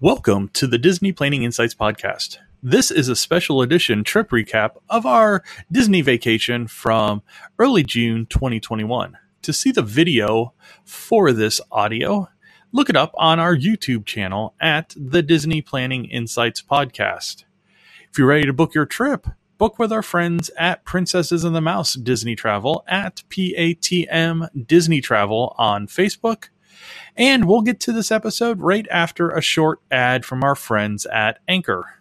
Welcome 0.00 0.50
to 0.50 0.68
the 0.68 0.78
Disney 0.78 1.10
Planning 1.10 1.42
Insights 1.42 1.74
Podcast. 1.74 2.38
This 2.62 2.92
is 2.92 3.08
a 3.08 3.16
special 3.16 3.62
edition 3.62 4.04
trip 4.04 4.30
recap 4.30 4.76
of 4.88 5.04
our 5.04 5.42
Disney 5.72 6.02
vacation 6.02 6.68
from 6.68 7.20
early 7.58 7.82
June 7.82 8.24
2021. 8.26 9.18
To 9.42 9.52
see 9.52 9.72
the 9.72 9.82
video 9.82 10.54
for 10.84 11.32
this 11.32 11.60
audio, 11.72 12.28
look 12.70 12.88
it 12.88 12.94
up 12.94 13.10
on 13.16 13.40
our 13.40 13.56
YouTube 13.56 14.06
channel 14.06 14.54
at 14.60 14.94
the 14.96 15.20
Disney 15.20 15.60
Planning 15.60 16.04
Insights 16.04 16.62
Podcast. 16.62 17.42
If 18.08 18.18
you're 18.18 18.28
ready 18.28 18.46
to 18.46 18.52
book 18.52 18.76
your 18.76 18.86
trip, 18.86 19.26
book 19.58 19.80
with 19.80 19.90
our 19.90 20.04
friends 20.04 20.48
at 20.56 20.84
Princesses 20.84 21.42
and 21.42 21.56
the 21.56 21.60
Mouse 21.60 21.94
Disney 21.94 22.36
Travel 22.36 22.84
at 22.86 23.24
PATM 23.30 24.64
Disney 24.64 25.00
Travel 25.00 25.56
on 25.58 25.88
Facebook 25.88 26.50
and 27.16 27.46
we'll 27.46 27.62
get 27.62 27.80
to 27.80 27.92
this 27.92 28.10
episode 28.10 28.60
right 28.60 28.86
after 28.90 29.30
a 29.30 29.40
short 29.40 29.80
ad 29.90 30.24
from 30.24 30.44
our 30.44 30.54
friends 30.54 31.06
at 31.06 31.38
Anchor. 31.48 31.94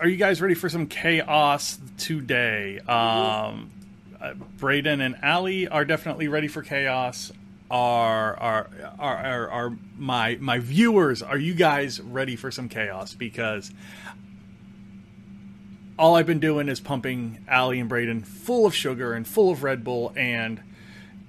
Are 0.00 0.08
you 0.08 0.16
guys 0.16 0.42
ready 0.42 0.54
for 0.54 0.68
some 0.68 0.86
chaos 0.86 1.78
today? 1.98 2.80
Um, 2.80 3.70
uh, 4.20 4.34
Braden 4.58 5.00
and 5.00 5.16
Allie 5.22 5.68
are 5.68 5.84
definitely 5.84 6.28
ready 6.28 6.48
for 6.48 6.62
chaos. 6.62 7.30
Are, 7.70 8.36
are 8.36 8.68
are 8.98 9.50
are 9.50 9.76
my 9.96 10.36
my 10.40 10.58
viewers? 10.58 11.22
Are 11.22 11.38
you 11.38 11.54
guys 11.54 12.00
ready 12.00 12.36
for 12.36 12.50
some 12.50 12.68
chaos? 12.68 13.14
Because 13.14 13.72
all 15.98 16.16
I've 16.16 16.26
been 16.26 16.40
doing 16.40 16.68
is 16.68 16.80
pumping 16.80 17.44
Allie 17.48 17.80
and 17.80 17.88
Braden 17.88 18.22
full 18.22 18.66
of 18.66 18.74
sugar 18.74 19.12
and 19.12 19.26
full 19.26 19.50
of 19.50 19.62
Red 19.62 19.84
Bull 19.84 20.12
and 20.16 20.60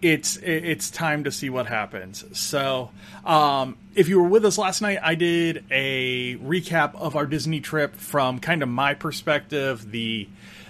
it's 0.02 0.38
it's 0.38 0.90
time 0.90 1.24
to 1.24 1.32
see 1.32 1.50
what 1.50 1.68
happens. 1.68 2.24
So, 2.38 2.92
um, 3.26 3.78
if 3.96 4.08
you 4.08 4.22
were 4.22 4.28
with 4.28 4.46
us 4.46 4.58
last 4.58 4.82
night, 4.82 5.00
I 5.02 5.16
did 5.16 5.64
a 5.72 6.38
recap 6.38 6.96
of 6.96 7.16
our 7.16 7.26
Disney 7.26 7.62
trip 7.62 7.96
from 7.96 8.40
kind 8.40 8.62
of 8.62 8.70
my 8.70 8.94
perspective, 8.94 9.90
the 9.92 10.28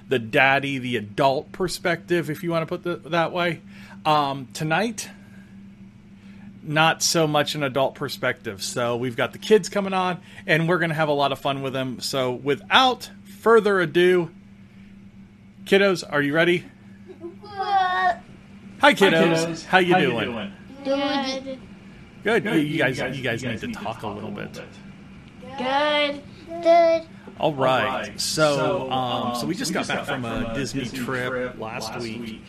the 0.08 0.20
daddy, 0.20 0.78
the 0.78 0.98
adult 0.98 1.52
perspective, 1.52 2.30
if 2.30 2.44
you 2.44 2.52
want 2.52 2.68
to 2.68 2.78
put 2.78 2.86
it 2.86 3.12
that 3.12 3.32
way. 3.32 3.62
Um, 4.06 4.48
tonight, 4.54 5.10
not 6.62 7.02
so 7.02 7.26
much 7.28 7.56
an 7.56 7.64
adult 7.64 7.96
perspective. 7.96 8.64
So 8.64 8.98
we've 8.98 9.16
got 9.16 9.34
the 9.34 9.40
kids 9.40 9.70
coming 9.70 9.94
on, 9.94 10.22
and 10.46 10.70
we're 10.70 10.78
going 10.78 10.90
to 10.90 10.96
have 10.96 11.10
a 11.10 11.14
lot 11.14 11.32
of 11.32 11.40
fun 11.40 11.62
with 11.62 11.74
them. 11.74 12.00
So 12.00 12.32
without 12.32 13.10
further 13.40 13.80
ado, 13.80 14.30
kiddos, 15.66 16.04
are 16.08 16.22
you 16.22 16.34
ready? 16.34 16.66
Hi, 18.80 18.94
kiddos. 18.94 19.14
Hi, 19.14 19.36
kiddos. 19.36 19.66
How 19.66 19.78
you 19.80 19.94
How 19.94 20.00
doing? 20.00 20.30
You 20.30 20.34
doing? 20.34 20.54
Good. 20.84 21.60
Good. 22.24 22.44
Good. 22.44 22.56
You, 22.56 22.62
you, 22.62 22.78
guys, 22.78 22.98
you 22.98 23.04
guys, 23.04 23.18
you 23.18 23.24
guys 23.24 23.44
need, 23.44 23.52
need 23.52 23.62
to 23.62 23.68
talk, 23.72 24.02
talk 24.02 24.04
a 24.04 24.08
little 24.08 24.32
bit. 24.32 24.62
Good. 25.58 26.22
Good. 26.62 27.08
All 27.40 27.54
right. 27.54 27.86
All 27.86 27.92
right. 28.00 28.20
So, 28.20 28.92
um, 28.92 29.36
so 29.36 29.46
we 29.46 29.56
just 29.56 29.72
so 29.72 29.74
got, 29.74 29.88
we 29.88 29.96
back, 29.96 30.06
back 30.06 30.08
from 30.08 30.26
a 30.26 30.54
Disney, 30.54 30.84
Disney 30.84 31.00
trip, 31.00 31.30
trip 31.30 31.60
last, 31.60 31.92
last 31.92 32.04
week, 32.04 32.22
week, 32.22 32.42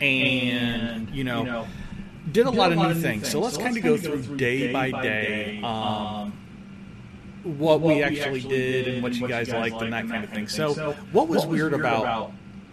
and 0.00 1.10
you 1.10 1.24
know, 1.24 1.40
you 1.40 1.46
know 1.46 1.66
did 2.30 2.46
a 2.46 2.50
did 2.50 2.58
lot 2.58 2.72
of 2.72 2.78
new 2.78 2.94
things. 2.94 3.28
So 3.30 3.40
let's, 3.40 3.56
so 3.56 3.62
kind 3.62 3.76
of 3.76 3.82
go 3.82 3.96
through 3.96 4.36
day 4.36 4.72
by 4.72 4.90
day. 4.90 5.60
Um, 5.62 5.74
um, 5.74 6.32
what, 7.42 7.80
what 7.80 7.96
we 7.96 8.02
actually, 8.02 8.20
actually 8.20 8.40
did 8.42 8.88
and 8.88 9.02
what 9.02 9.14
you 9.14 9.26
guys 9.26 9.48
liked 9.48 9.82
and 9.82 9.92
that 9.92 10.08
kind 10.08 10.22
of 10.22 10.30
thing. 10.30 10.46
So, 10.46 10.92
what 11.12 11.28
was 11.28 11.44
weird 11.44 11.74
about 11.74 12.32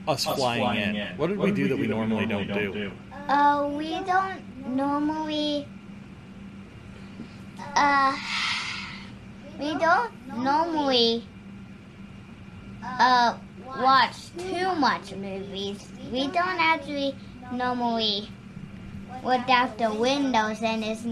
us, 0.09 0.27
us 0.27 0.35
flying, 0.35 0.61
flying 0.61 0.89
in. 0.89 0.95
in. 0.95 1.17
What 1.17 1.27
did 1.27 1.37
what 1.37 1.45
we 1.45 1.51
do, 1.51 1.63
we 1.63 1.67
that, 1.69 1.77
we 1.77 1.87
normally 1.87 2.21
we 2.21 2.25
normally 2.25 2.47
don't, 2.47 2.73
do? 2.73 2.73
do? 2.73 2.91
Uh, 3.27 3.67
we 3.67 3.89
don't 4.05 4.75
normally. 4.75 5.67
Uh, 7.75 8.17
we 9.59 9.75
don't 9.77 10.11
normally. 10.37 11.25
Uh, 12.81 13.37
watch 13.77 14.35
too 14.37 14.73
much 14.75 15.13
movies. 15.13 15.87
We 16.11 16.27
don't 16.27 16.59
actually 16.59 17.15
normally 17.51 18.29
look 19.23 19.47
out 19.49 19.77
the 19.77 19.93
windows 19.93 20.61
and 20.63 20.83
it's 20.83 21.05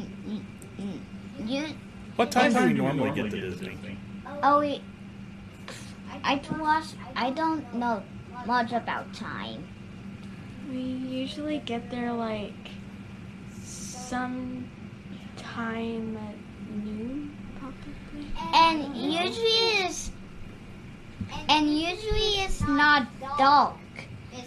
you. 1.45 1.67
What 2.15 2.31
time 2.31 2.53
do 2.53 2.65
we 2.65 2.73
normally 2.73 3.11
get 3.11 3.29
to 3.29 3.39
Disney? 3.39 3.77
Oh, 4.41 4.59
we. 4.59 4.81
I 6.23 6.41
watch. 6.57 6.85
I 7.15 7.29
don't 7.29 7.73
know 7.75 8.01
much 8.47 8.71
about 8.71 9.13
time. 9.13 9.67
We 10.71 10.79
usually 10.79 11.59
get 11.59 11.91
there 11.91 12.13
like 12.13 12.71
some 13.61 14.69
time 15.35 16.17
at 16.17 16.35
noon, 16.73 17.35
probably. 17.59 18.31
And 18.53 18.95
usually 18.95 19.85
it's 19.85 20.11
and 21.49 21.69
usually 21.69 22.41
it's 22.43 22.61
not 22.61 23.07
dark. 23.37 23.75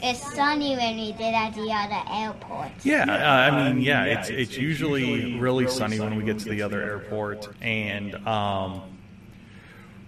It's 0.03 0.35
sunny 0.35 0.77
when 0.77 0.97
we 0.97 1.13
did 1.13 1.35
at 1.35 1.55
the 1.55 1.71
other 1.71 2.03
airport. 2.11 2.71
Yeah, 2.85 3.05
uh, 3.05 3.53
I 3.53 3.73
mean, 3.73 3.83
yeah, 3.83 4.05
it's 4.05 4.31
it's 4.31 4.57
usually 4.57 5.39
really 5.39 5.69
sunny 5.69 6.01
when 6.01 6.17
we 6.17 6.25
get 6.25 6.39
to 6.41 6.49
the 6.49 6.63
other 6.63 6.81
airport, 6.81 7.49
and 7.61 8.15
um, 8.27 8.83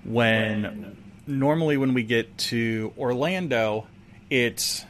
when 0.04 0.97
normally 1.27 1.77
when 1.77 1.94
we 1.94 2.03
get 2.03 2.37
to 2.37 2.93
Orlando, 2.99 3.87
it's 4.31 4.84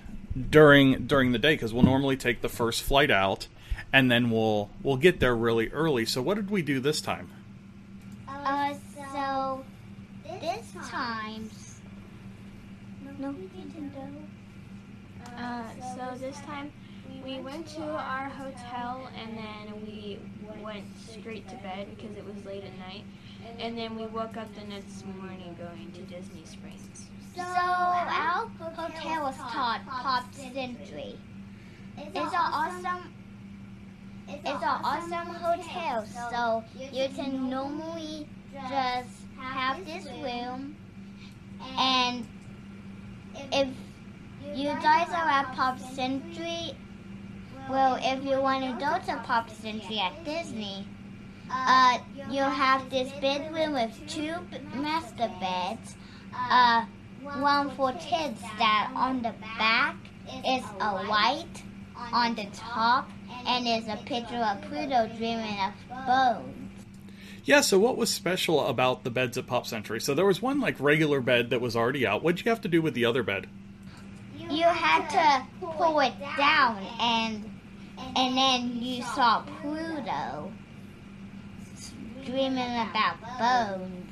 during 0.50 1.06
during 1.06 1.32
the 1.32 1.38
day 1.38 1.54
because 1.54 1.72
we'll 1.72 1.82
normally 1.82 2.16
take 2.16 2.40
the 2.40 2.48
first 2.48 2.82
flight 2.82 3.10
out, 3.10 3.48
and 3.92 4.10
then 4.10 4.30
we'll 4.30 4.70
we'll 4.82 4.96
get 4.96 5.20
there 5.20 5.34
really 5.34 5.68
early. 5.68 6.06
So 6.06 6.22
what 6.22 6.34
did 6.34 6.50
we 6.50 6.62
do 6.62 6.80
this 6.80 7.00
time? 7.00 7.30
Uh, 8.28 8.74
so 9.12 9.64
this 10.40 10.72
time, 10.88 11.50
no, 13.18 13.34
uh, 15.36 15.62
so 15.96 16.18
this 16.18 16.36
time 16.40 16.72
we 17.24 17.38
went 17.40 17.66
to 17.68 17.82
our 17.82 18.28
hotel 18.28 19.08
and 19.16 19.36
then 19.36 19.86
we 19.86 20.18
went 20.62 20.84
straight 21.08 21.48
to 21.48 21.56
bed 21.56 21.86
because 21.96 22.16
it 22.16 22.24
was 22.24 22.44
late 22.44 22.64
at 22.64 22.78
night. 22.78 23.04
And 23.58 23.78
then 23.78 23.96
we 23.96 24.06
woke 24.06 24.36
up 24.36 24.52
the 24.54 24.64
next 24.64 25.06
morning 25.06 25.56
going 25.58 25.92
to 25.92 26.00
Disney 26.02 26.44
Springs. 26.44 27.08
So 27.34 27.42
our 27.42 28.46
hotel 28.58 29.22
was 29.22 29.36
called 29.36 29.80
Pop 29.86 30.34
Century. 30.34 31.18
It's 31.96 32.16
an 32.16 32.34
awesome 32.34 33.12
it's 34.28 34.48
an 34.48 34.62
awesome 34.62 35.34
hotel. 35.34 36.06
So 36.30 36.64
you 36.92 37.08
can 37.08 37.48
normally 37.48 38.28
just 38.68 39.08
have 39.38 39.84
this 39.84 40.06
room 40.22 40.76
and 41.78 42.26
if 43.52 43.68
you 44.54 44.68
guys 44.82 45.08
are 45.08 45.28
at 45.28 45.52
Pop 45.54 45.78
Century, 45.78 46.76
well, 47.68 47.98
if 48.00 48.24
you 48.24 48.40
want 48.40 48.64
to 48.64 48.84
go 48.84 48.98
to 49.06 49.20
Pop 49.22 49.48
Century 49.50 49.98
at 49.98 50.24
Disney, 50.24 50.86
uh, 51.52 51.98
you 52.30 52.42
have 52.42 52.88
this 52.90 53.12
bedroom 53.20 53.74
with 53.74 53.92
two 54.08 54.34
master 54.74 55.30
beds, 55.40 55.96
uh, 56.34 56.84
one 57.22 57.70
for 57.70 57.92
kids 57.92 58.40
that 58.58 58.90
on 58.94 59.22
the 59.22 59.34
back 59.58 59.96
is 60.46 60.64
a 60.80 61.04
white 61.06 61.62
on 62.12 62.34
the 62.34 62.46
top 62.54 63.08
and 63.46 63.66
is 63.66 63.88
a 63.88 63.96
picture 64.04 64.36
of 64.36 64.60
Pluto 64.62 65.08
dreaming 65.16 65.58
of 65.60 66.06
bones. 66.06 66.72
Yeah, 67.44 67.60
so 67.60 67.78
what 67.78 67.96
was 67.96 68.08
special 68.08 68.66
about 68.66 69.02
the 69.02 69.10
beds 69.10 69.36
at 69.36 69.46
Pop 69.46 69.66
Century? 69.66 70.00
So 70.00 70.14
there 70.14 70.24
was 70.24 70.40
one 70.40 70.60
like 70.60 70.76
regular 70.78 71.20
bed 71.20 71.50
that 71.50 71.60
was 71.60 71.74
already 71.74 72.06
out. 72.06 72.22
What'd 72.22 72.44
you 72.44 72.50
have 72.50 72.60
to 72.62 72.68
do 72.68 72.80
with 72.80 72.94
the 72.94 73.04
other 73.04 73.22
bed? 73.22 73.48
You 74.36 74.64
had 74.64 75.08
to 75.10 75.66
pull 75.66 76.00
it 76.00 76.14
down 76.36 76.84
and 77.00 77.48
and 78.16 78.36
then 78.36 78.82
you 78.82 79.02
saw 79.02 79.42
Pluto 79.60 80.52
dreaming 82.24 82.58
about 82.58 83.20
bones. 83.38 84.06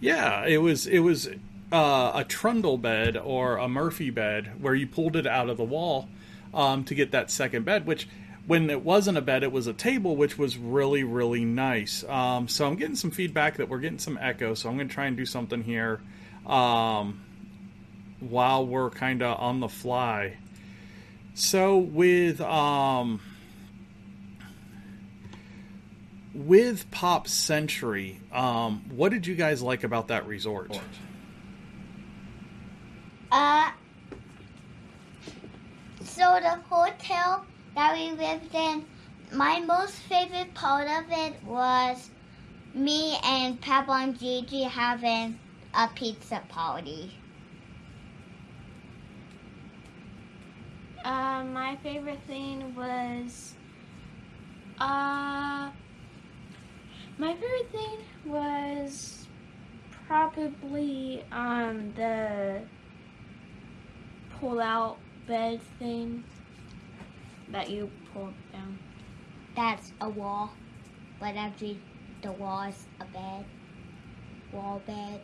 Yeah, 0.00 0.46
it 0.46 0.58
was 0.58 0.86
it 0.86 1.00
was 1.00 1.28
uh, 1.72 2.12
a 2.14 2.24
trundle 2.24 2.78
bed 2.78 3.16
or 3.16 3.56
a 3.56 3.68
Murphy 3.68 4.10
bed 4.10 4.60
where 4.60 4.74
you 4.74 4.86
pulled 4.86 5.16
it 5.16 5.26
out 5.26 5.48
of 5.48 5.56
the 5.56 5.64
wall 5.64 6.08
um, 6.54 6.84
to 6.84 6.94
get 6.94 7.10
that 7.12 7.30
second 7.30 7.64
bed, 7.64 7.86
which 7.86 8.08
when 8.46 8.70
it 8.70 8.82
wasn't 8.82 9.16
a 9.16 9.20
bed, 9.20 9.42
it 9.42 9.52
was 9.52 9.66
a 9.66 9.72
table, 9.72 10.16
which 10.16 10.38
was 10.38 10.56
really, 10.56 11.04
really 11.04 11.44
nice. 11.44 12.02
Um, 12.04 12.48
so 12.48 12.66
I'm 12.66 12.76
getting 12.76 12.96
some 12.96 13.10
feedback 13.10 13.58
that 13.58 13.68
we're 13.68 13.78
getting 13.78 13.98
some 13.98 14.18
echo, 14.20 14.54
so 14.54 14.68
I'm 14.68 14.76
going 14.76 14.88
to 14.88 14.94
try 14.94 15.06
and 15.06 15.16
do 15.16 15.26
something 15.26 15.62
here 15.62 16.00
um, 16.46 17.20
while 18.18 18.66
we're 18.66 18.90
kind 18.90 19.22
of 19.22 19.38
on 19.38 19.60
the 19.60 19.68
fly. 19.68 20.36
So 21.34 21.78
with 21.78 22.40
um, 22.40 23.20
with 26.34 26.90
Pop 26.90 27.28
Century, 27.28 28.20
um, 28.32 28.82
what 28.90 29.10
did 29.10 29.26
you 29.26 29.34
guys 29.34 29.62
like 29.62 29.84
about 29.84 30.08
that 30.08 30.26
resort? 30.26 30.78
Uh, 33.32 33.70
so 36.02 36.38
the 36.42 36.58
hotel 36.68 37.44
that 37.74 37.94
we 37.94 38.10
lived 38.12 38.54
in, 38.54 38.84
my 39.32 39.60
most 39.60 39.94
favorite 39.94 40.52
part 40.54 40.86
of 40.88 41.04
it 41.10 41.42
was 41.44 42.10
me 42.74 43.16
and 43.24 43.60
Papa 43.60 43.92
and 43.92 44.18
Gigi 44.18 44.62
having 44.62 45.38
a 45.74 45.88
pizza 45.94 46.42
party. 46.48 47.12
Uh, 51.04 51.44
my 51.44 51.76
favorite 51.82 52.20
thing 52.26 52.74
was, 52.74 53.54
uh, 54.78 55.70
my 57.20 57.34
favorite 57.34 57.70
thing 57.70 57.98
was 58.24 59.26
probably 60.08 61.22
um 61.30 61.92
the 61.94 62.62
pull 64.38 64.58
out 64.58 64.96
bed 65.26 65.60
thing 65.78 66.24
that 67.52 67.68
you 67.68 67.90
pull 68.14 68.30
down. 68.52 68.78
That's 69.54 69.92
a 70.00 70.08
wall, 70.08 70.50
but 71.20 71.36
actually 71.36 71.78
the 72.22 72.32
wall 72.32 72.62
is 72.62 72.86
a 73.00 73.04
bed. 73.04 73.44
Wall 74.50 74.80
bed. 74.86 75.20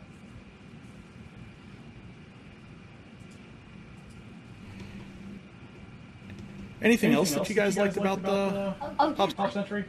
Anything, 6.79 7.13
else 7.13 7.31
that 7.31 7.49
you 7.49 7.55
guys 7.55 7.75
liked 7.75 7.97
about 7.97 8.21
the 8.21 8.75
Oh, 8.99 9.13
Pop, 9.13 9.35
Pop 9.35 9.51
Century? 9.51 9.85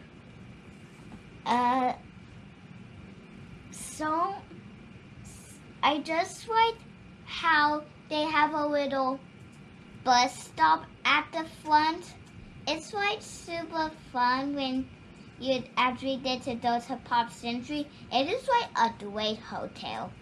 Uh, 1.48 1.94
so 3.70 4.34
I 5.82 5.98
just 5.98 6.46
like 6.46 6.74
how 7.24 7.84
they 8.10 8.22
have 8.22 8.52
a 8.52 8.66
little 8.66 9.18
bus 10.04 10.44
stop 10.44 10.84
at 11.06 11.26
the 11.32 11.46
front. 11.64 12.04
It's 12.66 12.92
like 12.92 13.22
super 13.22 13.90
fun 14.12 14.54
when 14.54 14.90
you 15.40 15.62
actually 15.78 16.18
get 16.18 16.42
to 16.42 16.54
go 16.54 16.80
to 16.80 16.96
Pop 17.04 17.32
Century. 17.32 17.86
It 18.12 18.28
is 18.28 18.46
like 18.46 18.68
a 18.76 19.02
great 19.02 19.38
hotel. 19.38 20.12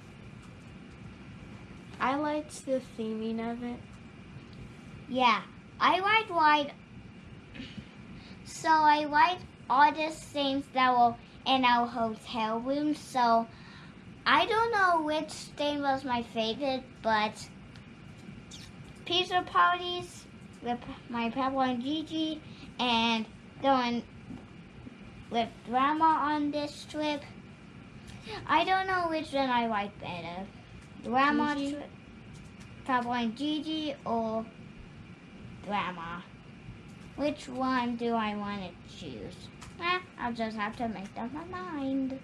I 1.99 2.15
liked 2.15 2.65
the 2.67 2.81
theming 2.97 3.51
of 3.51 3.65
it. 3.65 3.81
Yeah, 5.09 5.43
I 5.81 5.99
like 5.99 6.31
like 6.31 6.71
so 8.45 8.69
I 8.69 9.07
like 9.07 9.39
all 9.69 9.93
the 9.93 10.11
things 10.11 10.65
that 10.75 10.93
were 10.97 11.15
in 11.47 11.65
our 11.65 11.87
hotel 11.87 12.59
room. 12.61 12.95
So 12.95 13.47
I 14.27 14.47
don't 14.47 14.73
know 14.73 15.03
which 15.03 15.33
thing 15.33 15.83
was 15.83 16.05
my 16.05 16.23
favorite, 16.23 16.83
but 17.03 17.49
pizza 19.05 19.43
parties 19.47 20.25
with 20.63 20.81
my 21.09 21.31
Papa 21.31 21.59
and 21.59 21.83
Gigi, 21.83 22.41
and 22.79 23.25
going 23.63 24.03
with 25.31 25.49
Grandma 25.69 26.33
on 26.33 26.51
this 26.51 26.87
trip. 26.91 27.23
I 28.49 28.65
don't 28.65 28.89
know 28.89 29.09
which 29.09 29.33
one 29.33 29.49
I 29.49 29.69
like 29.69 29.99
better, 30.01 30.47
Grandma 31.05 31.55
Gigi? 31.55 31.73
trip, 31.73 31.91
Papa 32.85 33.11
and 33.11 33.37
Gigi, 33.37 33.95
or 34.05 34.45
Grandma. 35.65 36.21
Which 37.15 37.49
one 37.49 37.97
do 37.97 38.13
I 38.13 38.35
want 38.35 38.63
to 38.63 38.99
choose? 38.99 39.49
Eh, 39.81 39.99
I'll 40.19 40.33
just 40.33 40.57
have 40.57 40.77
to 40.77 40.89
make 40.89 41.05
up 41.17 41.33
my 41.33 41.45
mind. 41.45 42.19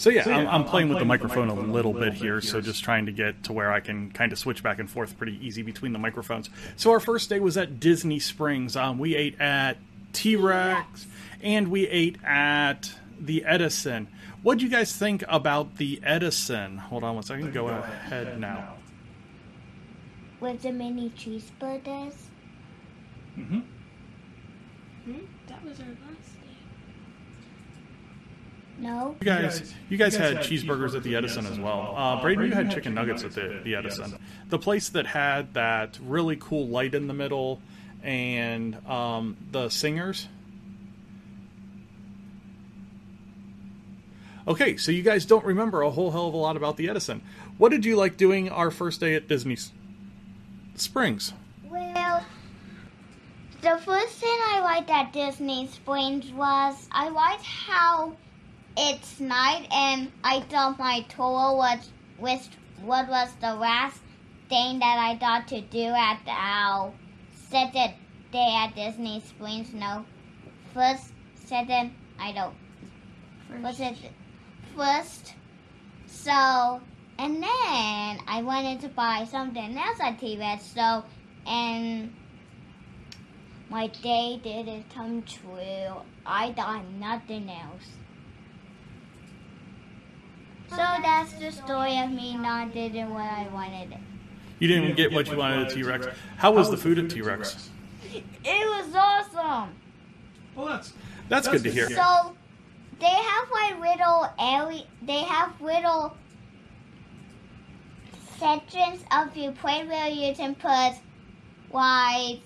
So 0.00 0.08
yeah, 0.08 0.24
I'm, 0.26 0.46
I'm 0.48 0.64
playing 0.64 0.88
with 0.88 0.98
the 0.98 1.04
microphone 1.04 1.50
a 1.50 1.54
little 1.54 1.92
bit 1.92 2.14
here, 2.14 2.40
so 2.40 2.62
just 2.62 2.82
trying 2.82 3.04
to 3.04 3.12
get 3.12 3.44
to 3.44 3.52
where 3.52 3.70
I 3.70 3.80
can 3.80 4.10
kind 4.12 4.32
of 4.32 4.38
switch 4.38 4.62
back 4.62 4.78
and 4.78 4.88
forth 4.88 5.18
pretty 5.18 5.38
easy 5.46 5.60
between 5.60 5.92
the 5.92 5.98
microphones. 5.98 6.48
So 6.76 6.90
our 6.92 7.00
first 7.00 7.28
day 7.28 7.38
was 7.38 7.58
at 7.58 7.80
Disney 7.80 8.18
Springs. 8.18 8.76
Um, 8.76 8.98
we 8.98 9.14
ate 9.14 9.38
at 9.38 9.76
T 10.14 10.36
Rex 10.36 11.06
and 11.42 11.68
we 11.68 11.86
ate 11.86 12.16
at 12.24 12.94
the 13.20 13.44
Edison. 13.44 14.08
What 14.42 14.56
do 14.56 14.64
you 14.64 14.70
guys 14.70 14.96
think 14.96 15.22
about 15.28 15.76
the 15.76 16.00
Edison? 16.02 16.78
Hold 16.78 17.04
on 17.04 17.16
one 17.16 17.22
second. 17.22 17.52
Go 17.52 17.68
ahead 17.68 18.40
now. 18.40 18.76
With 20.40 20.62
the 20.62 20.72
mini 20.72 21.10
cheeseburgers. 21.10 22.14
Mm-hmm. 23.40 23.60
Hmm? 25.12 25.18
That 25.48 25.64
was 25.64 25.80
our 25.80 25.86
last 25.86 26.34
day. 26.34 26.56
No. 28.78 29.16
You 29.20 29.24
guys, 29.24 29.74
you 29.88 29.96
guys 29.96 30.16
had 30.16 30.38
cheeseburgers 30.38 30.94
at 30.94 31.02
the 31.02 31.16
Edison 31.16 31.46
as 31.46 31.58
well. 31.58 31.94
Uh, 31.96 32.20
Braden, 32.22 32.46
you 32.46 32.52
had 32.52 32.70
chicken 32.70 32.94
nuggets 32.94 33.24
at 33.24 33.32
the, 33.32 33.60
the 33.64 33.74
Edison, 33.74 34.18
the 34.48 34.58
place 34.58 34.90
that 34.90 35.06
had 35.06 35.54
that 35.54 35.98
really 36.02 36.36
cool 36.36 36.66
light 36.68 36.94
in 36.94 37.06
the 37.06 37.14
middle, 37.14 37.60
and 38.02 38.74
um, 38.88 39.36
the 39.50 39.68
singers. 39.68 40.28
Okay, 44.48 44.76
so 44.78 44.90
you 44.90 45.02
guys 45.02 45.26
don't 45.26 45.44
remember 45.44 45.82
a 45.82 45.90
whole 45.90 46.10
hell 46.10 46.26
of 46.28 46.34
a 46.34 46.36
lot 46.38 46.56
about 46.56 46.76
the 46.76 46.88
Edison. 46.88 47.20
What 47.58 47.68
did 47.70 47.84
you 47.84 47.96
like 47.96 48.16
doing 48.16 48.48
our 48.48 48.70
first 48.70 49.00
day 49.00 49.14
at 49.14 49.28
Disney 49.28 49.52
S- 49.54 49.70
Springs? 50.76 51.34
The 53.62 53.76
first 53.84 54.14
thing 54.14 54.38
I 54.52 54.60
liked 54.60 54.88
at 54.88 55.12
Disney 55.12 55.66
Springs 55.66 56.32
was 56.32 56.88
I 56.90 57.10
liked 57.10 57.44
how 57.44 58.16
it's 58.74 59.20
night 59.20 59.66
and 59.70 60.10
I 60.24 60.40
thought 60.40 60.78
my 60.78 61.02
tour 61.10 61.54
was 61.56 61.90
with 62.18 62.48
what 62.80 63.06
was 63.10 63.28
the 63.42 63.54
last 63.54 64.00
thing 64.48 64.78
that 64.78 64.98
I 64.98 65.18
thought 65.18 65.46
to 65.48 65.60
do 65.60 65.88
at 65.88 66.20
our 66.26 66.94
second 67.50 67.92
day 68.32 68.56
at 68.56 68.74
Disney 68.74 69.20
Springs. 69.20 69.74
No, 69.74 70.06
first, 70.72 71.12
second, 71.34 71.92
I 72.18 72.32
don't. 72.32 72.54
Was 73.62 73.78
it 73.78 73.96
first? 74.74 75.34
So, 76.06 76.80
and 77.18 77.42
then 77.42 78.20
I 78.26 78.40
wanted 78.42 78.80
to 78.80 78.88
buy 78.88 79.26
something 79.30 79.76
else 79.76 79.98
at 80.00 80.18
T-Rex. 80.18 80.64
So, 80.64 81.04
and 81.46 82.14
my 83.70 83.86
day 83.86 84.40
didn't 84.42 84.92
come 84.92 85.22
true. 85.22 86.02
I 86.26 86.52
thought 86.52 86.84
nothing 86.98 87.48
else. 87.48 87.88
So 90.68 90.76
that's 90.76 91.32
the 91.34 91.50
story 91.50 91.98
of 91.98 92.10
me 92.10 92.36
not 92.36 92.74
doing 92.74 93.10
what 93.10 93.22
I 93.24 93.48
wanted. 93.52 93.96
You 94.58 94.68
didn't 94.68 94.96
get 94.96 95.12
what 95.12 95.28
you 95.28 95.36
wanted 95.36 95.68
at 95.68 95.72
T 95.72 95.82
Rex. 95.82 96.06
How 96.36 96.52
was 96.52 96.70
the 96.70 96.76
food 96.76 96.98
at 96.98 97.10
T 97.10 97.22
Rex? 97.22 97.70
It 98.12 98.24
was 98.44 98.94
awesome. 98.94 99.74
Well, 100.54 100.66
that's 100.66 100.92
that's 101.28 101.48
good 101.48 101.62
to 101.62 101.70
hear. 101.70 101.88
So 101.90 102.36
they 102.98 103.06
have 103.06 103.50
like 103.50 103.80
little 103.80 104.28
area. 104.38 104.84
They 105.02 105.22
have 105.22 105.60
little 105.60 106.16
sections 108.38 109.02
of 109.12 109.36
your 109.36 109.52
play 109.52 109.84
where 109.86 110.08
you 110.08 110.34
can 110.34 110.54
put 110.54 110.94
like 111.72 112.40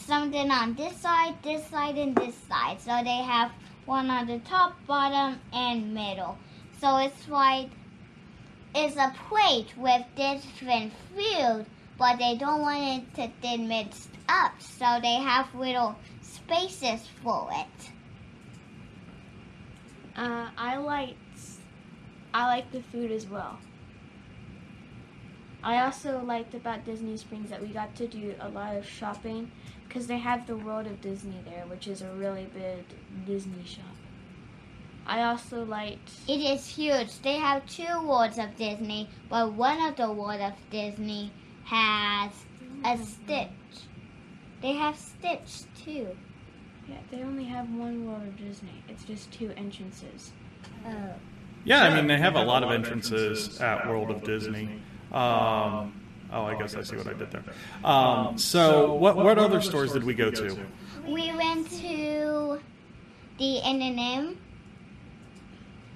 something 0.00 0.50
on 0.50 0.74
this 0.74 0.96
side, 0.96 1.34
this 1.42 1.66
side, 1.66 1.96
and 1.96 2.16
this 2.16 2.34
side. 2.48 2.80
So 2.80 3.00
they 3.04 3.22
have 3.22 3.52
one 3.86 4.10
on 4.10 4.26
the 4.26 4.38
top, 4.40 4.74
bottom, 4.86 5.40
and 5.52 5.94
middle. 5.94 6.38
So 6.80 6.96
it's 6.98 7.28
like 7.28 7.68
it's 8.74 8.96
a 8.96 9.14
plate 9.28 9.76
with 9.76 10.02
different 10.16 10.92
food, 11.14 11.66
but 11.98 12.18
they 12.18 12.36
don't 12.36 12.62
want 12.62 12.82
it 12.82 13.14
to 13.16 13.30
get 13.42 13.60
mixed 13.60 14.10
up. 14.28 14.52
So 14.60 14.98
they 15.02 15.16
have 15.16 15.54
little 15.54 15.96
spaces 16.22 17.06
for 17.22 17.48
it. 17.52 17.90
Uh, 20.16 20.48
I 20.56 20.76
liked 20.76 21.16
I 22.32 22.46
liked 22.46 22.72
the 22.72 22.82
food 22.82 23.10
as 23.10 23.26
well. 23.26 23.58
I 25.62 25.82
also 25.84 26.22
liked 26.24 26.54
about 26.54 26.86
Disney 26.86 27.16
Springs 27.16 27.50
that 27.50 27.60
we 27.60 27.68
got 27.68 27.94
to 27.96 28.06
do 28.06 28.34
a 28.40 28.48
lot 28.48 28.76
of 28.76 28.86
shopping 28.86 29.50
because 29.90 30.06
they 30.06 30.18
have 30.18 30.46
the 30.46 30.56
World 30.56 30.86
of 30.86 31.00
Disney 31.00 31.40
there, 31.44 31.64
which 31.66 31.88
is 31.88 32.00
a 32.00 32.10
really 32.12 32.46
big 32.54 32.84
Disney 33.26 33.64
shop. 33.64 33.84
I 35.04 35.24
also 35.24 35.64
liked 35.64 36.12
It 36.28 36.40
is 36.40 36.64
huge. 36.68 37.20
They 37.22 37.34
have 37.34 37.66
two 37.66 38.06
worlds 38.06 38.38
of 38.38 38.56
Disney, 38.56 39.08
but 39.28 39.52
one 39.52 39.82
of 39.82 39.96
the 39.96 40.12
world 40.12 40.40
of 40.40 40.52
Disney 40.70 41.32
has 41.64 42.30
a 42.84 42.96
Stitch. 42.98 43.48
They 44.62 44.74
have 44.74 44.96
Stitch 44.96 45.62
too. 45.84 46.16
yeah, 46.88 46.98
they 47.10 47.24
only 47.24 47.44
have 47.44 47.68
one 47.70 48.06
World 48.06 48.22
of 48.22 48.38
Disney. 48.38 48.84
It's 48.88 49.02
just 49.02 49.32
two 49.32 49.52
entrances. 49.56 50.30
Oh. 50.86 51.14
Yeah, 51.64 51.82
I 51.82 51.96
mean 51.96 52.06
they 52.06 52.18
have 52.18 52.36
a 52.36 52.44
lot 52.44 52.62
of 52.62 52.70
entrances 52.70 53.60
at 53.60 53.88
World 53.88 54.12
of 54.12 54.22
Disney. 54.22 54.80
Um, 55.12 55.99
oh, 56.32 56.44
I 56.44 56.54
guess 56.58 56.74
I 56.74 56.82
see 56.82 56.96
what 56.96 57.06
I 57.06 57.12
did 57.14 57.30
there. 57.30 57.42
Um, 57.84 58.38
so, 58.38 58.94
what 58.94 59.16
what 59.16 59.38
other 59.38 59.60
stores 59.60 59.92
did 59.92 60.04
we 60.04 60.14
go 60.14 60.30
to? 60.30 60.58
We 61.06 61.32
went 61.34 61.70
to 61.80 62.60
the 63.38 63.62
M&M, 63.62 64.36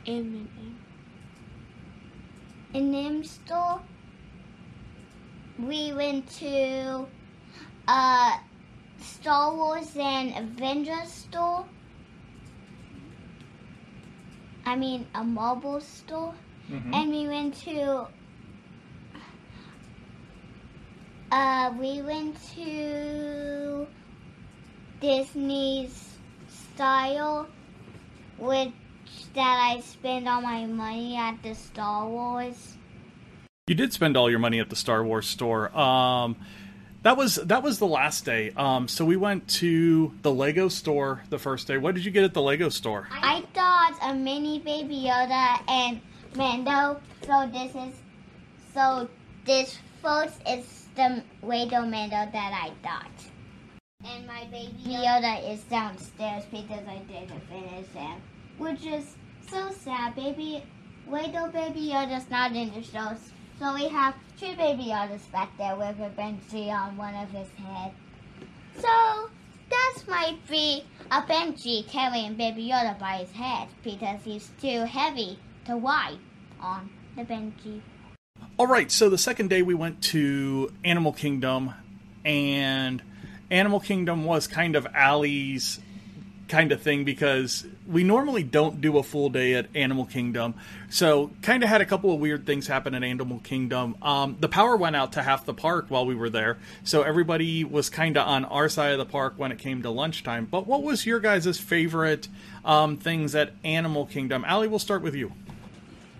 M 0.06 0.48
and 2.74 2.94
M&M 2.94 3.24
store. 3.24 3.80
We 5.58 5.92
went 5.92 6.28
to 6.40 7.06
uh 7.86 8.36
Star 8.98 9.54
Wars 9.54 9.94
and 9.96 10.34
Avengers 10.36 11.12
store. 11.12 11.64
I 14.66 14.76
mean, 14.76 15.06
a 15.14 15.22
Marvel 15.22 15.80
store. 15.80 16.34
Mhm. 16.70 16.94
And 16.94 17.10
we 17.10 17.28
went 17.28 17.54
to. 17.64 18.06
Uh, 21.34 21.74
we 21.80 22.00
went 22.00 22.36
to 22.54 23.88
Disney's 25.00 26.16
style, 26.46 27.48
which 28.38 28.70
that 29.34 29.72
I 29.74 29.80
spend 29.80 30.28
all 30.28 30.40
my 30.42 30.64
money 30.66 31.16
at 31.16 31.42
the 31.42 31.56
Star 31.56 32.06
Wars. 32.08 32.76
You 33.66 33.74
did 33.74 33.92
spend 33.92 34.16
all 34.16 34.30
your 34.30 34.38
money 34.38 34.60
at 34.60 34.70
the 34.70 34.76
Star 34.76 35.02
Wars 35.02 35.26
store. 35.26 35.76
Um, 35.76 36.36
that 37.02 37.16
was 37.16 37.34
that 37.34 37.64
was 37.64 37.80
the 37.80 37.88
last 37.88 38.24
day. 38.24 38.52
Um, 38.56 38.86
so 38.86 39.04
we 39.04 39.16
went 39.16 39.48
to 39.58 40.12
the 40.22 40.30
Lego 40.30 40.68
store 40.68 41.24
the 41.30 41.38
first 41.40 41.66
day. 41.66 41.78
What 41.78 41.96
did 41.96 42.04
you 42.04 42.12
get 42.12 42.22
at 42.22 42.32
the 42.32 42.42
Lego 42.42 42.68
store? 42.68 43.08
I 43.10 43.42
got 43.52 43.98
a 44.08 44.14
mini 44.14 44.60
Baby 44.60 45.06
Yoda 45.08 45.60
and 45.68 46.00
Mando. 46.36 47.00
So 47.26 47.50
this 47.52 47.74
is 47.74 47.94
so 48.72 49.08
this 49.44 49.78
first 50.00 50.40
is 50.46 50.83
the 50.94 51.22
Wado 51.42 51.88
Mando 51.90 52.30
that 52.32 52.52
I 52.52 52.70
thought. 52.82 53.10
And 54.04 54.26
my 54.26 54.44
baby 54.44 54.74
Yoda 54.86 55.52
is 55.52 55.62
downstairs 55.64 56.44
because 56.50 56.86
I 56.86 56.98
didn't 57.08 57.40
finish 57.48 57.88
him, 57.88 58.20
which 58.58 58.86
is 58.86 59.16
so 59.48 59.70
sad. 59.70 60.14
Baby 60.14 60.62
Wado 61.08 61.52
Baby 61.52 61.90
Yoda's 61.92 62.30
not 62.30 62.52
in 62.52 62.72
the 62.72 62.82
show, 62.82 63.12
so 63.58 63.74
we 63.74 63.88
have 63.88 64.14
two 64.38 64.54
Baby 64.56 64.84
Yodas 64.84 65.30
back 65.32 65.56
there 65.58 65.74
with 65.76 65.98
a 65.98 66.10
Benji 66.16 66.70
on 66.70 66.96
one 66.96 67.14
of 67.14 67.28
his 67.30 67.48
head. 67.58 67.92
So 68.78 69.30
that 69.70 69.98
might 70.06 70.38
be 70.48 70.84
a 71.10 71.22
Benji 71.22 71.88
carrying 71.88 72.34
Baby 72.34 72.68
Yoda 72.68 72.98
by 72.98 73.18
his 73.18 73.32
head 73.32 73.68
because 73.82 74.20
he's 74.22 74.50
too 74.60 74.84
heavy 74.84 75.38
to 75.64 75.76
ride 75.76 76.18
on 76.60 76.90
the 77.16 77.22
Benji. 77.24 77.80
All 78.56 78.68
right, 78.68 78.88
so 78.88 79.08
the 79.08 79.18
second 79.18 79.50
day 79.50 79.62
we 79.62 79.74
went 79.74 80.00
to 80.04 80.72
Animal 80.84 81.12
Kingdom, 81.12 81.74
and 82.24 83.02
Animal 83.50 83.80
Kingdom 83.80 84.24
was 84.24 84.46
kind 84.46 84.76
of 84.76 84.86
Allie's 84.94 85.80
kind 86.46 86.70
of 86.70 86.80
thing 86.80 87.02
because 87.02 87.66
we 87.84 88.04
normally 88.04 88.44
don't 88.44 88.80
do 88.80 88.96
a 88.98 89.02
full 89.02 89.28
day 89.28 89.54
at 89.54 89.66
Animal 89.74 90.06
Kingdom. 90.06 90.54
So, 90.88 91.32
kind 91.42 91.64
of 91.64 91.68
had 91.68 91.80
a 91.80 91.84
couple 91.84 92.14
of 92.14 92.20
weird 92.20 92.46
things 92.46 92.68
happen 92.68 92.94
at 92.94 93.02
Animal 93.02 93.40
Kingdom. 93.40 93.96
Um, 94.00 94.36
the 94.38 94.48
power 94.48 94.76
went 94.76 94.94
out 94.94 95.14
to 95.14 95.22
half 95.24 95.44
the 95.44 95.54
park 95.54 95.86
while 95.88 96.06
we 96.06 96.14
were 96.14 96.30
there, 96.30 96.58
so 96.84 97.02
everybody 97.02 97.64
was 97.64 97.90
kind 97.90 98.16
of 98.16 98.24
on 98.24 98.44
our 98.44 98.68
side 98.68 98.92
of 98.92 98.98
the 98.98 99.04
park 99.04 99.34
when 99.36 99.50
it 99.50 99.58
came 99.58 99.82
to 99.82 99.90
lunchtime. 99.90 100.46
But 100.48 100.64
what 100.64 100.84
was 100.84 101.04
your 101.04 101.18
guys' 101.18 101.58
favorite 101.58 102.28
um, 102.64 102.98
things 102.98 103.34
at 103.34 103.50
Animal 103.64 104.06
Kingdom? 104.06 104.44
Allie, 104.44 104.68
we'll 104.68 104.78
start 104.78 105.02
with 105.02 105.16
you. 105.16 105.32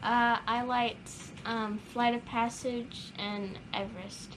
Uh, 0.03 0.39
I 0.49 0.63
liked 0.65 1.24
um, 1.45 1.79
Flight 1.93 2.15
of 2.15 2.25
Passage 2.25 3.13
and 3.19 3.59
Everest. 3.73 4.37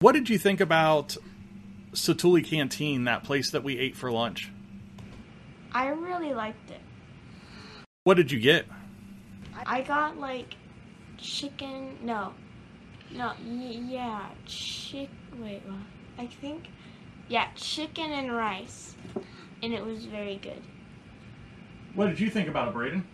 What 0.00 0.12
did 0.12 0.28
you 0.28 0.38
think 0.38 0.60
about 0.60 1.16
Satu'li 1.92 2.44
Canteen, 2.44 3.04
that 3.04 3.24
place 3.24 3.50
that 3.50 3.62
we 3.62 3.78
ate 3.78 3.96
for 3.96 4.10
lunch? 4.10 4.50
I 5.72 5.88
really 5.88 6.34
liked 6.34 6.70
it. 6.70 6.80
What 8.04 8.16
did 8.16 8.30
you 8.30 8.38
get? 8.38 8.66
I 9.66 9.80
got 9.80 10.18
like 10.18 10.54
chicken. 11.16 11.96
No, 12.02 12.34
no, 13.12 13.32
y- 13.46 13.80
yeah, 13.88 14.28
chick. 14.44 15.08
Wait, 15.38 15.62
what? 15.66 15.78
I 16.18 16.26
think, 16.26 16.68
yeah, 17.28 17.48
chicken 17.54 18.10
and 18.10 18.34
rice, 18.34 18.94
and 19.62 19.72
it 19.72 19.84
was 19.84 20.04
very 20.04 20.36
good. 20.36 20.62
What 21.94 22.08
did 22.08 22.20
you 22.20 22.28
think 22.28 22.48
about 22.48 22.68
it, 22.68 22.74
Braden? 22.74 23.04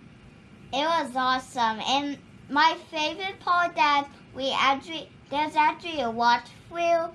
It 0.72 0.84
was 0.84 1.16
awesome, 1.16 1.80
and 1.86 2.16
my 2.48 2.76
favorite 2.90 3.40
part 3.40 3.74
that 3.74 4.08
we 4.34 4.54
actually 4.56 5.08
there's 5.30 5.56
actually 5.56 6.00
a 6.00 6.10
watch 6.10 6.46
through. 6.68 7.08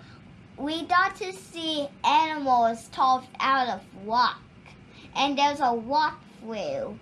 We 0.57 0.83
got 0.83 1.15
to 1.17 1.33
see 1.33 1.87
animals 2.03 2.89
carved 2.93 3.27
out 3.39 3.67
of 3.67 3.81
rock, 4.05 4.41
and 5.15 5.37
there's 5.37 5.59
a 5.61 5.73
walk 5.73 6.19
through. 6.41 6.99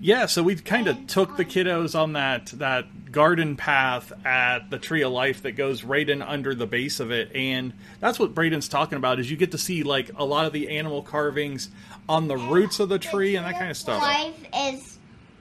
Yeah, 0.00 0.26
so 0.26 0.44
we 0.44 0.54
kind 0.54 0.86
of 0.86 1.08
took 1.08 1.36
the 1.36 1.44
kiddos 1.44 1.98
on 1.98 2.12
that 2.12 2.46
that 2.58 3.10
garden 3.10 3.56
path 3.56 4.12
at 4.24 4.70
the 4.70 4.78
Tree 4.78 5.02
of 5.02 5.10
Life 5.10 5.42
that 5.42 5.52
goes 5.52 5.82
right 5.82 6.08
in 6.08 6.22
under 6.22 6.54
the 6.54 6.66
base 6.66 7.00
of 7.00 7.10
it, 7.10 7.34
and 7.34 7.72
that's 7.98 8.20
what 8.20 8.34
Braden's 8.34 8.68
talking 8.68 8.96
about. 8.96 9.18
Is 9.18 9.30
you 9.30 9.36
get 9.36 9.50
to 9.50 9.58
see 9.58 9.82
like 9.82 10.10
a 10.16 10.24
lot 10.24 10.46
of 10.46 10.52
the 10.52 10.68
animal 10.76 11.02
carvings 11.02 11.70
on 12.08 12.28
the 12.28 12.36
roots 12.36 12.78
of 12.78 12.88
the 12.88 13.00
tree 13.00 13.34
and 13.34 13.44
that 13.44 13.58
kind 13.58 13.70
of 13.70 13.76
stuff. 13.76 14.00
Life 14.00 14.36
is 14.54 14.97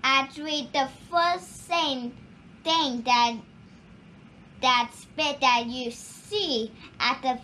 actually 0.07 0.69
the 0.71 0.87
first 1.11 1.47
thing 1.47 2.15
thing 2.63 3.01
that 3.01 3.35
that 4.61 4.89
spit 4.95 5.41
that 5.41 5.65
you 5.67 5.91
see 5.91 6.71
at 6.99 7.21
the 7.21 7.37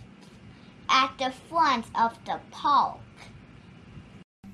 at 0.89 1.12
the 1.20 1.32
front 1.50 1.86
of 1.96 2.17
the 2.25 2.39
park. 2.51 3.00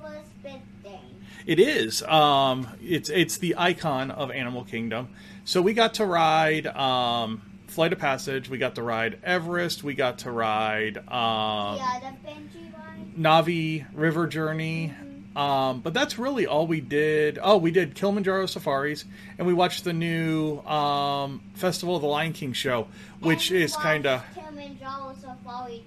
First 0.01 0.41
bit 0.41 0.61
thing. 0.81 0.99
It 1.45 1.59
is. 1.59 2.01
Um, 2.03 2.67
it's 2.81 3.09
it's 3.09 3.37
the 3.37 3.55
icon 3.57 4.09
of 4.09 4.31
Animal 4.31 4.63
Kingdom. 4.63 5.09
So 5.45 5.61
we 5.61 5.73
got 5.73 5.93
to 5.95 6.05
ride 6.05 6.65
um, 6.67 7.41
Flight 7.67 7.93
of 7.93 7.99
Passage. 7.99 8.49
We 8.49 8.57
got 8.57 8.75
to 8.75 8.83
ride 8.83 9.19
Everest. 9.23 9.83
We 9.83 9.93
got 9.93 10.19
to 10.19 10.31
ride 10.31 10.97
um, 10.97 11.77
the 11.77 12.27
Benji 12.27 12.73
one. 12.73 13.13
Na'vi 13.17 13.85
River 13.93 14.25
Journey. 14.25 14.93
Um, 15.39 15.79
but 15.79 15.93
that's 15.93 16.19
really 16.19 16.45
all 16.45 16.67
we 16.67 16.81
did. 16.81 17.39
Oh, 17.41 17.57
we 17.57 17.71
did 17.71 17.95
Kilimanjaro 17.95 18.45
Safaris, 18.45 19.05
and 19.37 19.47
we 19.47 19.53
watched 19.53 19.85
the 19.85 19.93
new 19.93 20.59
um, 20.59 21.41
Festival 21.53 21.95
of 21.95 22.01
the 22.01 22.09
Lion 22.09 22.33
King 22.33 22.51
show, 22.51 22.87
which 23.21 23.49
is 23.49 23.73
kind 23.77 24.05
of 24.05 24.21
Kilimanjaro 24.33 25.15
Safari 25.15 25.85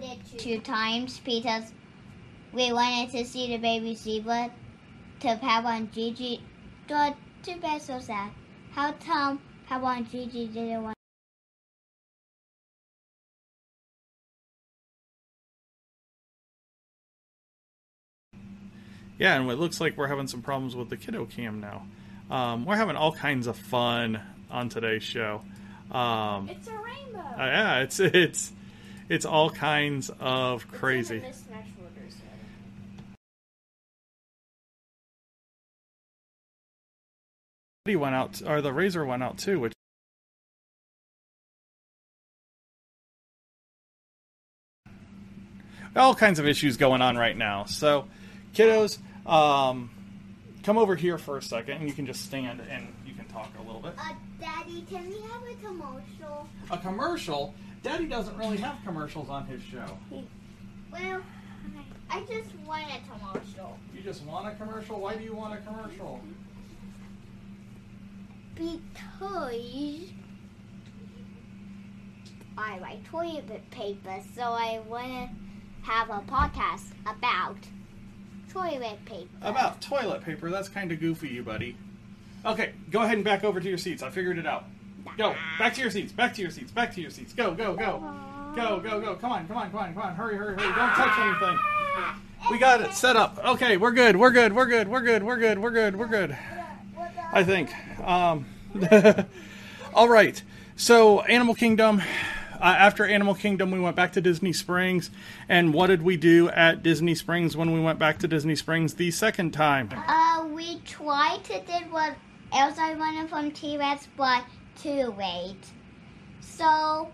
it 0.00 0.38
two 0.38 0.60
times 0.60 1.20
because 1.24 1.72
we 2.54 2.72
wanted 2.72 3.10
to 3.10 3.24
see 3.26 3.48
the 3.48 3.58
baby 3.58 3.94
zebra 3.94 4.50
to 5.20 5.36
Papa 5.36 5.68
and 5.68 5.92
Gigi. 5.92 6.40
Too 6.88 7.56
bad, 7.60 7.82
so 7.82 7.98
sad. 7.98 8.30
How 8.72 8.92
come 8.92 9.42
Papa 9.68 9.86
and 9.86 10.10
Gigi 10.10 10.46
didn't 10.46 10.84
want? 10.84 10.93
Yeah. 19.18 19.34
And 19.38 19.50
it 19.50 19.58
looks 19.58 19.80
like 19.80 19.96
we're 19.96 20.06
having 20.08 20.26
some 20.28 20.42
problems 20.42 20.74
with 20.76 20.90
the 20.90 20.96
kiddo 20.96 21.24
cam 21.26 21.60
now. 21.60 21.86
Um, 22.30 22.64
we're 22.64 22.76
having 22.76 22.96
all 22.96 23.12
kinds 23.12 23.46
of 23.46 23.56
fun 23.56 24.20
on 24.50 24.68
today's 24.68 25.02
show. 25.02 25.42
Um, 25.90 26.48
It's 26.48 26.68
a 26.68 26.72
rainbow. 26.72 27.18
Uh, 27.20 27.36
yeah, 27.38 27.80
it's 27.80 28.00
it's 28.00 28.52
it's 29.08 29.24
all 29.26 29.50
kinds 29.50 30.10
of 30.20 30.66
crazy. 30.68 31.16
It's 31.18 31.42
in 31.42 31.48
the 31.48 31.54
mismatch 31.56 31.82
order, 31.82 32.10
so- 32.10 32.16
He 37.84 37.96
went 37.96 38.14
out, 38.14 38.40
or 38.46 38.62
the 38.62 38.72
razor 38.72 39.04
went 39.04 39.22
out 39.22 39.36
too, 39.38 39.60
which 39.60 39.72
all 45.96 46.14
kinds 46.14 46.38
of 46.38 46.46
issues 46.46 46.76
going 46.76 47.02
on 47.02 47.16
right 47.16 47.36
now. 47.36 47.64
So, 47.64 48.06
kiddos, 48.54 48.98
um, 49.26 49.90
come 50.62 50.78
over 50.78 50.96
here 50.96 51.18
for 51.18 51.36
a 51.36 51.42
second, 51.42 51.78
and 51.78 51.88
you 51.88 51.94
can 51.94 52.06
just 52.06 52.24
stand 52.24 52.60
and 52.70 52.88
you 53.06 53.14
can 53.14 53.26
talk 53.26 53.50
a 53.58 53.62
little 53.62 53.80
bit. 53.80 53.94
Uh, 53.98 54.14
Daddy, 54.40 54.84
can 54.88 55.08
we 55.08 55.20
have 55.20 55.42
a 55.42 55.54
commercial? 55.62 56.48
A 56.70 56.78
commercial. 56.78 57.54
Daddy 57.82 58.06
doesn't 58.06 58.36
really 58.38 58.56
have 58.56 58.76
commercials 58.84 59.28
on 59.28 59.46
his 59.46 59.62
show. 59.62 59.98
Well, 60.90 61.22
I 62.10 62.20
just 62.20 62.54
want 62.66 62.84
a 62.84 63.00
commercial. 63.10 63.78
You 63.94 64.02
just 64.02 64.24
want 64.24 64.46
a 64.46 64.56
commercial. 64.56 65.00
Why 65.00 65.16
do 65.16 65.24
you 65.24 65.34
want 65.34 65.54
a 65.54 65.58
commercial? 65.58 66.20
Because 68.54 70.00
I 72.56 72.78
write 72.78 73.04
toilet 73.06 73.68
paper, 73.70 74.22
so 74.34 74.42
I 74.42 74.80
want 74.88 75.08
to 75.08 75.90
have 75.90 76.08
a 76.08 76.20
podcast 76.20 76.92
about 77.04 77.56
toilet 78.54 79.04
paper. 79.04 79.28
About 79.42 79.80
toilet 79.80 80.22
paper. 80.22 80.50
That's 80.50 80.68
kind 80.68 80.92
of 80.92 81.00
goofy, 81.00 81.28
you 81.28 81.42
buddy. 81.42 81.76
Okay, 82.46 82.72
go 82.90 83.02
ahead 83.02 83.16
and 83.16 83.24
back 83.24 83.44
over 83.44 83.60
to 83.60 83.68
your 83.68 83.78
seats. 83.78 84.02
I 84.02 84.10
figured 84.10 84.38
it 84.38 84.46
out. 84.46 84.64
Go 85.18 85.34
back 85.58 85.74
to 85.74 85.80
your 85.80 85.90
seats. 85.90 86.12
Back 86.12 86.34
to 86.34 86.42
your 86.42 86.50
seats. 86.50 86.70
Back 86.70 86.94
to 86.94 87.00
your 87.00 87.10
seats. 87.10 87.32
Go, 87.32 87.54
go, 87.54 87.74
go, 87.74 88.00
go, 88.56 88.80
go, 88.80 89.00
go. 89.00 89.14
Come 89.16 89.32
on, 89.32 89.46
come 89.46 89.56
on, 89.56 89.70
come 89.70 89.80
on, 89.80 89.94
come 89.94 90.02
on. 90.02 90.14
Hurry, 90.14 90.36
hurry, 90.36 90.54
hurry! 90.54 90.72
Don't 90.74 90.74
touch 90.74 91.18
anything. 91.18 91.58
We 92.50 92.58
got 92.58 92.80
it 92.80 92.92
set 92.92 93.16
up. 93.16 93.38
Okay, 93.44 93.76
we're 93.76 93.92
good. 93.92 94.16
We're 94.16 94.30
good. 94.30 94.52
We're 94.52 94.66
good. 94.66 94.88
We're 94.88 95.00
good. 95.00 95.22
We're 95.22 95.38
good. 95.38 95.58
We're 95.58 95.70
good. 95.70 95.96
We're 95.96 96.08
good. 96.08 96.36
I 97.32 97.44
think. 97.44 97.70
Um, 98.00 98.46
all 99.94 100.08
right. 100.08 100.42
So, 100.76 101.20
Animal 101.22 101.54
Kingdom. 101.54 102.02
Uh, 102.60 102.64
after 102.64 103.04
Animal 103.04 103.34
Kingdom, 103.34 103.70
we 103.70 103.78
went 103.80 103.96
back 103.96 104.12
to 104.14 104.20
Disney 104.20 104.52
Springs. 104.52 105.10
And 105.48 105.72
what 105.74 105.88
did 105.88 106.02
we 106.02 106.16
do 106.16 106.48
at 106.50 106.82
Disney 106.82 107.14
Springs 107.14 107.56
when 107.56 107.72
we 107.72 107.80
went 107.80 107.98
back 107.98 108.18
to 108.20 108.28
Disney 108.28 108.56
Springs 108.56 108.94
the 108.94 109.10
second 109.10 109.52
time? 109.52 109.90
Uh, 109.92 110.46
we 110.52 110.78
tried 110.80 111.42
to 111.44 111.60
do 111.60 111.84
what 111.90 112.14
Elsa 112.52 112.94
wanted 112.98 113.28
from 113.28 113.50
T-Rex, 113.50 114.08
but 114.16 114.44
too 114.80 115.14
late. 115.18 115.56
So, 116.40 117.10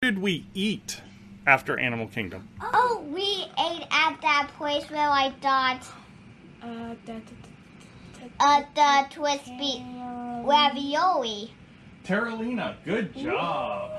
What 0.00 0.02
did 0.02 0.18
we 0.18 0.46
eat 0.54 1.00
after 1.46 1.78
Animal 1.78 2.06
Kingdom? 2.08 2.48
oh, 2.62 3.04
we 3.08 3.22
ate 3.58 3.86
at 3.90 4.20
that 4.22 4.48
place 4.56 4.88
where 4.90 5.08
I 5.10 5.30
thought 5.42 5.82
Uh, 6.62 6.94
da, 7.04 7.14
da, 7.14 7.18
da, 7.18 8.28
uh, 8.40 8.62
the 8.74 9.14
Twisty 9.14 9.84
ravioli. 10.44 11.52
Terralina, 12.06 12.76
good 12.84 13.14
job. 13.16 13.90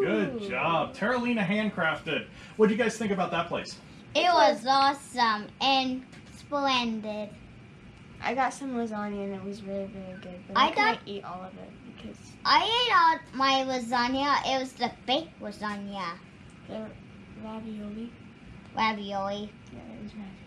Good 0.00 0.42
job. 0.48 0.96
Terralina 0.96 1.46
handcrafted. 1.46 2.26
What 2.56 2.66
do 2.66 2.74
you 2.74 2.82
guys 2.82 2.96
think 2.96 3.12
about 3.12 3.30
that 3.30 3.46
place? 3.46 3.78
It 4.16 4.32
was 4.32 4.66
awesome 4.66 5.46
and 5.60 6.04
splendid. 6.36 7.28
I 8.20 8.34
got 8.34 8.52
some 8.52 8.74
lasagna 8.74 9.24
and 9.24 9.34
it 9.34 9.44
was 9.44 9.62
really, 9.62 9.90
really 9.94 10.20
good. 10.20 10.40
But 10.48 10.58
I, 10.58 10.66
I 10.66 10.70
couldn't 10.72 11.00
eat 11.06 11.24
all 11.24 11.42
of 11.42 11.52
it 11.54 11.70
because 11.94 12.16
I 12.44 12.64
ate 12.64 13.32
all 13.32 13.38
my 13.38 13.64
lasagna. 13.64 14.40
It 14.44 14.60
was 14.60 14.72
the 14.72 14.90
baked 15.06 15.40
lasagna 15.40 16.18
the 16.68 16.88
ravioli. 17.44 18.12
ravioli. 18.76 19.52
Yeah, 19.72 19.78
it 19.78 20.02
was 20.02 20.12
ravioli. 20.14 20.38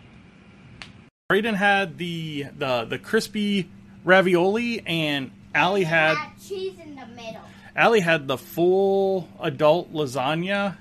Brayden 1.30 1.54
had 1.54 1.98
the 1.98 2.46
the 2.56 2.84
the 2.84 2.98
crispy 2.98 3.70
ravioli, 4.04 4.82
and 4.86 5.30
Allie 5.56 5.84
had 5.84 6.16
cheese 6.46 6.78
in 6.82 6.96
the 6.96 7.06
middle. 7.06 7.40
Allie 7.74 8.00
had 8.00 8.28
the 8.28 8.36
full 8.36 9.28
adult 9.40 9.92
lasagna. 9.92 10.76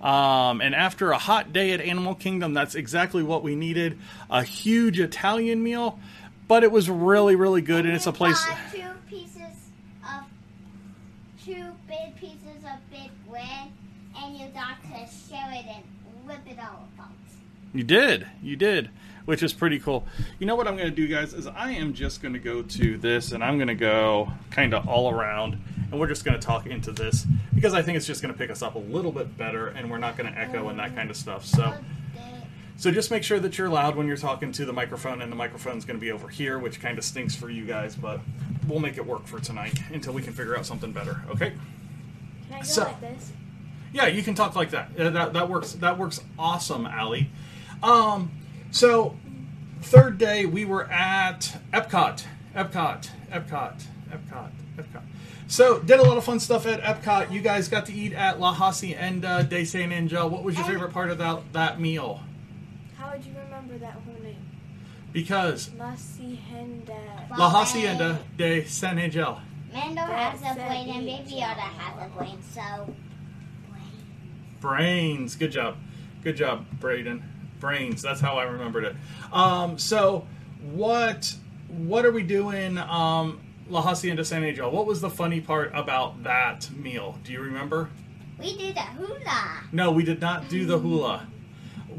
Um, 0.00 0.60
and 0.60 0.74
after 0.74 1.10
a 1.10 1.18
hot 1.18 1.52
day 1.52 1.72
at 1.72 1.80
Animal 1.80 2.14
Kingdom, 2.14 2.54
that's 2.54 2.74
exactly 2.74 3.22
what 3.22 3.42
we 3.42 3.56
needed. 3.56 3.98
A 4.30 4.42
huge 4.42 5.00
Italian 5.00 5.62
meal, 5.62 5.98
but 6.46 6.62
it 6.62 6.70
was 6.70 6.88
really, 6.88 7.34
really 7.34 7.62
good. 7.62 7.84
And 7.84 7.94
it's 7.94 8.06
a 8.06 8.12
place. 8.12 8.40
Two 8.72 8.82
pieces 9.08 9.70
of 10.04 10.24
two 11.44 11.72
big 11.88 12.16
pieces 12.16 12.64
of 12.64 12.90
big 12.90 13.10
bread, 13.28 13.68
and 14.16 14.36
you 14.36 14.46
got 14.48 14.80
to 14.82 14.98
share 15.28 15.50
it 15.52 15.64
and 15.66 15.84
whip 16.26 16.40
it 16.46 16.58
all 16.60 16.88
apart. 16.94 17.10
You 17.74 17.82
did. 17.82 18.26
You 18.42 18.56
did. 18.56 18.90
Which 19.28 19.42
is 19.42 19.52
pretty 19.52 19.78
cool. 19.78 20.06
You 20.38 20.46
know 20.46 20.56
what 20.56 20.66
I'm 20.66 20.74
going 20.74 20.88
to 20.88 20.94
do, 20.96 21.06
guys, 21.06 21.34
is 21.34 21.46
I 21.46 21.72
am 21.72 21.92
just 21.92 22.22
going 22.22 22.32
to 22.32 22.40
go 22.40 22.62
to 22.62 22.96
this 22.96 23.32
and 23.32 23.44
I'm 23.44 23.58
going 23.58 23.68
to 23.68 23.74
go 23.74 24.32
kind 24.50 24.72
of 24.72 24.88
all 24.88 25.10
around 25.10 25.58
and 25.90 26.00
we're 26.00 26.06
just 26.06 26.24
going 26.24 26.40
to 26.40 26.46
talk 26.46 26.64
into 26.64 26.92
this 26.92 27.26
because 27.54 27.74
I 27.74 27.82
think 27.82 27.98
it's 27.98 28.06
just 28.06 28.22
going 28.22 28.32
to 28.32 28.38
pick 28.38 28.48
us 28.48 28.62
up 28.62 28.74
a 28.74 28.78
little 28.78 29.12
bit 29.12 29.36
better 29.36 29.66
and 29.66 29.90
we're 29.90 29.98
not 29.98 30.16
going 30.16 30.32
to 30.32 30.38
echo 30.40 30.70
and 30.70 30.78
that 30.78 30.94
kind 30.94 31.10
of 31.10 31.16
stuff. 31.18 31.44
So. 31.44 31.74
So 32.78 32.90
just 32.90 33.10
make 33.10 33.22
sure 33.22 33.38
that 33.38 33.58
you're 33.58 33.68
loud 33.68 33.96
when 33.96 34.06
you're 34.06 34.16
talking 34.16 34.50
to 34.52 34.64
the 34.64 34.72
microphone, 34.72 35.20
and 35.20 35.30
the 35.30 35.36
microphone's 35.36 35.84
going 35.84 35.98
to 35.98 36.00
be 36.00 36.10
over 36.12 36.28
here, 36.28 36.58
which 36.58 36.80
kind 36.80 36.96
of 36.96 37.04
stinks 37.04 37.34
for 37.34 37.50
you 37.50 37.66
guys, 37.66 37.96
but 37.96 38.20
we'll 38.66 38.78
make 38.80 38.96
it 38.96 39.04
work 39.04 39.26
for 39.26 39.40
tonight 39.40 39.78
until 39.92 40.14
we 40.14 40.22
can 40.22 40.32
figure 40.32 40.56
out 40.56 40.64
something 40.64 40.92
better. 40.92 41.20
Okay? 41.28 41.50
Can 41.50 42.54
I 42.54 42.58
go 42.60 42.64
So- 42.64 42.84
like 42.84 43.00
this? 43.02 43.32
Yeah, 43.92 44.06
you 44.06 44.22
can 44.22 44.34
talk 44.34 44.56
like 44.56 44.70
that. 44.70 44.90
Uh, 44.98 45.10
that 45.10 45.32
that 45.34 45.50
works. 45.50 45.72
That 45.72 45.98
works 45.98 46.20
awesome, 46.38 46.86
Allie. 46.86 47.28
Um, 47.82 48.30
so 48.70 49.16
third 49.80 50.18
day 50.18 50.46
we 50.46 50.64
were 50.64 50.84
at 50.90 51.58
Epcot, 51.72 52.24
Epcot, 52.54 53.10
Epcot, 53.30 53.82
Epcot, 54.10 54.50
Epcot. 54.76 55.02
So 55.46 55.78
did 55.80 55.98
a 55.98 56.02
lot 56.02 56.18
of 56.18 56.24
fun 56.24 56.40
stuff 56.40 56.66
at 56.66 56.80
Epcot. 56.82 57.32
You 57.32 57.40
guys 57.40 57.68
got 57.68 57.86
to 57.86 57.92
eat 57.92 58.12
at 58.12 58.38
La 58.38 58.52
Hacienda 58.52 59.44
de 59.44 59.64
San 59.64 59.92
Angel. 59.92 60.28
What 60.28 60.44
was 60.44 60.56
your 60.56 60.64
um, 60.64 60.70
favorite 60.70 60.92
part 60.92 61.10
of 61.10 61.18
that 61.18 61.52
that 61.54 61.80
meal? 61.80 62.20
How 62.96 63.12
would 63.12 63.24
you 63.24 63.32
remember 63.44 63.78
that 63.78 63.94
whole 63.94 64.22
name? 64.22 64.36
Because 65.12 65.70
La 65.78 65.92
Cienda. 65.92 67.38
La 67.38 67.48
Hacienda 67.48 68.18
de 68.36 68.64
San 68.66 68.98
Angel. 68.98 69.40
Mando 69.72 70.02
has 70.02 70.40
a 70.40 70.54
brain 70.54 70.88
and 70.90 71.06
yeah. 71.06 71.18
Baby 71.18 71.30
Yoda 71.40 71.60
has 71.60 72.06
a 72.06 72.16
brain, 72.16 72.38
so 72.42 72.94
Brains. 74.60 75.36
Good 75.36 75.52
job. 75.52 75.76
Good 76.22 76.36
job, 76.36 76.66
Braden. 76.80 77.22
Brains. 77.60 78.02
That's 78.02 78.20
how 78.20 78.38
I 78.38 78.44
remembered 78.44 78.84
it. 78.84 78.96
Um, 79.32 79.78
so, 79.78 80.26
what 80.72 81.34
what 81.68 82.04
are 82.06 82.12
we 82.12 82.22
doing? 82.22 82.78
Um, 82.78 83.40
La 83.68 83.82
Hacienda 83.82 84.24
San 84.24 84.44
Angel. 84.44 84.70
What 84.70 84.86
was 84.86 85.00
the 85.00 85.10
funny 85.10 85.40
part 85.40 85.70
about 85.74 86.22
that 86.24 86.70
meal? 86.70 87.18
Do 87.24 87.32
you 87.32 87.40
remember? 87.40 87.90
we 88.38 88.56
did 88.56 88.76
a 88.76 88.80
hula. 88.80 89.62
No, 89.72 89.90
we 89.90 90.04
did 90.04 90.20
not 90.20 90.48
do 90.48 90.64
the 90.64 90.78
hula. 90.78 91.26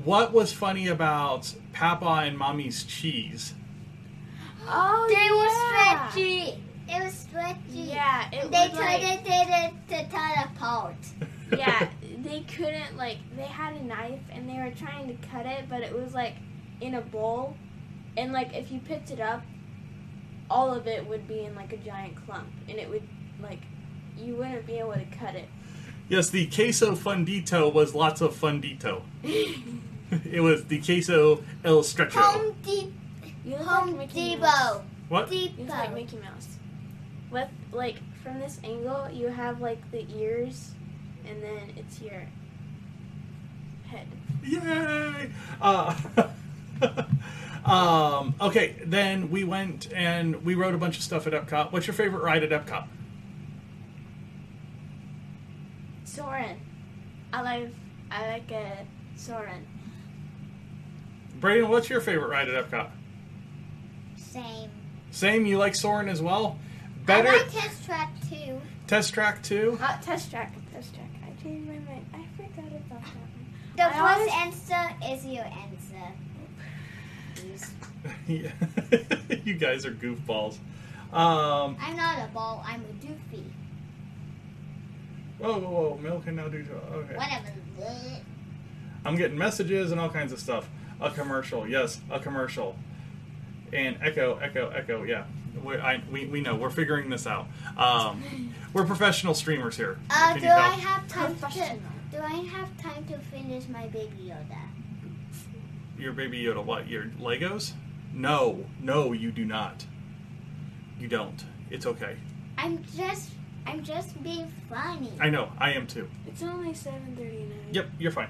What 0.05 0.31
was 0.31 0.53
funny 0.53 0.87
about 0.87 1.53
Papa 1.73 2.23
and 2.25 2.37
Mommy's 2.37 2.83
cheese? 2.85 3.53
Oh, 4.65 5.05
They 5.09 5.15
yeah. 5.15 5.99
were 5.99 6.09
stretchy. 6.09 6.63
It 6.87 7.03
was 7.03 7.13
stretchy. 7.13 7.59
Yeah, 7.91 8.29
it 8.31 8.49
They 8.51 8.67
was 8.69 8.77
tried 8.77 9.03
like, 9.03 9.23
to 9.23 9.29
did 9.29 9.47
it 9.49 9.73
to 9.89 10.15
cut 10.15 10.45
apart. 10.45 10.95
yeah, 11.57 11.89
they 12.23 12.41
couldn't 12.41 12.97
like 12.97 13.17
they 13.35 13.43
had 13.43 13.73
a 13.73 13.83
knife 13.83 14.21
and 14.31 14.47
they 14.49 14.55
were 14.55 14.71
trying 14.71 15.07
to 15.07 15.27
cut 15.27 15.45
it, 15.45 15.65
but 15.69 15.81
it 15.81 15.93
was 15.93 16.13
like 16.13 16.35
in 16.81 16.95
a 16.95 17.01
bowl, 17.01 17.55
and 18.17 18.33
like 18.33 18.53
if 18.53 18.71
you 18.71 18.79
picked 18.79 19.11
it 19.11 19.19
up, 19.19 19.43
all 20.49 20.73
of 20.73 20.87
it 20.87 21.07
would 21.07 21.27
be 21.27 21.41
in 21.41 21.55
like 21.55 21.73
a 21.73 21.77
giant 21.77 22.15
clump, 22.25 22.49
and 22.67 22.77
it 22.77 22.89
would 22.89 23.03
like 23.41 23.61
you 24.17 24.35
wouldn't 24.35 24.65
be 24.65 24.79
able 24.79 24.93
to 24.93 25.05
cut 25.05 25.35
it. 25.35 25.49
Yes, 26.09 26.29
the 26.29 26.47
queso 26.47 26.95
fundido 26.95 27.71
was 27.71 27.93
lots 27.93 28.21
of 28.21 28.35
fundido. 28.35 29.03
it 29.23 30.41
was 30.41 30.65
the 30.65 30.79
queso 30.79 31.43
el 31.63 31.83
stretcho. 31.83 32.19
Home 32.19 32.55
Depot. 32.63 32.91
You 33.45 33.55
Home 33.57 33.97
like 33.97 34.13
Mickey 34.13 34.35
Mouse. 34.35 34.73
Depot. 34.73 34.85
What? 35.09 35.31
You 35.31 35.65
like 35.67 35.93
Mickey 35.93 36.17
Mouse. 36.17 36.57
With 37.31 37.49
like 37.71 37.97
from 38.23 38.39
this 38.39 38.59
angle, 38.63 39.09
you 39.11 39.27
have 39.27 39.61
like 39.61 39.91
the 39.91 40.05
ears, 40.15 40.71
and 41.27 41.41
then 41.41 41.73
it's 41.75 42.01
your 42.01 42.23
head. 43.87 44.07
Yay! 44.43 45.29
Uh, 45.61 45.95
um, 47.65 48.35
okay, 48.41 48.75
then 48.85 49.29
we 49.29 49.43
went 49.43 49.91
and 49.93 50.43
we 50.45 50.55
rode 50.55 50.73
a 50.73 50.77
bunch 50.77 50.97
of 50.97 51.03
stuff 51.03 51.27
at 51.27 51.33
Epcot. 51.33 51.71
What's 51.71 51.87
your 51.87 51.93
favorite 51.93 52.23
ride 52.23 52.43
at 52.43 52.49
Epcot? 52.49 52.87
Soarin'. 56.05 56.57
I 57.31 57.41
like 57.41 57.69
I 58.11 58.27
like 58.27 58.51
a 58.51 58.85
Soarin'. 59.15 59.65
Brayden, 61.39 61.69
what's 61.69 61.89
your 61.89 62.01
favorite 62.01 62.29
ride 62.29 62.49
at 62.49 62.69
Epcot? 62.69 62.89
Same. 64.17 64.69
Same, 65.11 65.45
you 65.45 65.57
like 65.57 65.75
Soarin' 65.75 66.09
as 66.09 66.21
well? 66.21 66.59
I 67.03 67.05
Better 67.05 67.31
like 67.31 67.51
test 67.51 67.85
track 67.85 68.11
too. 68.29 68.61
Test 68.87 69.13
Track 69.13 69.43
too? 69.43 69.77
Uh, 69.81 70.01
test 70.01 70.31
track, 70.31 70.53
test 70.79 70.95
track. 70.95 71.09
I 71.23 71.43
changed 71.43 71.67
my 71.67 71.73
mind. 71.79 72.05
I 72.13 72.25
forgot 72.37 72.71
about 72.71 72.89
that 72.89 73.15
one. 73.15 73.45
The 73.75 73.83
I 73.83 73.89
first 73.89 73.99
always- 73.99 74.31
answer 74.33 74.95
is 75.13 75.25
your 75.25 75.45
answer. 75.45 76.13
Yeah. 78.27 78.51
you 79.43 79.55
guys 79.55 79.85
are 79.85 79.91
goofballs. 79.91 80.57
Um, 81.11 81.75
I'm 81.81 81.97
not 81.97 82.19
a 82.19 82.31
ball. 82.33 82.63
I'm 82.65 82.81
a 82.81 83.05
doofy. 83.05 83.43
whoa, 85.37 85.59
whoa, 85.59 85.69
whoa! 85.69 85.99
Milk 86.01 86.23
can 86.23 86.37
now 86.37 86.47
do. 86.47 86.65
Okay. 86.93 87.15
Whatever. 87.15 87.51
I'm 89.03 89.15
getting 89.15 89.37
messages 89.37 89.91
and 89.91 89.99
all 89.99 90.09
kinds 90.09 90.31
of 90.31 90.39
stuff. 90.39 90.69
A 91.01 91.11
commercial, 91.11 91.67
yes, 91.67 91.99
a 92.09 92.21
commercial. 92.21 92.77
And 93.73 93.97
echo, 94.01 94.37
echo, 94.37 94.69
echo, 94.69 95.03
yeah. 95.03 95.25
We, 95.63 95.77
I, 95.77 96.01
we, 96.11 96.25
we 96.25 96.41
know. 96.41 96.55
We're 96.55 96.69
figuring 96.69 97.09
this 97.09 97.27
out. 97.27 97.47
Um, 97.77 98.53
we're 98.73 98.85
professional 98.85 99.33
streamers 99.33 99.75
here. 99.77 99.99
Uh, 100.09 100.33
do? 100.37 100.47
I 100.47 100.69
have 100.69 101.07
time 101.07 101.35
to? 101.35 101.77
Do 102.11 102.17
I 102.23 102.35
have 102.53 102.77
time 102.77 103.05
to 103.05 103.17
finish 103.17 103.67
my 103.67 103.87
baby 103.87 104.15
Yoda? 104.31 104.57
Your 105.97 106.13
baby 106.13 106.41
Yoda, 106.43 106.63
what? 106.63 106.87
Your 106.87 107.05
Legos? 107.19 107.73
No, 108.13 108.65
no, 108.81 109.11
you 109.13 109.31
do 109.31 109.45
not. 109.45 109.85
You 110.99 111.07
don't. 111.07 111.43
It's 111.69 111.85
okay. 111.85 112.15
I'm 112.57 112.83
just. 112.95 113.29
I'm 113.65 113.83
just 113.83 114.21
being 114.23 114.51
funny. 114.69 115.11
I 115.19 115.29
know. 115.29 115.51
I 115.59 115.73
am 115.73 115.85
too. 115.85 116.09
It's 116.25 116.41
only 116.41 116.73
seven 116.73 117.15
thirty 117.15 117.43
nine. 117.43 117.67
Yep, 117.71 117.89
you're 117.99 118.11
fine. 118.11 118.29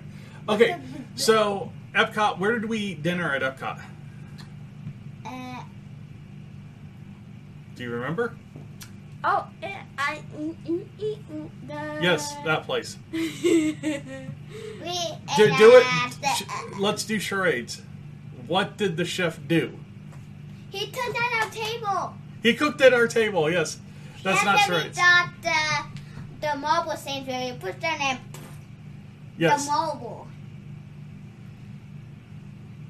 Okay, 0.50 0.78
so 1.15 1.72
Epcot. 1.94 2.39
Where 2.39 2.60
did 2.60 2.68
we 2.68 2.80
eat 2.80 3.04
dinner 3.04 3.34
at 3.34 3.42
Epcot? 3.42 3.82
Uh, 5.26 5.63
Do 7.80 7.86
you 7.86 7.92
remember? 7.92 8.36
Oh, 9.24 9.48
eh, 9.63 9.74
I 9.98 10.20
mm, 10.38 10.54
mm, 10.68 10.86
mm, 11.00 11.50
the- 11.65 12.00
Yes, 12.04 12.36
that 12.44 12.65
place. 12.65 12.98
Do, 13.13 13.18
do 15.58 15.78
it. 15.78 15.86
Sh- 16.36 16.44
let's 16.78 17.06
do 17.06 17.20
charades. 17.20 17.82
What 18.48 18.76
did 18.76 18.98
the 18.98 19.06
chef 19.06 19.39
do? 19.48 19.80
he 20.72 20.88
took 20.92 21.13
down 21.13 21.42
our 21.42 21.50
table. 21.50 22.13
He 22.44 22.54
cooked 22.54 22.82
at 22.82 22.92
our 22.94 23.08
table. 23.08 23.50
Yes, 23.50 23.80
that's 24.24 24.44
not 24.44 24.60
charades. 24.60 24.98
we 24.98 25.02
got 25.02 25.30
the 25.42 26.46
the 26.48 26.58
marble 26.58 26.98
sanctuary. 26.98 27.48
You 27.48 27.54
push 27.54 27.76
down 27.76 27.98
and 28.02 28.20
Yes. 29.38 29.65
the 29.65 29.72
marble. 29.72 30.28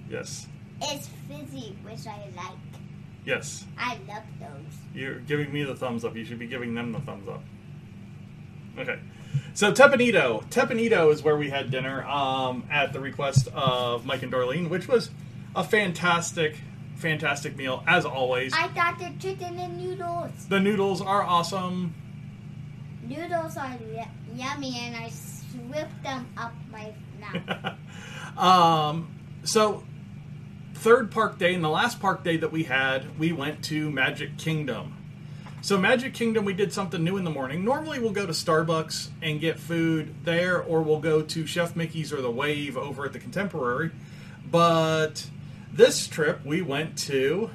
Yes. 0.10 0.47
It's 0.82 1.10
fizzy, 1.28 1.75
which 1.84 2.08
I 2.08 2.17
like. 2.36 2.58
Yes. 3.23 3.65
I 3.78 3.99
love 4.08 4.23
those. 4.39 4.78
You're 4.93 5.19
giving 5.19 5.52
me 5.54 5.63
the 5.63 5.75
thumbs 5.75 6.04
up. 6.04 6.15
You 6.15 6.25
should 6.25 6.39
be 6.39 6.47
giving 6.47 6.73
them 6.75 6.91
the 6.91 6.99
thumbs 6.99 7.28
up. 7.28 7.41
Okay. 8.78 8.99
So 9.54 9.71
Teppan 9.71 10.02
Edo. 10.02 10.43
Tepanito 10.49 11.12
is 11.12 11.21
where 11.23 11.38
we 11.38 11.49
had 11.49 11.69
dinner 11.69 12.04
um, 12.06 12.63
at 12.71 12.93
the 12.93 12.99
request 12.99 13.47
of 13.54 14.06
Mike 14.06 14.23
and 14.23 14.32
Darlene, 14.32 14.69
which 14.69 14.88
was 14.88 15.12
a 15.56 15.63
fantastic, 15.63 16.56
fantastic 16.95 17.56
meal 17.56 17.84
as 17.88 18.06
always. 18.06 18.54
I 18.56 18.67
got 18.69 18.97
the 18.99 19.12
chicken 19.19 19.60
and 19.60 19.78
noodles. 19.78 20.45
The 20.47 20.60
noodles 20.60 21.02
are 21.02 21.21
awesome. 21.23 21.93
Noodles 23.04 23.58
are 23.58 23.78
y- 23.93 24.08
yummy, 24.36 24.80
and 24.80 24.95
I 24.95 25.10
swept 25.10 26.04
them 26.04 26.28
up 26.38 26.54
my 26.71 26.93
mouth. 27.19 28.38
um, 28.38 29.12
so 29.43 29.84
third 30.79 31.11
park 31.11 31.37
day 31.37 31.53
and 31.53 31.63
the 31.63 31.69
last 31.69 31.99
park 31.99 32.23
day 32.23 32.37
that 32.37 32.51
we 32.53 32.63
had, 32.63 33.19
we 33.19 33.33
went 33.33 33.63
to 33.65 33.91
Magic 33.91 34.37
Kingdom. 34.37 34.95
So 35.61 35.77
Magic 35.77 36.13
Kingdom, 36.13 36.45
we 36.45 36.53
did 36.53 36.71
something 36.71 37.03
new 37.03 37.17
in 37.17 37.25
the 37.25 37.29
morning. 37.29 37.65
Normally, 37.65 37.99
we'll 37.99 38.11
go 38.13 38.25
to 38.25 38.31
Starbucks 38.31 39.09
and 39.21 39.41
get 39.41 39.59
food 39.59 40.15
there, 40.23 40.61
or 40.61 40.81
we'll 40.81 41.01
go 41.01 41.21
to 41.21 41.45
Chef 41.45 41.75
Mickey's 41.75 42.13
or 42.13 42.21
the 42.21 42.31
Wave 42.31 42.77
over 42.77 43.05
at 43.05 43.11
the 43.11 43.19
Contemporary. 43.19 43.91
But 44.49 45.27
this 45.73 46.07
trip, 46.07 46.45
we 46.45 46.61
went 46.61 46.97
to. 46.99 47.49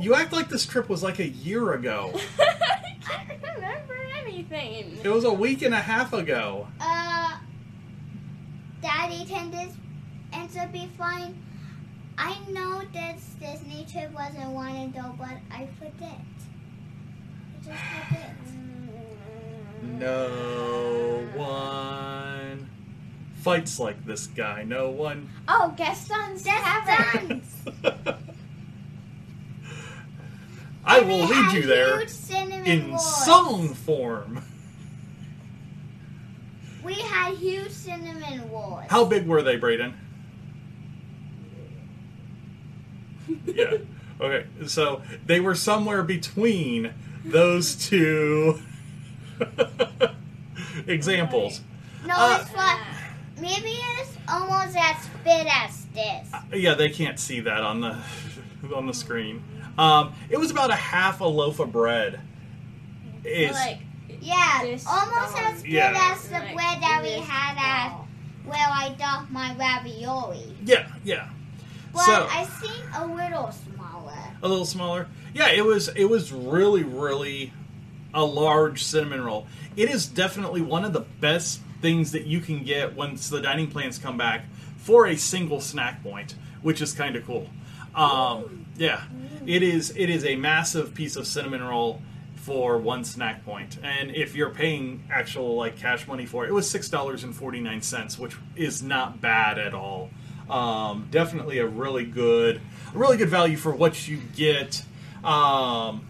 You 0.00 0.14
act 0.14 0.32
like 0.32 0.48
this 0.48 0.64
trip 0.64 0.88
was 0.88 1.02
like 1.02 1.18
a 1.18 1.28
year 1.28 1.74
ago. 1.74 2.18
I 2.40 2.96
can't 3.06 3.42
remember 3.54 3.96
anything. 4.18 4.98
It 5.02 5.08
was 5.08 5.24
a 5.24 5.32
week 5.32 5.60
and 5.60 5.74
a 5.74 5.80
half 5.80 6.14
ago. 6.14 6.68
uh, 6.80 7.36
Daddy 8.80 9.24
can 9.26 9.50
this 10.30 10.38
answer 10.56 10.68
be 10.72 10.88
fine? 10.98 11.34
I 12.18 12.38
know 12.50 12.82
this 12.92 13.34
Disney 13.40 13.86
trip 13.90 14.12
wasn't 14.12 14.50
one 14.50 14.74
and 14.74 14.94
though, 14.94 15.14
but 15.18 15.36
I 15.50 15.68
forget. 15.78 16.20
I 17.54 17.64
just 17.64 17.82
forget. 18.08 18.34
No 19.82 21.28
one 21.34 22.68
fights 23.42 23.78
like 23.78 24.04
this 24.06 24.26
guy. 24.28 24.64
No 24.64 24.88
one. 24.90 25.28
Oh, 25.46 25.74
Gaston's 25.76 26.42
Tavern. 26.42 27.42
Done. 27.82 28.16
I 30.84 30.98
And 30.98 31.08
we 31.08 31.14
will 31.14 31.26
lead 31.26 31.52
you 31.52 31.62
there 31.62 32.00
in 32.64 32.90
rolls. 32.90 33.24
song 33.26 33.74
form. 33.74 34.42
We 36.84 36.94
had 36.94 37.34
huge 37.34 37.70
cinnamon 37.72 38.48
rolls. 38.50 38.84
How 38.88 39.04
big 39.04 39.26
were 39.26 39.42
they, 39.42 39.56
Braden? 39.56 39.94
Yeah. 43.54 43.78
Okay. 44.20 44.46
So 44.66 45.02
they 45.26 45.40
were 45.40 45.54
somewhere 45.54 46.02
between 46.02 46.92
those 47.24 47.74
two 47.76 48.60
examples. 50.86 51.60
No, 52.06 52.14
Uh, 52.16 52.38
it's 52.40 52.50
what. 52.52 52.78
Maybe 53.40 53.78
it's 54.00 54.16
almost 54.28 54.76
as 54.76 54.96
big 55.22 55.46
as 55.50 55.84
this. 55.94 56.28
Yeah, 56.54 56.74
they 56.74 56.88
can't 56.88 57.18
see 57.18 57.40
that 57.40 57.60
on 57.62 57.80
the 57.82 57.96
on 58.74 58.86
the 58.86 58.94
screen. 58.94 59.42
Um, 59.76 60.14
it 60.30 60.38
was 60.38 60.50
about 60.50 60.70
a 60.70 60.74
half 60.76 61.20
a 61.20 61.24
loaf 61.26 61.60
of 61.60 61.70
bread. 61.70 62.20
Is 63.24 63.52
like 63.52 63.78
Yeah, 64.20 64.60
This 64.62 64.86
almost 64.86 65.34
long. 65.34 65.52
as 65.52 65.62
big 65.62 65.72
Yeah. 65.72 66.12
as 66.14 66.26
the 66.28 66.34
Like 66.38 66.54
bread 66.54 66.80
that 66.82 67.00
we 67.02 67.10
this 67.10 67.28
had 67.28 67.56
at 67.58 67.88
tall. 67.90 68.08
where 68.46 68.56
I 68.58 68.94
got 68.98 69.30
my 69.30 69.54
ravioli. 69.56 70.56
yeah, 70.64 70.86
yeah. 71.04 71.28
But 71.96 72.04
So- 72.04 72.28
I 72.30 72.44
think 72.44 72.84
a 72.94 73.06
little 73.06 73.50
smaller. 73.52 74.12
a 74.42 74.48
little 74.48 74.64
smaller. 74.66 75.08
Yeah, 75.34 75.48
it 75.50 75.64
was 75.64 75.88
it 75.88 76.04
was 76.04 76.32
really 76.32 76.82
really 76.84 77.52
a 78.14 78.24
large 78.24 78.82
cinnamon 78.84 79.22
roll. 79.22 79.46
It 79.76 79.90
is 79.90 80.06
definitely 80.06 80.60
one 80.62 80.84
of 80.84 80.92
the 80.92 81.00
best 81.20 81.60
things 81.82 82.12
that 82.12 82.26
you 82.26 82.40
can 82.40 82.62
get 82.64 82.94
once 82.96 83.28
the 83.28 83.40
dining 83.42 83.70
plans 83.70 83.98
come 83.98 84.16
back 84.16 84.44
for 84.78 85.06
a 85.06 85.16
single 85.16 85.60
snack 85.60 86.02
point, 86.02 86.34
which 86.62 86.80
is 86.80 86.92
kind 86.92 87.16
of 87.16 87.26
cool. 87.26 87.50
Um, 87.94 88.66
yeah, 88.76 89.02
it 89.46 89.62
is 89.62 89.92
it 89.96 90.10
is 90.10 90.24
a 90.24 90.36
massive 90.36 90.94
piece 90.94 91.16
of 91.16 91.26
cinnamon 91.26 91.62
roll 91.62 92.00
for 92.36 92.78
one 92.78 93.04
snack 93.04 93.44
point, 93.44 93.78
and 93.82 94.10
if 94.14 94.36
you're 94.36 94.50
paying 94.50 95.02
actual 95.10 95.56
like 95.56 95.76
cash 95.76 96.06
money 96.06 96.26
for 96.26 96.44
it, 96.44 96.48
it 96.50 96.52
was 96.52 96.68
six 96.70 96.88
dollars 96.88 97.24
and 97.24 97.34
forty 97.34 97.60
nine 97.60 97.82
cents, 97.82 98.18
which 98.18 98.36
is 98.54 98.82
not 98.82 99.20
bad 99.20 99.58
at 99.58 99.74
all. 99.74 100.10
Um, 100.48 101.08
definitely 101.10 101.58
a 101.58 101.66
really 101.66 102.04
good, 102.04 102.60
a 102.94 102.98
really 102.98 103.16
good 103.16 103.28
value 103.28 103.56
for 103.56 103.72
what 103.74 104.06
you 104.08 104.18
get 104.36 104.82
um, 105.24 106.06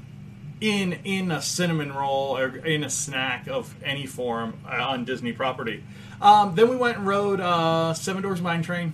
in 0.61 0.93
in 1.05 1.31
a 1.31 1.41
cinnamon 1.41 1.93
roll 1.93 2.37
or 2.37 2.57
in 2.57 2.85
a 2.85 2.91
snack 2.91 3.47
of 3.49 3.75
any 3.83 4.07
form 4.07 4.55
uh, 4.71 4.85
on 4.89 5.05
Disney 5.05 5.33
property. 5.33 5.83
Um, 6.21 6.55
then 6.55 6.69
we 6.69 6.77
went 6.77 6.99
and 6.99 7.07
rode 7.07 7.41
uh, 7.41 7.95
Seven 7.95 8.23
Dwarfs 8.23 8.41
Mine 8.43 8.63
Train, 8.63 8.93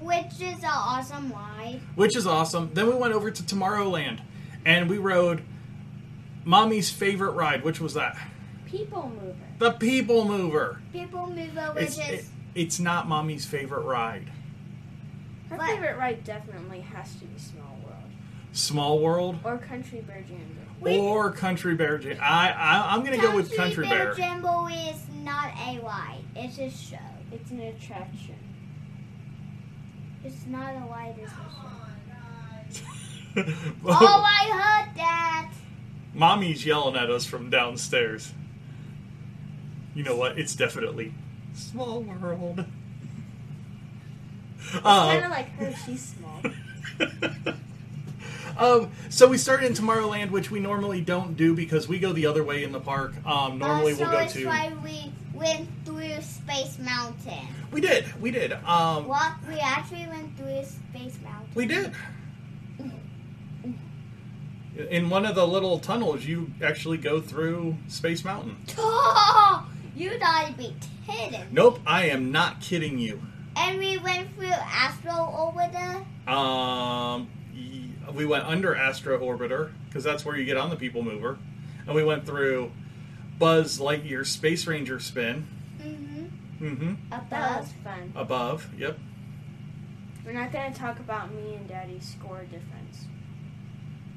Which 0.00 0.40
is 0.40 0.58
an 0.62 0.64
awesome 0.70 1.32
ride. 1.32 1.80
which 1.94 2.16
is 2.16 2.26
awesome. 2.26 2.70
Then 2.74 2.86
we 2.86 2.94
went 2.94 3.14
over 3.14 3.30
to 3.30 3.42
Tomorrowland, 3.42 4.20
and 4.64 4.88
we 4.90 4.98
rode 4.98 5.42
Mommy's 6.44 6.90
favorite 6.90 7.32
ride. 7.32 7.64
Which 7.64 7.80
was 7.80 7.94
that? 7.94 8.16
People 8.66 9.10
mover. 9.14 9.34
The 9.58 9.70
People 9.72 10.24
Mover. 10.26 10.80
People 10.92 11.28
Mover, 11.28 11.72
which 11.74 11.84
It's 11.84 11.98
is 11.98 12.08
it, 12.08 12.24
it's 12.54 12.78
not 12.80 13.08
Mommy's 13.08 13.46
favorite 13.46 13.84
ride. 13.84 14.30
Her 15.50 15.56
What? 15.56 15.68
favorite 15.70 15.96
ride 15.96 16.24
definitely 16.24 16.80
has 16.80 17.14
to 17.16 17.24
be 17.24 17.38
Small 17.38 17.78
World 17.84 18.10
Small 18.52 18.98
World 18.98 19.38
or 19.44 19.58
Country 19.58 20.00
Bear 20.00 20.18
Jamboree. 20.28 20.52
We- 20.80 20.98
or 20.98 21.30
Country 21.30 21.74
Bear. 21.74 21.98
Jam- 21.98 22.18
I, 22.20 22.50
I 22.52 22.94
I'm 22.94 23.04
gonna 23.04 23.18
go 23.18 23.34
with 23.34 23.54
Country 23.56 23.86
Bear. 23.88 24.14
Jamboree 24.16 24.74
is 24.74 25.02
not 25.22 25.50
a 25.66 25.78
ride. 25.80 26.22
It's 26.34 26.58
a 26.58 26.70
show. 26.70 26.98
It's 27.32 27.50
an 27.50 27.60
attraction. 27.60 28.34
It's 30.24 30.46
not 30.46 30.74
a 30.74 30.80
ride. 30.90 31.14
It's 31.18 31.32
a 31.32 31.34
show. 31.34 32.82
oh, 33.84 33.98
oh, 34.00 34.24
I 34.26 34.50
heard 34.50 34.96
that. 34.96 35.52
Mommy's 36.14 36.64
yelling 36.64 36.96
at 36.96 37.10
us 37.10 37.26
from 37.26 37.50
downstairs. 37.50 38.32
You 39.94 40.02
know 40.02 40.16
what? 40.16 40.38
It's 40.38 40.54
definitely 40.54 41.12
small 41.54 42.00
world. 42.02 42.64
Uh, 44.74 45.08
kind 45.08 45.24
of 45.24 45.30
like 45.30 45.48
her. 45.56 45.72
She's 45.84 46.14
small. 46.14 46.42
um, 48.58 48.90
so 49.10 49.28
we 49.28 49.38
started 49.38 49.66
in 49.66 49.74
Tomorrowland, 49.74 50.30
which 50.30 50.50
we 50.50 50.60
normally 50.60 51.00
don't 51.00 51.36
do 51.36 51.54
because 51.54 51.88
we 51.88 51.98
go 51.98 52.12
the 52.12 52.26
other 52.26 52.42
way 52.44 52.64
in 52.64 52.72
the 52.72 52.80
park. 52.80 53.14
Um, 53.26 53.58
normally 53.58 53.92
uh, 53.92 53.96
so 53.96 54.08
we'll 54.08 54.12
go 54.12 54.26
to. 54.28 54.46
why 54.46 54.72
we 54.82 55.12
went 55.34 55.68
through 55.84 56.20
Space 56.22 56.78
Mountain. 56.78 57.46
We 57.70 57.80
did, 57.80 58.20
we 58.20 58.30
did. 58.30 58.52
Um, 58.52 59.06
What? 59.06 59.32
We 59.48 59.58
actually 59.58 60.06
went 60.06 60.36
through 60.36 60.64
Space 60.64 61.18
Mountain. 61.22 61.48
we 61.54 61.66
did. 61.66 61.92
In 64.90 65.08
one 65.08 65.24
of 65.24 65.34
the 65.34 65.46
little 65.46 65.78
tunnels, 65.78 66.24
you 66.26 66.50
actually 66.62 66.98
go 66.98 67.20
through 67.20 67.76
Space 67.88 68.24
Mountain. 68.24 68.56
Oh, 68.76 69.66
you 69.96 70.18
gotta 70.18 70.52
be 70.52 70.74
kidding. 71.06 71.46
Nope, 71.50 71.80
I 71.86 72.06
am 72.06 72.30
not 72.30 72.60
kidding 72.60 72.98
you. 72.98 73.22
And 73.56 73.78
we 73.78 73.98
went 73.98 74.34
through 74.34 74.48
Astro 74.52 75.34
over 75.36 75.68
there. 75.72 76.34
Um, 76.34 77.28
we 78.14 78.26
went 78.26 78.44
under 78.44 78.74
Astro 78.74 79.18
Orbiter 79.18 79.72
because 79.86 80.04
that's 80.04 80.24
where 80.24 80.36
you 80.36 80.44
get 80.44 80.56
on 80.56 80.70
the 80.70 80.76
People 80.76 81.02
Mover, 81.02 81.38
and 81.86 81.94
we 81.94 82.04
went 82.04 82.26
through 82.26 82.72
Buzz 83.38 83.78
Lightyear 83.78 84.26
Space 84.26 84.66
Ranger 84.66 85.00
spin. 85.00 85.46
Mm-hmm. 85.80 86.66
Mm-hmm. 86.66 86.94
That 87.10 87.22
Above. 87.22 87.60
was 87.60 87.72
fun. 87.84 88.12
Above, 88.14 88.70
yep. 88.78 88.98
We're 90.24 90.32
not 90.32 90.52
going 90.52 90.72
to 90.72 90.78
talk 90.78 90.98
about 90.98 91.32
me 91.32 91.54
and 91.54 91.68
Daddy's 91.68 92.04
score 92.18 92.42
difference. 92.42 93.04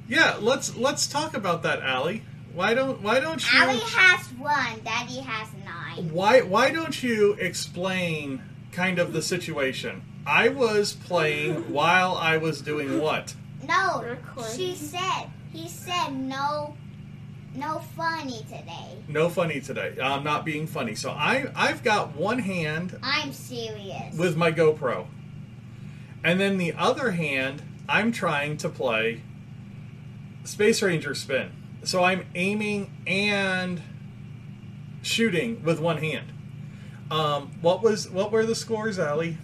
Yeah, 0.08 0.36
let's 0.40 0.76
let's 0.76 1.06
talk 1.06 1.34
about 1.34 1.62
that, 1.62 1.82
Allie. 1.82 2.22
Why 2.52 2.74
don't 2.74 3.00
why 3.00 3.20
don't 3.20 3.40
you 3.52 3.58
Allie 3.60 3.78
has 3.78 4.26
one. 4.32 4.80
Daddy 4.84 5.20
has 5.20 5.48
nine. 5.64 6.12
why 6.12 6.40
why 6.40 6.72
don't 6.72 7.00
you 7.00 7.34
explain 7.34 8.42
kind 8.72 8.98
of 8.98 9.12
the 9.12 9.22
situation? 9.22 10.02
I 10.26 10.48
was 10.48 10.92
playing 10.92 11.72
while 11.72 12.14
I 12.14 12.36
was 12.36 12.60
doing 12.60 13.00
what? 13.00 13.34
No, 13.66 14.16
she 14.54 14.74
said. 14.74 15.26
He 15.52 15.68
said 15.68 16.12
no. 16.12 16.76
No 17.54 17.80
funny 17.96 18.44
today. 18.48 18.96
No 19.08 19.28
funny 19.28 19.60
today. 19.60 19.96
I'm 20.00 20.22
not 20.22 20.44
being 20.44 20.66
funny. 20.66 20.94
So 20.94 21.10
I 21.10 21.46
I've 21.56 21.82
got 21.82 22.14
one 22.14 22.38
hand 22.38 22.96
I'm 23.02 23.32
serious. 23.32 24.16
with 24.16 24.36
my 24.36 24.52
GoPro. 24.52 25.06
And 26.22 26.38
then 26.38 26.58
the 26.58 26.74
other 26.74 27.12
hand, 27.12 27.62
I'm 27.88 28.12
trying 28.12 28.56
to 28.58 28.68
play 28.68 29.22
Space 30.44 30.80
Ranger 30.82 31.14
Spin. 31.14 31.50
so 31.82 32.04
I'm 32.04 32.26
aiming 32.34 32.90
and 33.06 33.80
shooting 35.02 35.62
with 35.64 35.80
one 35.80 35.98
hand. 35.98 36.26
Um, 37.10 37.50
what 37.60 37.82
was 37.82 38.08
what 38.08 38.30
were 38.30 38.46
the 38.46 38.54
scores, 38.54 38.98
Allie? 38.98 39.36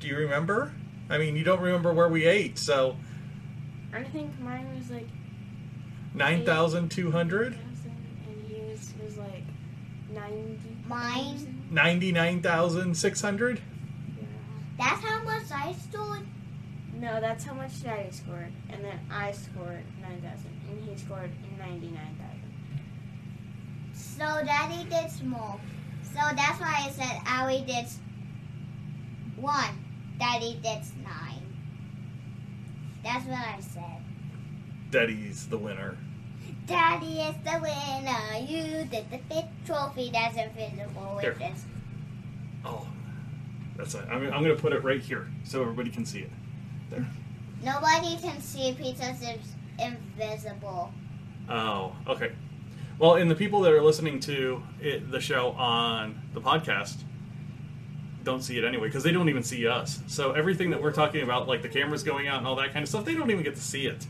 Do 0.00 0.08
you 0.08 0.16
remember? 0.16 0.72
I 1.08 1.18
mean, 1.18 1.36
you 1.36 1.44
don't 1.44 1.60
remember 1.60 1.92
where 1.92 2.08
we 2.08 2.26
ate, 2.26 2.58
so 2.58 2.96
I 3.92 4.02
think 4.04 4.38
mine 4.40 4.76
was 4.76 4.90
like 4.90 5.08
nine 6.14 6.44
thousand 6.44 6.90
two 6.90 7.10
hundred, 7.10 7.54
1,000 7.54 7.92
and 8.28 8.70
his 8.70 8.92
was 9.02 9.16
like 9.16 9.44
90. 10.12 10.58
Mine? 10.86 11.64
ninety-nine 11.70 12.42
thousand 12.42 12.96
six 12.96 13.20
hundred. 13.20 13.60
Yeah. 14.18 14.24
That's 14.78 15.02
how 15.02 15.22
much 15.24 15.50
I 15.50 15.72
stole. 15.72 16.16
No, 17.00 17.20
that's 17.20 17.44
how 17.44 17.54
much 17.54 17.82
Daddy 17.82 18.10
scored. 18.10 18.52
And 18.70 18.82
then 18.82 18.98
I 19.10 19.32
scored 19.32 19.84
9,000. 20.00 20.46
And 20.70 20.88
he 20.88 20.96
scored 20.96 21.30
99,000. 21.58 22.40
So 23.92 24.24
Daddy 24.46 24.88
did 24.88 25.10
small. 25.10 25.60
So 26.16 26.22
that's 26.34 26.58
why 26.58 26.86
I 26.86 26.90
said 26.92 27.20
Allie 27.26 27.62
did 27.66 27.84
one. 29.36 29.84
Daddy 30.18 30.58
did 30.62 30.80
nine. 31.04 31.42
That's 33.04 33.26
what 33.26 33.38
I 33.38 33.60
said. 33.60 34.00
Daddy's 34.90 35.46
the 35.48 35.58
winner. 35.58 35.98
Daddy 36.66 37.20
is 37.20 37.34
the 37.44 37.60
winner. 37.60 38.46
You 38.46 38.86
did 38.86 39.10
the 39.10 39.18
fifth 39.28 39.50
trophy 39.66 40.10
that's 40.10 40.38
invisible 40.38 41.20
with 41.22 41.38
this. 41.38 41.66
Oh, 42.64 42.86
that's 43.76 43.94
it. 43.94 44.04
I'm, 44.10 44.22
I'm 44.32 44.42
going 44.42 44.56
to 44.56 44.60
put 44.60 44.72
it 44.72 44.82
right 44.82 45.02
here 45.02 45.28
so 45.44 45.60
everybody 45.60 45.90
can 45.90 46.06
see 46.06 46.20
it. 46.20 46.30
There. 46.88 47.06
Nobody 47.62 48.16
can 48.16 48.40
see 48.40 48.70
it's 48.70 49.00
invisible. 49.78 50.92
Oh, 51.50 51.94
okay. 52.08 52.32
Well, 52.98 53.16
and 53.16 53.30
the 53.30 53.34
people 53.34 53.60
that 53.62 53.72
are 53.72 53.82
listening 53.82 54.20
to 54.20 54.62
it, 54.80 55.10
the 55.10 55.20
show 55.20 55.50
on 55.50 56.22
the 56.32 56.40
podcast 56.40 56.96
don't 58.24 58.42
see 58.42 58.58
it 58.58 58.64
anyway 58.64 58.88
because 58.88 59.04
they 59.04 59.12
don't 59.12 59.28
even 59.28 59.42
see 59.42 59.66
us. 59.66 60.00
So 60.06 60.32
everything 60.32 60.70
that 60.70 60.82
we're 60.82 60.92
talking 60.92 61.22
about, 61.22 61.46
like 61.46 61.62
the 61.62 61.68
cameras 61.68 62.02
going 62.02 62.26
out 62.26 62.38
and 62.38 62.46
all 62.46 62.56
that 62.56 62.72
kind 62.72 62.82
of 62.82 62.88
stuff, 62.88 63.04
they 63.04 63.14
don't 63.14 63.30
even 63.30 63.44
get 63.44 63.54
to 63.54 63.60
see 63.60 63.86
it. 63.86 64.06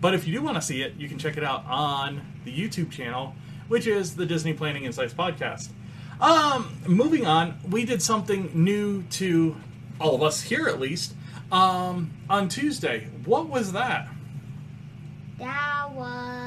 But 0.00 0.14
if 0.14 0.26
you 0.26 0.32
do 0.32 0.42
want 0.42 0.56
to 0.56 0.62
see 0.62 0.82
it, 0.82 0.94
you 0.96 1.08
can 1.08 1.18
check 1.18 1.36
it 1.36 1.44
out 1.44 1.64
on 1.66 2.22
the 2.44 2.52
YouTube 2.52 2.90
channel, 2.90 3.34
which 3.68 3.86
is 3.86 4.16
the 4.16 4.26
Disney 4.26 4.52
Planning 4.52 4.84
Insights 4.84 5.14
podcast. 5.14 5.68
Um, 6.20 6.76
moving 6.86 7.26
on, 7.26 7.58
we 7.68 7.84
did 7.84 8.02
something 8.02 8.50
new 8.54 9.02
to 9.04 9.56
all 10.00 10.14
of 10.14 10.22
us 10.22 10.42
here, 10.42 10.68
at 10.68 10.80
least, 10.80 11.14
um, 11.52 12.10
on 12.28 12.48
Tuesday. 12.48 13.08
What 13.24 13.48
was 13.48 13.72
that? 13.72 14.08
That 15.38 15.92
was. 15.92 16.41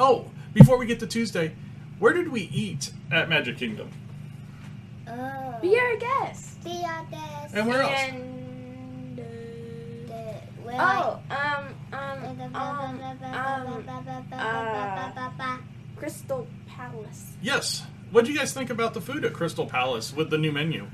Oh, 0.00 0.24
before 0.54 0.78
we 0.78 0.86
get 0.86 0.98
to 1.00 1.06
Tuesday, 1.06 1.54
where 1.98 2.14
did 2.14 2.28
we 2.32 2.40
eat 2.40 2.90
at 3.12 3.28
Magic 3.28 3.58
Kingdom? 3.58 3.90
Oh. 5.06 5.58
Be 5.60 5.78
our 5.78 5.96
guest. 5.96 6.64
Be 6.64 6.82
our 6.86 7.04
guest. 7.04 7.54
And 7.54 7.68
where 7.68 7.82
else? 7.82 7.92
And. 7.92 9.20
Uh, 9.20 9.22
The- 10.06 10.62
where 10.62 10.76
oh, 10.80 11.20
um, 11.30 11.74
um, 11.92 12.54
um, 12.54 13.00
um, 14.50 15.68
Crystal 15.96 16.46
Palace. 16.66 17.32
Yes. 17.42 17.82
What 18.10 18.24
do 18.24 18.32
you 18.32 18.38
guys 18.38 18.54
think 18.54 18.70
about 18.70 18.94
the 18.94 19.02
food 19.02 19.24
at 19.26 19.34
Crystal 19.34 19.66
Palace 19.66 20.14
with 20.14 20.30
the 20.30 20.38
new 20.38 20.50
menu? 20.50 20.86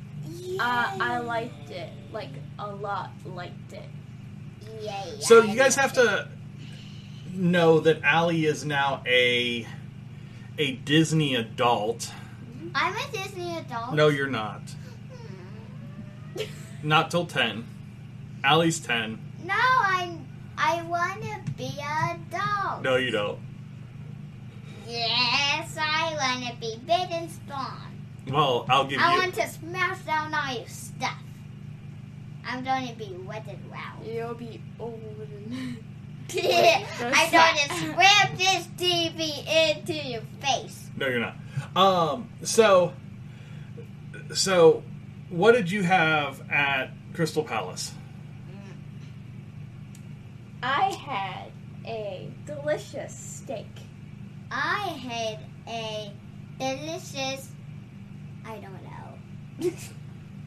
Uh, 0.59 0.97
I 1.01 1.19
liked 1.21 1.71
it. 1.71 1.91
Like, 2.13 2.31
a 2.59 2.73
lot 2.73 3.11
liked 3.25 3.73
it. 3.73 3.89
Yeah, 4.81 5.05
So 5.21 5.43
you 5.43 5.55
guys 5.55 5.77
have 5.77 5.93
to 5.93 6.29
know 7.37 7.81
that 7.81 8.03
Allie 8.03 8.47
is 8.47 8.65
now 8.65 9.03
a 9.07 9.67
a 10.59 10.73
Disney 10.73 11.35
adult. 11.35 12.13
I'm 12.75 12.95
a 12.97 13.13
Disney 13.13 13.57
adult. 13.59 13.95
No, 13.95 14.09
you're 14.09 14.27
not. 14.27 14.63
Hmm. 16.37 16.43
Not 16.83 17.11
till 17.11 17.27
ten. 17.27 17.65
Allie's 18.43 18.81
ten. 18.81 19.19
No, 19.45 19.55
I 19.55 20.17
I 20.57 20.83
want 20.83 21.23
to 21.23 21.53
be 21.53 21.71
an 21.81 22.25
adult. 22.33 22.83
No, 22.83 22.97
you 22.97 23.11
don't. 23.11 23.39
Yes, 24.87 25.77
I 25.79 26.15
want 26.15 26.47
to 26.55 26.61
be 26.61 26.77
big 26.87 27.11
and 27.11 27.31
strong. 27.31 27.81
Well, 28.29 28.67
I'll 28.69 28.87
give 28.87 29.01
I 29.01 29.15
you. 29.15 29.19
want 29.21 29.35
to 29.35 29.49
smash 29.49 29.99
down 30.01 30.33
all 30.33 30.55
your 30.55 30.69
stuff. 30.69 31.19
I'm 32.47 32.63
going 32.65 32.89
to 32.89 32.95
be 32.95 33.13
wet 33.25 33.45
and 33.49 33.71
loud. 33.71 34.07
You'll 34.07 34.35
be 34.35 34.61
old 34.79 35.01
and. 35.21 35.77
I'm 36.31 37.31
going 37.31 37.57
to 37.57 37.75
slam 37.75 38.37
this 38.37 38.67
TV 38.77 39.47
into 39.47 39.93
your 39.95 40.23
face. 40.41 40.91
No, 40.97 41.09
you're 41.09 41.21
not. 41.21 41.37
Um. 41.75 42.29
So. 42.43 42.93
So, 44.35 44.83
what 45.31 45.53
did 45.53 45.71
you 45.71 45.83
have 45.83 46.43
at 46.51 46.91
Crystal 47.15 47.45
Palace? 47.45 47.93
I 50.63 50.93
had 50.95 51.53
a 51.87 52.29
delicious 52.45 53.15
steak. 53.15 53.67
I 54.51 54.89
had 54.89 55.39
a 55.69 56.13
delicious. 56.59 57.51
I 58.45 58.59
don't 58.59 58.83
know. 58.83 59.73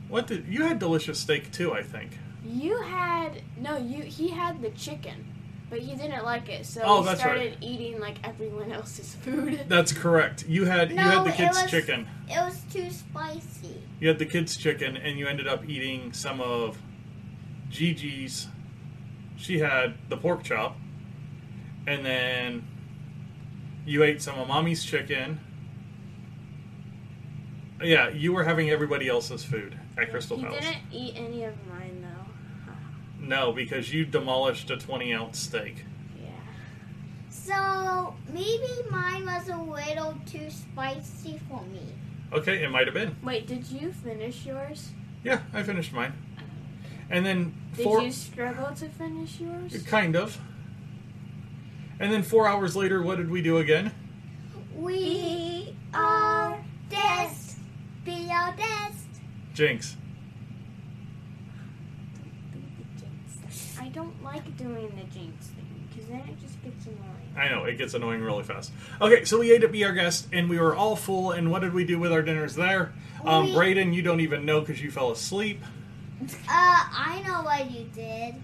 What 0.09 0.25
did 0.25 0.47
you 0.47 0.63
had 0.63 0.79
delicious 0.79 1.19
steak 1.19 1.51
too? 1.51 1.71
I 1.71 1.83
think. 1.83 2.17
You 2.43 2.81
had 2.81 3.43
no, 3.57 3.77
you 3.77 4.01
he 4.01 4.29
had 4.29 4.59
the 4.61 4.71
chicken, 4.71 5.28
but 5.69 5.79
he 5.79 5.95
didn't 5.95 6.23
like 6.23 6.49
it, 6.49 6.65
so 6.65 6.82
Oh, 6.84 7.01
he 7.01 7.08
that's 7.08 7.19
started 7.19 7.58
eating 7.62 7.99
like 7.99 8.17
everyone 8.23 8.71
else's 8.71 9.13
food. 9.15 9.65
That's 9.67 9.91
correct. 9.91 10.45
You 10.47 10.65
had 10.65 10.89
you 10.91 10.97
had 10.97 11.15
No, 11.15 11.23
the 11.23 11.29
it 11.29 11.36
kids' 11.36 11.62
was- 11.62 11.69
chicken. 11.71 12.08
It 12.27 12.38
was 12.39 12.62
too 12.71 12.89
spicy. 12.89 13.82
You 13.99 14.08
had 14.08 14.17
the 14.19 14.25
kids' 14.25 14.55
chicken, 14.58 14.97
and 14.97 15.17
you 15.19 15.27
ended 15.27 15.47
up 15.47 15.67
eating 15.69 16.12
some 16.13 16.39
of 16.41 16.77
Gigi's. 17.69 18.47
She 19.38 19.60
had 19.60 19.93
the 20.10 20.17
pork 20.17 20.43
chop, 20.43 20.75
and 21.88 22.05
then 22.05 22.67
you 23.86 24.03
ate 24.03 24.21
some 24.21 24.38
of 24.39 24.47
Mommy's 24.47 24.84
chicken. 24.84 25.39
Yeah, 27.82 28.10
you 28.10 28.34
were 28.34 28.43
having 28.43 28.69
everybody 28.69 29.08
else's 29.08 29.43
food 29.45 29.77
at 29.97 30.10
Crystal 30.12 30.38
Palace. 30.38 30.65
didn't 30.65 30.82
eat 30.91 31.13
any 31.15 31.43
of 31.45 31.53
mine. 31.67 31.88
No, 33.29 33.51
because 33.51 33.93
you 33.93 34.05
demolished 34.05 34.71
a 34.71 34.77
twenty 34.77 35.13
ounce 35.13 35.37
steak. 35.37 35.85
Yeah. 36.19 36.29
So 37.29 38.15
maybe 38.33 38.67
mine 38.89 39.23
was 39.27 39.47
a 39.49 39.55
little 39.55 40.15
too 40.25 40.49
spicy 40.49 41.39
for 41.47 41.61
me. 41.65 41.93
Okay, 42.33 42.63
it 42.63 42.71
might 42.71 42.87
have 42.87 42.95
been. 42.95 43.15
Wait, 43.21 43.45
did 43.45 43.67
you 43.67 43.91
finish 43.91 44.47
yours? 44.47 44.89
Yeah, 45.23 45.41
I 45.53 45.61
finished 45.61 45.93
mine. 45.93 46.13
Oh. 46.39 46.43
And 47.11 47.23
then 47.23 47.53
Did 47.75 47.83
four, 47.83 48.01
you 48.01 48.11
struggle 48.11 48.73
to 48.75 48.89
finish 48.89 49.39
yours? 49.39 49.83
kind 49.83 50.15
of. 50.15 50.39
And 51.99 52.11
then 52.11 52.23
four 52.23 52.47
hours 52.47 52.75
later, 52.75 53.03
what 53.03 53.17
did 53.17 53.29
we 53.29 53.43
do 53.43 53.57
again? 53.57 53.91
We 54.75 55.75
are 55.93 56.57
best. 56.89 57.59
Be 58.05 58.31
our 58.31 58.53
best. 58.53 59.05
Jinx. 59.53 59.97
Do 62.53 62.59
the 62.77 63.01
jinx 63.01 63.33
thing. 63.33 63.85
I 63.85 63.88
don't 63.99 64.23
like 64.23 64.57
doing 64.57 64.88
the 64.95 65.03
jinx 65.17 65.47
thing 65.47 65.88
because 65.89 66.07
then 66.07 66.19
it 66.21 66.39
just 66.41 66.62
gets 66.63 66.85
annoying. 66.85 67.33
I 67.38 67.49
know, 67.49 67.65
it 67.65 67.77
gets 67.77 67.93
annoying 67.93 68.21
really 68.21 68.43
fast. 68.43 68.71
Okay, 69.01 69.25
so 69.25 69.39
we 69.39 69.51
ate 69.51 69.63
at 69.63 69.71
Be 69.71 69.83
Our 69.83 69.91
Guest, 69.93 70.27
and 70.31 70.49
we 70.49 70.57
were 70.59 70.75
all 70.75 70.95
full, 70.95 71.31
and 71.31 71.51
what 71.51 71.62
did 71.62 71.73
we 71.73 71.83
do 71.85 71.99
with 71.99 72.12
our 72.12 72.21
dinners 72.21 72.55
there? 72.55 72.93
Um, 73.25 73.45
We- 73.47 73.51
Brayden, 73.53 73.93
you 73.93 74.01
don't 74.01 74.21
even 74.21 74.45
know 74.45 74.62
because 74.62 74.81
you 74.81 74.89
fell 74.91 75.12
asleep. 75.12 75.62
Uh, 76.21 76.27
I 76.49 77.23
know 77.27 77.41
what 77.43 77.69
you 77.71 77.85
did. 77.93 78.35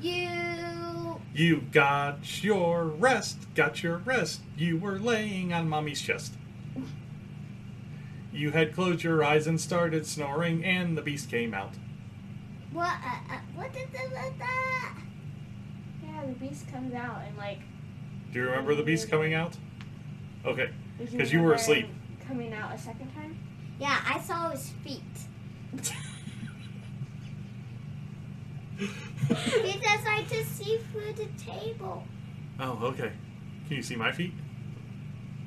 You. 0.00 1.20
You 1.34 1.62
got 1.72 2.42
your 2.44 2.84
rest, 2.84 3.52
got 3.54 3.82
your 3.82 3.98
rest. 3.98 4.40
You 4.56 4.76
were 4.78 4.98
laying 4.98 5.52
on 5.52 5.68
mommy's 5.68 6.00
chest. 6.02 6.34
You 8.30 8.50
had 8.52 8.74
closed 8.74 9.02
your 9.02 9.24
eyes 9.24 9.46
and 9.46 9.58
started 9.60 10.06
snoring, 10.06 10.62
and 10.64 10.96
the 10.96 11.02
beast 11.02 11.30
came 11.30 11.54
out. 11.54 11.72
What? 12.72 12.86
Uh, 12.86 13.34
uh, 13.34 13.38
what 13.54 13.72
did 13.72 13.90
the, 13.92 13.98
what 13.98 14.38
the? 14.38 16.06
Yeah, 16.06 16.26
the 16.26 16.32
beast 16.34 16.70
comes 16.70 16.94
out 16.94 17.22
and 17.26 17.36
like. 17.36 17.60
Do 18.32 18.40
you 18.40 18.46
remember 18.46 18.74
the 18.74 18.82
beast 18.82 19.10
coming 19.10 19.34
out? 19.34 19.56
Okay. 20.44 20.70
because 20.98 21.32
you 21.32 21.42
were 21.42 21.54
asleep. 21.54 21.88
Coming 22.26 22.52
out 22.52 22.74
a 22.74 22.78
second 22.78 23.12
time. 23.14 23.38
Yeah, 23.80 23.98
I 24.06 24.20
saw 24.20 24.50
his 24.50 24.70
feet. 24.84 25.02
Because 28.78 30.06
I 30.06 30.24
just 30.28 30.56
see 30.56 30.78
through 30.92 31.12
the 31.12 31.26
table. 31.36 32.04
oh, 32.60 32.78
okay. 32.82 33.12
Can 33.66 33.76
you 33.76 33.82
see 33.82 33.96
my 33.96 34.12
feet? 34.12 34.32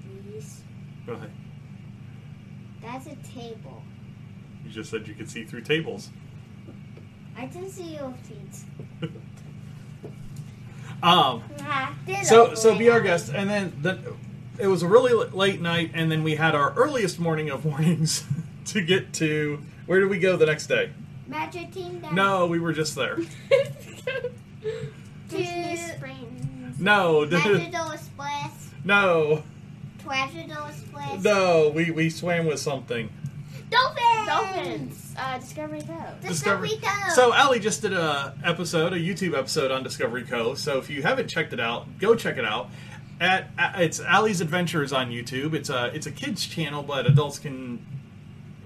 Please. 0.04 0.62
Go 1.08 1.14
ahead. 1.14 1.32
That's 2.82 3.08
a 3.08 3.16
table. 3.34 3.82
You 4.66 4.72
just 4.72 4.92
said 4.92 5.08
you 5.08 5.14
could 5.14 5.30
see 5.30 5.46
through 5.46 5.62
tables. 5.62 6.10
I 7.38 7.46
didn't 7.46 7.72
see 7.72 7.96
your 7.96 8.14
feet. 8.24 9.10
Um, 11.04 11.42
so 12.26 12.54
so 12.54 12.78
be 12.78 12.88
our 12.92 13.02
guest, 13.02 13.32
and 13.34 13.50
then 13.50 13.74
the, 13.82 13.98
it 14.60 14.68
was 14.68 14.84
a 14.84 14.88
really 14.88 15.14
late 15.32 15.60
night, 15.60 15.90
and 15.96 16.12
then 16.12 16.22
we 16.22 16.36
had 16.36 16.54
our 16.54 16.74
earliest 16.74 17.20
morning 17.20 17.50
of 17.50 17.66
mornings 17.72 18.24
to 18.66 18.82
get 18.84 19.12
to. 19.16 19.60
Where 19.88 20.00
did 20.00 20.10
we 20.12 20.20
go 20.20 20.38
the 20.38 20.46
next 20.46 20.68
day? 20.68 20.92
Magic 21.26 21.72
Team 21.74 22.00
Dance. 22.02 22.14
No, 22.14 22.46
we 22.46 22.60
were 22.60 22.72
just 22.72 22.94
there. 22.96 23.18
Disney 25.28 25.76
Springs. 25.78 26.80
No, 26.80 27.26
d- 27.26 27.32
Magical 27.36 27.92
Express. 27.92 28.70
no, 28.84 29.42
Tragical 30.04 30.66
Express. 30.68 31.24
no. 31.24 31.72
We 31.74 31.90
we 31.90 32.12
swam 32.12 32.46
with 32.46 32.60
something. 32.60 33.10
Dolphins. 33.72 34.28
Dolphins. 34.28 35.16
Uh, 35.18 35.38
Discovery 35.40 35.82
Cove. 35.82 36.22
Discovery 36.22 36.78
Cove. 36.82 37.14
So 37.14 37.34
Allie 37.34 37.60
just 37.60 37.82
did 37.82 37.94
a 37.94 38.36
episode, 38.44 38.94
a 38.94 38.98
YouTube 39.00 39.38
episode 39.38 39.72
on 39.72 39.82
Discovery 39.84 40.24
Cove. 40.24 40.60
So 40.60 40.78
if 40.78 40.90
you 40.90 41.02
haven't 41.02 41.28
checked 41.28 41.54
it 41.54 41.60
out, 41.60 41.98
go 42.00 42.16
check 42.16 42.38
it 42.38 42.46
out. 42.46 42.70
At, 43.20 43.50
at 43.58 43.82
it's 43.82 44.00
Allie's 44.00 44.42
Adventures 44.42 44.92
on 44.94 45.10
YouTube. 45.10 45.54
It's 45.54 45.70
a 45.70 45.86
it's 45.96 46.08
a 46.08 46.12
kids 46.12 46.46
channel, 46.46 46.84
but 46.84 47.06
adults 47.06 47.40
can 47.40 47.86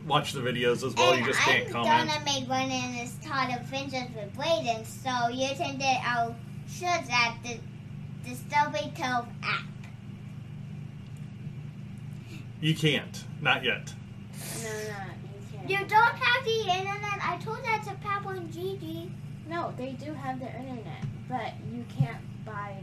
watch 0.08 0.34
the 0.34 0.40
videos 0.40 0.86
as 0.86 0.96
well. 0.96 1.12
and 1.14 1.20
you 1.22 1.26
just 1.32 1.46
I'm 1.48 1.54
can't 1.54 1.72
comment. 1.72 2.10
gonna 2.10 2.26
make 2.26 2.48
one 2.48 2.70
and 2.72 2.96
it's 2.96 3.16
Todd 3.26 3.50
Adventures 3.54 4.10
with 4.16 4.34
Braden, 4.36 4.86
so 4.86 5.28
you 5.30 5.50
can 5.56 5.78
get 5.78 6.02
our 6.06 6.34
shirts 6.70 7.10
at 7.12 7.36
the 7.44 7.60
Discovery 8.28 8.92
Cove 8.98 9.28
app. 9.44 9.66
You 12.62 12.76
can't, 12.76 13.24
not 13.42 13.64
yet. 13.64 13.94
No, 14.64 14.70
no, 14.70 15.68
you. 15.68 15.78
You 15.80 15.86
don't 15.86 16.16
have 16.16 16.46
the 16.46 16.62
internet. 16.62 17.20
I 17.24 17.38
told 17.44 17.64
that 17.64 17.84
to 17.86 17.94
Papa 18.06 18.30
and 18.30 18.52
Gigi. 18.52 19.12
No, 19.48 19.74
they 19.78 19.92
do 19.94 20.14
have 20.14 20.40
the 20.40 20.48
internet, 20.48 21.04
but 21.30 21.54
you 21.72 21.86
can't 21.98 22.18
buy 22.46 22.78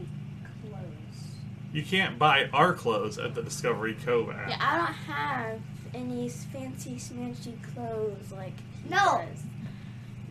clothes. 0.61 1.31
You 1.73 1.83
can't 1.83 2.17
buy 2.19 2.49
our 2.53 2.73
clothes 2.73 3.17
at 3.17 3.35
the 3.35 3.41
Discovery 3.41 3.95
Cove 4.05 4.29
app. 4.29 4.49
Yeah, 4.49 4.57
I 4.59 4.77
don't 4.77 4.93
have 5.15 5.59
any 5.93 6.29
fancy 6.29 6.95
smanchy 6.95 7.55
clothes 7.73 8.31
like 8.31 8.53
he 8.83 8.89
No. 8.89 8.97
does. 9.27 9.43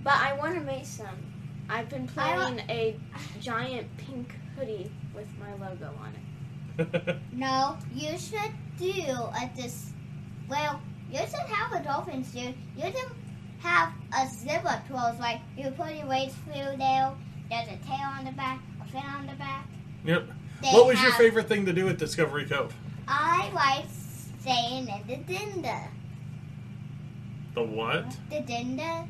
But 0.02 0.14
I 0.14 0.32
want 0.34 0.54
to 0.54 0.60
make 0.60 0.84
some. 0.86 1.08
I've 1.68 1.88
been 1.88 2.06
playing 2.08 2.60
a 2.68 2.96
giant 3.40 3.86
pink 3.96 4.34
hoodie 4.56 4.90
with 5.14 5.28
my 5.38 5.52
logo 5.52 5.92
on 6.00 6.12
it. 6.14 7.16
No, 7.32 7.76
you 7.94 8.16
should 8.18 8.52
do 8.78 9.04
at 9.40 9.54
this. 9.56 9.90
Well, 10.48 10.80
you 11.12 11.18
should 11.18 11.54
have 11.54 11.72
a 11.80 11.84
dolphin 11.84 12.24
suit. 12.24 12.54
You 12.76 12.90
can 12.90 13.08
have 13.60 13.92
a 14.16 14.26
zipper 14.28 14.82
clothes 14.88 15.20
like 15.20 15.40
you 15.56 15.70
put 15.70 15.94
your 15.94 16.06
weights 16.06 16.34
through 16.44 16.76
there. 16.78 17.12
There's 17.50 17.68
a 17.68 17.76
tail 17.86 18.08
on 18.18 18.24
the 18.24 18.32
back, 18.32 18.60
a 18.80 18.90
fin 18.90 19.02
on 19.02 19.26
the 19.26 19.34
back. 19.34 19.66
yep. 20.04 20.26
They 20.62 20.68
What 20.68 20.86
was 20.86 21.02
your 21.02 21.12
favorite 21.12 21.48
thing 21.48 21.66
to 21.66 21.72
do 21.72 21.88
at 21.88 21.98
Discovery 21.98 22.46
Cove? 22.46 22.74
I 23.08 23.50
like 23.52 23.84
staying 24.40 24.88
in 24.88 25.06
the 25.06 25.16
dinda. 25.32 25.88
The 27.54 27.62
what? 27.62 28.16
The 28.30 28.36
dinda? 28.36 29.06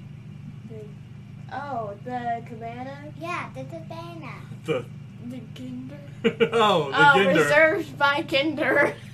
Oh, 1.53 1.95
the 2.05 2.43
cabana? 2.49 3.13
Yeah, 3.21 3.51
the 3.55 3.65
cabana. 3.65 4.33
The 4.65 4.85
The 5.27 5.41
Kinder? 5.55 5.99
oh, 6.53 6.91
the 6.91 6.97
oh, 6.97 7.13
Ginder. 7.15 7.37
reserved 7.37 7.99
by 7.99 8.23
Kinder. 8.23 8.95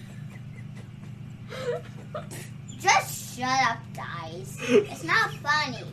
Just 2.81 3.37
shut 3.39 3.49
up, 3.69 3.79
guys. 3.95 4.57
It's 4.69 5.05
not 5.05 5.33
funny. 5.35 5.85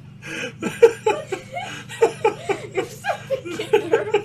You're 2.73 2.85
so 2.85 3.07
the 3.29 3.67
Kinder. 3.69 4.23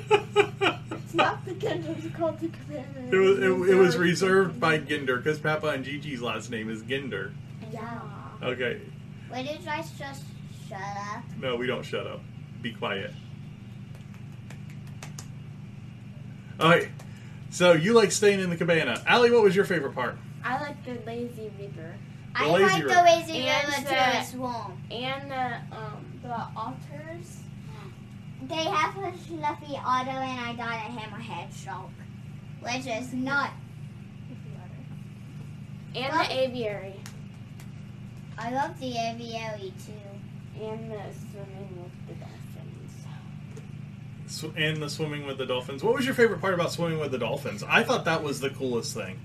It's 0.92 1.14
not 1.14 1.44
the 1.44 1.54
Kinder, 1.54 1.94
it's 1.98 2.16
called 2.16 2.38
the 2.40 2.48
cabana. 2.48 2.84
It 3.10 3.16
was, 3.16 3.38
it, 3.38 3.70
it 3.70 3.74
was 3.74 3.96
reserved 3.96 4.60
by 4.60 4.78
Ginder 4.78 5.16
because 5.22 5.38
Papa 5.38 5.68
and 5.68 5.84
Gigi's 5.84 6.22
last 6.22 6.50
name 6.50 6.70
is 6.70 6.82
Ginder. 6.82 7.32
Yeah. 7.72 8.00
Okay, 8.42 8.80
Would 9.30 9.46
you 9.46 9.58
guys 9.64 9.90
just 9.98 10.24
shut 10.68 10.78
up? 10.80 11.22
no, 11.40 11.56
we 11.56 11.66
don't 11.66 11.82
shut 11.84 12.06
up. 12.06 12.20
Be 12.62 12.72
quiet. 12.72 13.12
Okay, 16.58 16.88
so 17.50 17.72
you 17.72 17.92
like 17.94 18.12
staying 18.12 18.40
in 18.40 18.50
the 18.50 18.56
cabana. 18.56 19.02
Allie, 19.06 19.30
what 19.30 19.42
was 19.42 19.56
your 19.56 19.64
favorite 19.64 19.94
part? 19.94 20.16
I 20.44 20.60
like 20.60 20.84
the 20.84 20.98
lazy 21.06 21.50
river. 21.58 21.94
I 22.34 22.48
lazy 22.50 22.64
like 22.64 22.82
river. 22.84 22.88
the 22.94 23.02
lazy 23.02 23.46
And 23.48 23.68
river 23.68 23.76
to 23.82 23.84
the- 23.88 24.20
its 24.20 24.32
warm. 24.34 24.82
And 24.90 25.30
the 25.30 25.76
um 25.76 26.04
the 26.22 26.30
otters. 26.56 27.36
They 28.42 28.64
have 28.64 28.96
a 28.96 29.12
fluffy 29.12 29.78
otter 29.84 30.10
and 30.10 30.40
I 30.40 30.54
got 30.54 30.74
a 30.74 30.90
hammerhead 30.98 31.54
shark. 31.54 31.90
Which 32.60 32.86
is 32.86 33.12
not. 33.12 33.50
And 35.94 36.12
Well- 36.12 36.24
the 36.28 36.40
aviary. 36.40 36.94
I 38.38 38.50
love 38.52 38.78
the 38.80 38.96
aviary 38.96 39.72
too. 39.84 40.62
And 40.64 40.90
the 40.90 41.02
swimming 41.30 41.82
with 41.82 42.06
the 42.08 42.14
dolphins. 42.14 43.06
Sw- 44.26 44.56
And 44.56 44.76
the 44.82 44.88
swimming 44.88 45.26
with 45.26 45.38
the 45.38 45.46
dolphins. 45.46 45.82
What 45.82 45.94
was 45.96 46.04
your 46.06 46.14
favorite 46.14 46.40
part 46.40 46.54
about 46.54 46.70
swimming 46.72 47.00
with 47.00 47.10
the 47.10 47.18
dolphins? 47.18 47.62
I 47.64 47.82
thought 47.82 48.04
that 48.04 48.22
was 48.22 48.40
the 48.40 48.50
coolest 48.50 48.94
thing. 48.94 49.18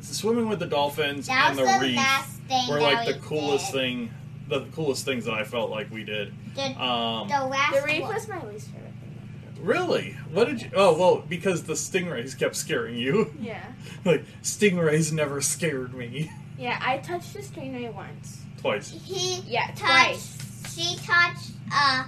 Swimming 0.00 0.48
with 0.48 0.58
the 0.60 0.66
dolphins 0.66 1.26
That 1.26 1.50
and 1.50 1.58
the 1.58 1.64
the 1.64 1.78
reef 1.80 1.96
last 1.96 2.38
thing 2.42 2.68
were 2.68 2.78
that 2.80 2.82
like 2.82 3.06
the 3.06 3.20
coolest 3.20 3.72
did. 3.72 3.78
thing. 3.80 4.10
The 4.48 4.60
coolest 4.74 5.04
things 5.04 5.24
that 5.26 5.34
I 5.34 5.44
felt 5.44 5.70
like 5.70 5.90
we 5.90 6.02
did. 6.04 6.32
The, 6.56 6.62
Um, 6.82 7.28
the 7.28 7.44
last 7.46 7.72
The 7.74 7.82
reef 7.86 8.02
one. 8.02 8.14
was 8.14 8.28
my 8.28 8.44
least 8.46 8.68
favorite 8.68 8.92
thing. 9.00 9.64
really? 9.64 10.16
What 10.32 10.48
did 10.48 10.62
you? 10.62 10.70
Oh, 10.74 10.98
well, 10.98 11.24
because 11.28 11.62
the 11.64 11.74
stingrays 11.74 12.36
kept 12.38 12.56
scaring 12.56 12.96
you. 12.96 13.32
Yeah. 13.40 13.62
like 14.04 14.24
stingrays 14.42 15.12
never 15.12 15.40
scared 15.40 15.94
me. 15.94 16.30
Yeah, 16.58 16.78
I 16.82 16.98
touched 16.98 17.34
a 17.36 17.38
stingray 17.38 17.92
once. 17.94 18.38
Twice. 18.60 18.90
He 18.90 19.40
Yeah, 19.46 19.66
touched. 19.68 19.78
twice. 19.80 20.74
She 20.74 20.96
touched 20.96 21.50
a 21.72 22.04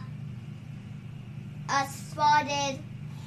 a 1.68 1.86
spotted 1.88 2.78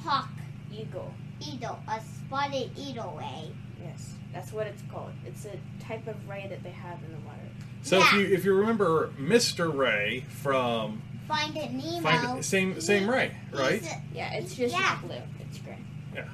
hawk 0.04 0.28
Eagle. 0.72 1.12
eagle, 1.40 1.78
a 1.88 2.00
spotted 2.00 2.70
eagle 2.76 3.16
ray. 3.18 3.50
Yes, 3.82 4.12
that's 4.36 4.52
what 4.52 4.66
it's 4.66 4.82
called. 4.92 5.12
It's 5.26 5.44
a 5.46 5.56
type 5.82 6.06
of 6.06 6.28
ray 6.28 6.46
that 6.48 6.62
they 6.62 6.70
have 6.70 6.98
in 7.04 7.12
the 7.12 7.26
water. 7.26 7.38
So 7.82 7.98
if 8.00 8.12
you 8.12 8.20
if 8.26 8.44
you 8.44 8.54
remember 8.54 9.08
Mr. 9.18 9.74
Ray 9.74 10.24
from 10.28 11.02
Finding 11.28 11.76
Nemo. 11.78 12.00
Find 12.02 12.38
it, 12.38 12.44
same 12.44 12.80
same 12.80 13.08
Ray, 13.08 13.32
right? 13.52 13.82
A- 13.82 14.02
Yeah, 14.14 14.32
it's 14.34 14.54
just 14.54 14.74
Yeah. 14.74 14.98
blue. 15.00 15.16
It's 15.40 15.58
gray. 15.58 15.78
Yeah. 16.14 16.24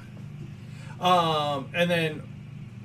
Um, 0.99 1.69
and 1.73 1.89
then, 1.89 2.21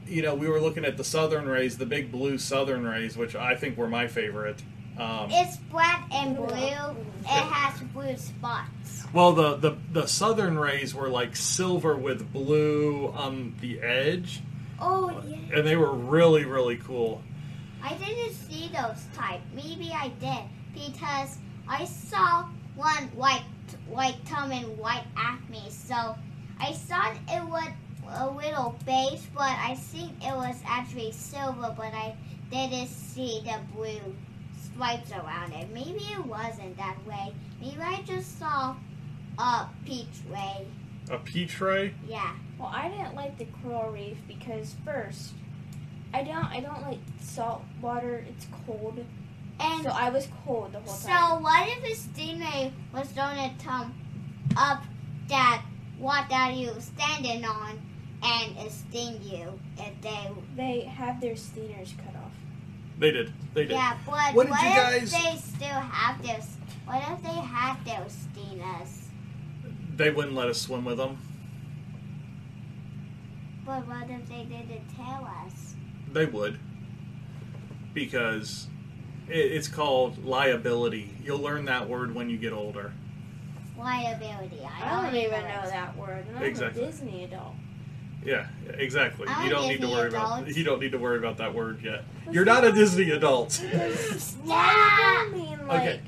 you 0.06 0.22
know, 0.22 0.34
we 0.34 0.48
were 0.48 0.60
looking 0.60 0.84
at 0.84 0.96
the 0.96 1.04
Southern 1.04 1.46
Rays, 1.46 1.78
the 1.78 1.86
big 1.86 2.10
blue 2.10 2.38
Southern 2.38 2.84
Rays, 2.86 3.16
which 3.16 3.34
I 3.36 3.54
think 3.56 3.76
were 3.76 3.88
my 3.88 4.06
favorite. 4.06 4.62
Um, 4.98 5.28
It's 5.30 5.56
black 5.56 6.08
and 6.12 6.34
blue. 6.36 6.46
It 6.48 7.26
has 7.26 7.80
blue 7.92 8.16
spots. 8.16 9.04
well, 9.12 9.32
the, 9.32 9.56
the 9.56 9.76
the 9.92 10.06
Southern 10.06 10.58
Rays 10.58 10.94
were 10.94 11.08
like 11.08 11.36
silver 11.36 11.94
with 11.96 12.32
blue 12.32 13.08
on 13.16 13.54
the 13.60 13.80
edge, 13.80 14.40
Oh 14.80 15.22
yeah. 15.26 15.58
and 15.58 15.66
they 15.66 15.76
were 15.76 15.92
really 15.92 16.44
really 16.44 16.76
cool. 16.76 17.22
I 17.82 17.94
didn't 17.94 18.34
see 18.34 18.68
those 18.68 19.04
type. 19.14 19.40
Maybe 19.54 19.92
I 19.92 20.08
did 20.20 20.44
because 20.74 21.38
I 21.68 21.84
saw 21.84 22.44
one 22.74 23.04
white 23.14 23.44
white 23.88 24.16
come 24.28 24.52
and 24.52 24.78
white 24.78 25.04
at 25.16 25.38
me. 25.50 25.62
So 25.70 26.16
I 26.60 26.72
thought 26.72 27.14
it 27.28 27.44
was 27.44 27.68
a 28.10 28.28
little 28.30 28.78
beige, 28.86 29.26
but 29.34 29.42
I 29.50 29.74
think 29.74 30.12
it 30.24 30.34
was 30.34 30.56
actually 30.66 31.12
silver. 31.12 31.74
But 31.76 31.94
I 31.94 32.16
didn't 32.50 32.88
see 32.88 33.42
the 33.44 33.58
blue 33.74 34.14
stripes 34.62 35.12
around 35.12 35.52
it. 35.52 35.68
Maybe 35.72 36.04
it 36.12 36.24
wasn't 36.24 36.76
that 36.76 36.96
way. 37.06 37.32
Maybe 37.60 37.80
I 37.80 38.02
just 38.06 38.38
saw 38.38 38.74
a 39.38 39.68
peach 39.84 40.06
ray. 40.30 40.66
A 41.10 41.18
peach 41.18 41.60
ray. 41.60 41.94
Yeah. 42.08 42.32
Well, 42.58 42.70
I 42.72 42.88
didn't 42.88 43.14
like 43.14 43.38
the 43.38 43.46
coral 43.62 43.92
reef 43.92 44.16
because 44.26 44.74
first, 44.84 45.32
I 46.12 46.22
don't 46.24 46.44
I 46.46 46.60
don't 46.60 46.82
like 46.82 46.98
salt 47.20 47.62
water. 47.80 48.24
It's 48.28 48.46
cold, 48.66 49.04
And 49.60 49.82
so 49.84 49.90
I 49.90 50.10
was 50.10 50.26
cold 50.44 50.72
the 50.72 50.80
whole 50.80 50.94
So 50.94 51.08
time. 51.08 51.28
So 51.28 51.42
what 51.42 51.68
if 51.68 51.84
a 51.84 51.94
stingray 52.20 52.72
was 52.92 53.08
going 53.08 53.36
to 53.36 53.64
come 53.64 53.94
up 54.56 54.82
that 55.28 55.62
what 55.98 56.28
that 56.30 56.54
you 56.54 56.72
standing 56.80 57.44
on 57.44 57.78
and 58.22 58.56
it 58.58 58.72
sting 58.72 59.20
you 59.22 59.58
if 59.76 60.00
they 60.00 60.30
They 60.56 60.80
have 60.80 61.20
their 61.20 61.36
stingers 61.36 61.94
cut 62.04 62.16
off. 62.16 62.32
They 62.98 63.12
did. 63.12 63.32
They 63.54 63.62
did. 63.62 63.72
yeah 63.72 63.96
but 64.04 64.34
What 64.34 64.48
what, 64.48 64.60
did 64.60 64.64
you 64.64 64.68
if 64.70 64.74
guys- 64.76 65.12
they 65.12 65.36
still 65.36 65.68
have 65.80 66.20
their 66.24 66.40
what 66.86 67.02
if 67.12 67.22
they 67.22 67.40
had 67.40 67.76
their 67.84 68.04
stingers 68.08 69.08
They 69.96 70.10
wouldn't 70.10 70.34
let 70.34 70.48
us 70.48 70.60
swim 70.60 70.84
with 70.84 70.96
them. 70.98 71.18
But 73.68 73.86
what 73.86 74.08
if 74.08 74.26
they 74.30 74.44
didn't 74.44 74.82
tell 74.96 75.30
us 75.44 75.74
They 76.10 76.24
would. 76.24 76.58
Because 77.92 78.66
it, 79.28 79.36
it's 79.36 79.68
called 79.68 80.24
liability. 80.24 81.14
You'll 81.22 81.40
learn 81.40 81.66
that 81.66 81.86
word 81.88 82.14
when 82.14 82.30
you 82.30 82.38
get 82.38 82.52
older. 82.54 82.92
liability. 83.78 84.60
I, 84.64 84.98
I 84.98 85.02
don't 85.02 85.14
even 85.14 85.32
it. 85.34 85.48
know 85.48 85.70
that 85.70 85.96
word, 85.98 86.24
and 86.28 86.38
I'm 86.38 86.44
Exactly. 86.44 86.82
a 86.82 86.86
Disney 86.86 87.24
adult. 87.24 87.54
Yeah, 88.24 88.46
exactly. 88.74 89.28
I'm 89.28 89.44
you 89.44 89.50
don't 89.50 89.68
need 89.68 89.76
to 89.76 89.86
Disney 89.86 89.94
worry 89.94 90.08
about 90.08 90.56
you 90.56 90.64
don't 90.64 90.80
need 90.80 90.92
to 90.92 90.98
worry 90.98 91.18
about 91.18 91.36
that 91.36 91.54
word 91.54 91.82
yet. 91.84 92.04
You're 92.32 92.46
not 92.46 92.64
a 92.64 92.72
Disney 92.72 93.10
adult. 93.10 93.62
Liable 94.44 95.38
mean 95.38 95.66
like 95.68 95.80
Okay. 95.82 96.00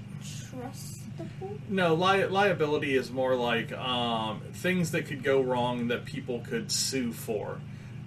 Trustable? 1.21 1.59
No, 1.69 1.95
li- 1.95 2.27
liability 2.27 2.97
is 2.97 3.11
more 3.11 3.35
like 3.35 3.73
um, 3.73 4.41
things 4.53 4.91
that 4.93 5.07
could 5.07 5.23
go 5.23 5.41
wrong 5.41 5.89
that 5.89 6.05
people 6.05 6.41
could 6.41 6.71
sue 6.71 7.13
for. 7.13 7.61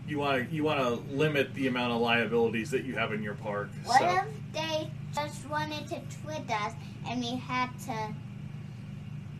You 0.08 0.20
want 0.20 0.50
to 0.50 0.56
you 0.56 0.64
want 0.64 0.80
to 0.80 1.16
limit 1.16 1.54
the 1.54 1.68
amount 1.68 1.94
of 1.94 2.02
liabilities 2.02 2.72
that 2.72 2.84
you 2.84 2.96
have 2.96 3.14
in 3.14 3.24
your 3.24 3.36
park. 3.36 3.70
What 3.86 4.00
so 4.00 4.08
if 4.08 4.54
they 4.54 4.92
just 5.16 5.48
wanted 5.50 5.88
to 5.88 6.02
twit 6.22 6.50
us 6.50 6.74
and 7.08 7.22
we 7.22 7.38
had 7.38 7.70
to? 7.86 8.14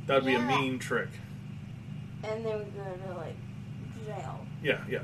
that'd 0.08 0.26
be 0.26 0.36
a 0.36 0.40
mean 0.40 0.80
trick. 0.80 1.10
And 2.24 2.46
they 2.46 2.56
would 2.56 2.74
go 2.76 2.84
to 2.84 3.18
like 3.18 3.36
jail. 4.06 4.46
Yeah, 4.64 4.80
yeah. 4.90 5.04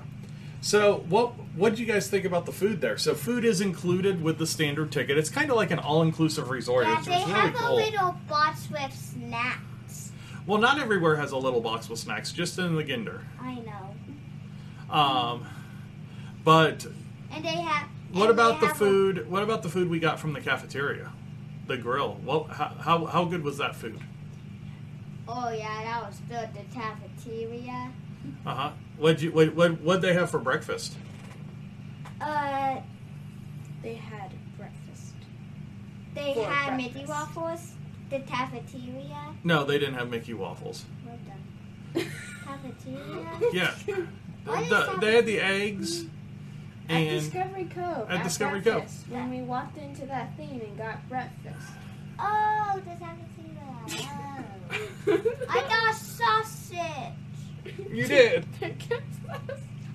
So 0.62 1.06
what 1.10 1.34
what 1.56 1.76
do 1.76 1.82
you 1.84 1.88
guys 1.92 2.10
think 2.10 2.26
about 2.26 2.46
the 2.46 2.52
food 2.52 2.82
there? 2.82 2.98
So 2.98 3.16
food 3.16 3.46
is 3.46 3.62
included 3.62 4.22
with 4.22 4.38
the 4.38 4.48
standard 4.48 4.92
ticket. 4.92 5.18
It's 5.18 5.30
kind 5.30 5.50
of 5.50 5.56
like 5.56 5.72
an 5.72 5.80
all 5.80 6.02
inclusive 6.02 6.50
resort. 6.50 6.86
Yeah, 6.86 6.98
it's, 6.98 7.08
they 7.08 7.14
really 7.14 7.32
have 7.32 7.54
cool. 7.54 7.76
a 7.76 7.76
little 7.76 8.16
box 8.28 8.70
with 8.70 8.94
snacks. 8.94 10.12
Well, 10.46 10.60
not 10.60 10.80
everywhere 10.80 11.16
has 11.16 11.32
a 11.32 11.38
little 11.38 11.62
box 11.62 11.88
with 11.90 12.00
snacks. 12.00 12.32
Just 12.32 12.58
in 12.60 12.76
the 12.76 12.84
Ginder. 12.84 13.22
I 13.40 13.56
know. 13.60 14.94
Um, 14.94 15.46
but 16.44 16.86
And 17.32 17.44
they 17.44 17.50
have. 17.50 17.88
What 18.12 18.30
about 18.30 18.60
the 18.60 18.68
have 18.68 18.76
a- 18.76 18.80
food? 18.80 19.30
What 19.30 19.44
about 19.44 19.64
the 19.64 19.70
food 19.70 19.90
we 19.90 20.00
got 20.00 20.20
from 20.20 20.34
the 20.34 20.42
cafeteria, 20.42 21.12
the 21.68 21.78
grill? 21.78 22.20
Well, 22.26 22.46
how 22.46 22.70
how, 22.80 23.06
how 23.06 23.26
good 23.26 23.44
was 23.44 23.58
that 23.60 23.76
food? 23.76 24.00
oh 25.32 25.52
yeah, 25.52 25.84
that 25.84 26.02
was 26.08 26.20
good. 26.28 26.50
The 26.56 26.76
cafeteria. 26.76 27.92
Uh 28.46 28.54
huh. 28.56 28.72
What 28.98 29.22
you 29.22 29.32
what 29.32 29.54
what 29.56 29.80
what'd 29.82 30.02
they 30.02 30.14
have 30.14 30.30
for 30.30 30.40
breakfast? 30.40 30.96
Uh, 32.22 32.78
They 33.82 33.96
had 33.96 34.32
breakfast. 34.58 35.14
they 36.14 36.34
For 36.34 36.46
had 36.46 36.76
Mickey 36.78 37.06
waffles. 37.06 37.74
The 38.10 38.20
cafeteria. 38.20 39.34
No, 39.44 39.64
they 39.64 39.78
didn't 39.80 39.94
have 39.96 40.10
Mickey 40.10 40.34
waffles. 40.34 40.84
Well 41.06 41.16
done. 41.28 42.06
Cafeteria. 42.46 43.40
Yeah, 43.54 43.72
What 44.46 44.64
is 44.64 44.70
The- 44.70 44.98
they 45.00 45.16
had 45.16 45.26
the 45.28 45.40
eggs, 45.40 46.04
At 46.90 46.96
and 46.98 47.10
Discovery 47.22 47.66
Cove. 47.74 48.10
At 48.10 48.24
Discovery 48.24 48.62
Cove. 48.62 48.74
breakfast, 48.78 49.06
When 49.10 49.30
we 49.30 49.42
walked 49.42 49.78
into 49.78 50.06
that 50.08 50.36
thing 50.36 50.60
and 50.66 50.78
got 50.78 51.08
breakfast. 51.08 51.68
Oh, 52.20 52.82
the 52.84 52.92
cafeteria. 52.92 53.26
Oh. 55.08 55.18
I 55.50 55.56
got 55.62 55.69
sausage. 55.69 55.69
You 57.92 58.08
did. 58.08 58.46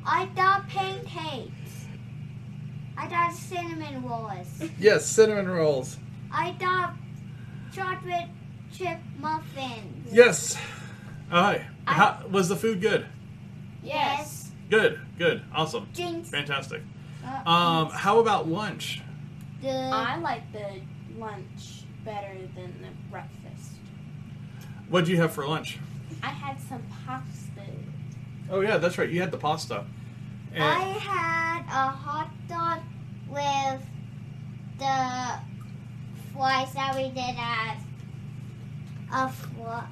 I 0.07 0.27
got 0.37 0.69
pancakes. 0.69 1.51
I 2.97 3.09
got 3.09 3.33
cinnamon 3.35 4.03
rolls. 4.05 4.47
Yes, 4.79 5.07
cinnamon 5.07 5.49
rolls. 5.49 5.99
I 6.33 6.53
got 6.53 6.95
chocolate 7.75 8.29
chip 8.73 8.99
muffins. 9.19 10.13
Yes. 10.13 10.57
All 11.33 11.43
right. 11.43 11.63
I- 11.87 11.93
How, 11.93 12.23
was 12.31 12.49
the 12.49 12.57
food 12.57 12.81
good? 12.81 13.07
yes. 13.83 14.51
Good. 14.71 14.99
Good. 15.19 15.43
Awesome. 15.55 15.87
Drinks. 15.95 16.31
Fantastic. 16.31 16.83
Uh, 17.25 17.49
Um, 17.51 17.91
how 17.91 18.19
about 18.19 18.49
lunch? 18.49 19.03
the 19.63 19.71
I 19.71 20.17
like 20.19 20.51
the 20.53 20.81
lunch 21.19 21.85
better 22.05 22.35
than 22.55 22.75
the 22.83 22.89
breakfast. 23.11 23.71
What'd 24.89 25.09
you 25.09 25.17
have 25.19 25.33
for 25.33 25.47
lunch? 25.47 25.79
I 26.23 26.29
had 26.29 26.59
some 26.61 26.83
pasta. 27.07 27.54
Oh 28.55 28.61
yeah, 28.61 28.77
that's 28.79 28.97
right. 28.99 29.11
You 29.11 29.21
had 29.21 29.33
the 29.33 29.37
pasta. 29.37 29.85
And- 30.55 30.63
I 30.63 30.79
had 30.81 31.63
a 31.63 31.91
hot 31.91 32.31
dog 32.49 32.79
with 33.29 33.83
the 34.79 35.41
fries 36.33 36.73
that 36.75 36.95
we 36.95 37.09
did 37.09 37.35
at 37.37 37.79
a 39.13 39.29
fl- 39.29 39.83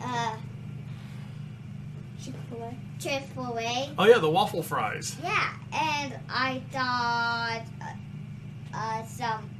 uh, 0.00 0.36
Chick 2.22 2.34
fil 2.48 2.62
A. 2.62 2.74
Chick 3.02 3.22
Fil 3.34 3.58
A. 3.58 3.90
oh 3.98 4.06
yeah, 4.06 4.18
the 4.18 4.30
waffle 4.30 4.62
fries. 4.62 5.16
Yeah, 5.20 5.54
and 5.72 6.14
I 6.30 6.62
got 6.72 7.62
uh, 7.82 8.76
uh, 8.76 9.04
some 9.06 9.50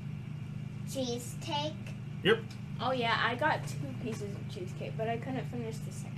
cheesecake. 0.89 1.73
Yep. 2.23 2.39
Oh 2.81 2.93
yeah, 2.93 3.19
I 3.21 3.35
got 3.35 3.67
two 3.67 3.79
pieces 4.05 4.33
of 4.33 4.55
cheesecake, 4.55 4.93
but 4.97 5.09
I 5.09 5.17
couldn't 5.17 5.47
finish 5.51 5.77
the 5.79 5.91
second 5.93 6.13
piece. 6.13 6.16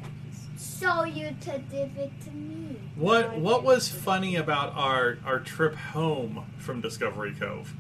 So 0.59 1.05
you 1.05 1.35
to 1.43 1.63
give 1.71 1.97
it 1.97 2.11
to 2.25 2.31
me. 2.31 2.77
What 2.97 3.39
What 3.39 3.63
was 3.63 3.89
funny 3.89 4.37
about 4.37 4.75
our 4.75 5.19
our 5.25 5.39
trip 5.39 5.75
home 5.75 6.45
from 6.59 6.81
Discovery 6.81 7.33
Cove? 7.39 7.73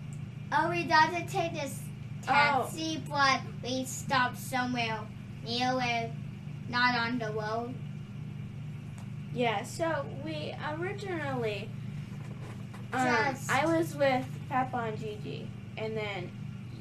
Oh, 0.53 0.70
we 0.70 0.85
got 0.85 1.11
to 1.12 1.26
take 1.26 1.53
this 1.55 1.81
taxi, 2.22 3.03
but 3.09 3.41
we 3.62 3.85
stopped 3.85 4.39
somewhere 4.39 5.01
near 5.45 5.74
where, 5.74 6.11
not 6.68 6.95
on 6.95 7.18
the 7.18 7.31
road. 7.33 7.74
Yeah, 9.35 9.62
so 9.64 10.07
we 10.24 10.55
originally, 10.70 11.68
um, 12.93 13.35
I 13.51 13.64
was 13.66 13.95
with 13.95 14.24
Papa 14.49 14.76
and 14.89 14.99
Gigi, 14.99 15.49
and 15.76 15.97
then 15.97 16.31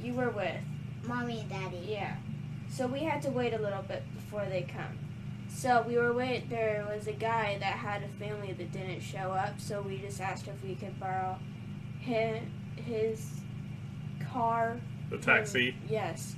you 0.02 0.14
were 0.14 0.30
with, 0.30 0.56
Mommy 1.04 1.42
and 1.42 1.50
Daddy. 1.50 1.86
yeah. 1.90 2.16
So 2.70 2.88
we 2.88 3.00
had 3.00 3.22
to 3.24 3.30
wait 3.30 3.54
a 3.54 3.58
little 3.62 3.82
bit 3.84 4.04
before 4.16 4.46
they 4.46 4.62
come. 4.62 4.98
So 5.58 5.84
we 5.88 5.98
were 5.98 6.14
wait. 6.14 6.52
There 6.52 6.86
was 6.88 7.08
a 7.08 7.14
guy 7.14 7.58
that 7.60 7.74
had 7.74 8.04
a 8.04 8.08
family 8.24 8.54
that 8.54 8.72
didn't 8.72 9.02
show 9.02 9.32
up, 9.32 9.60
so 9.60 9.82
we 9.82 9.98
just 9.98 10.22
asked 10.22 10.48
if 10.48 10.64
we 10.64 10.76
could 10.76 11.00
borrow 11.00 11.36
his 12.00 12.44
his 12.86 13.32
car. 14.32 14.78
The 15.10 15.18
taxi. 15.18 15.74
Yes. 15.90 16.36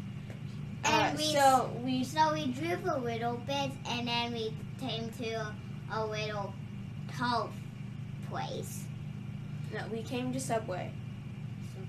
And 0.85 1.15
Uh, 1.15 1.17
we- 1.17 1.23
so 1.25 1.81
we 1.83 2.03
So 2.05 2.33
we 2.33 2.47
drove 2.47 2.85
a 2.85 2.97
little 2.97 3.35
bit, 3.45 3.71
and 3.89 4.07
then 4.07 4.31
we 4.31 4.53
came 4.79 5.09
to 5.19 5.29
a, 5.31 5.53
a 5.91 6.05
little 6.05 6.53
tough 7.11 7.49
place. 8.29 8.85
no, 9.73 9.81
we 9.91 10.01
came 10.01 10.31
to 10.31 10.39
Subway. 10.39 10.91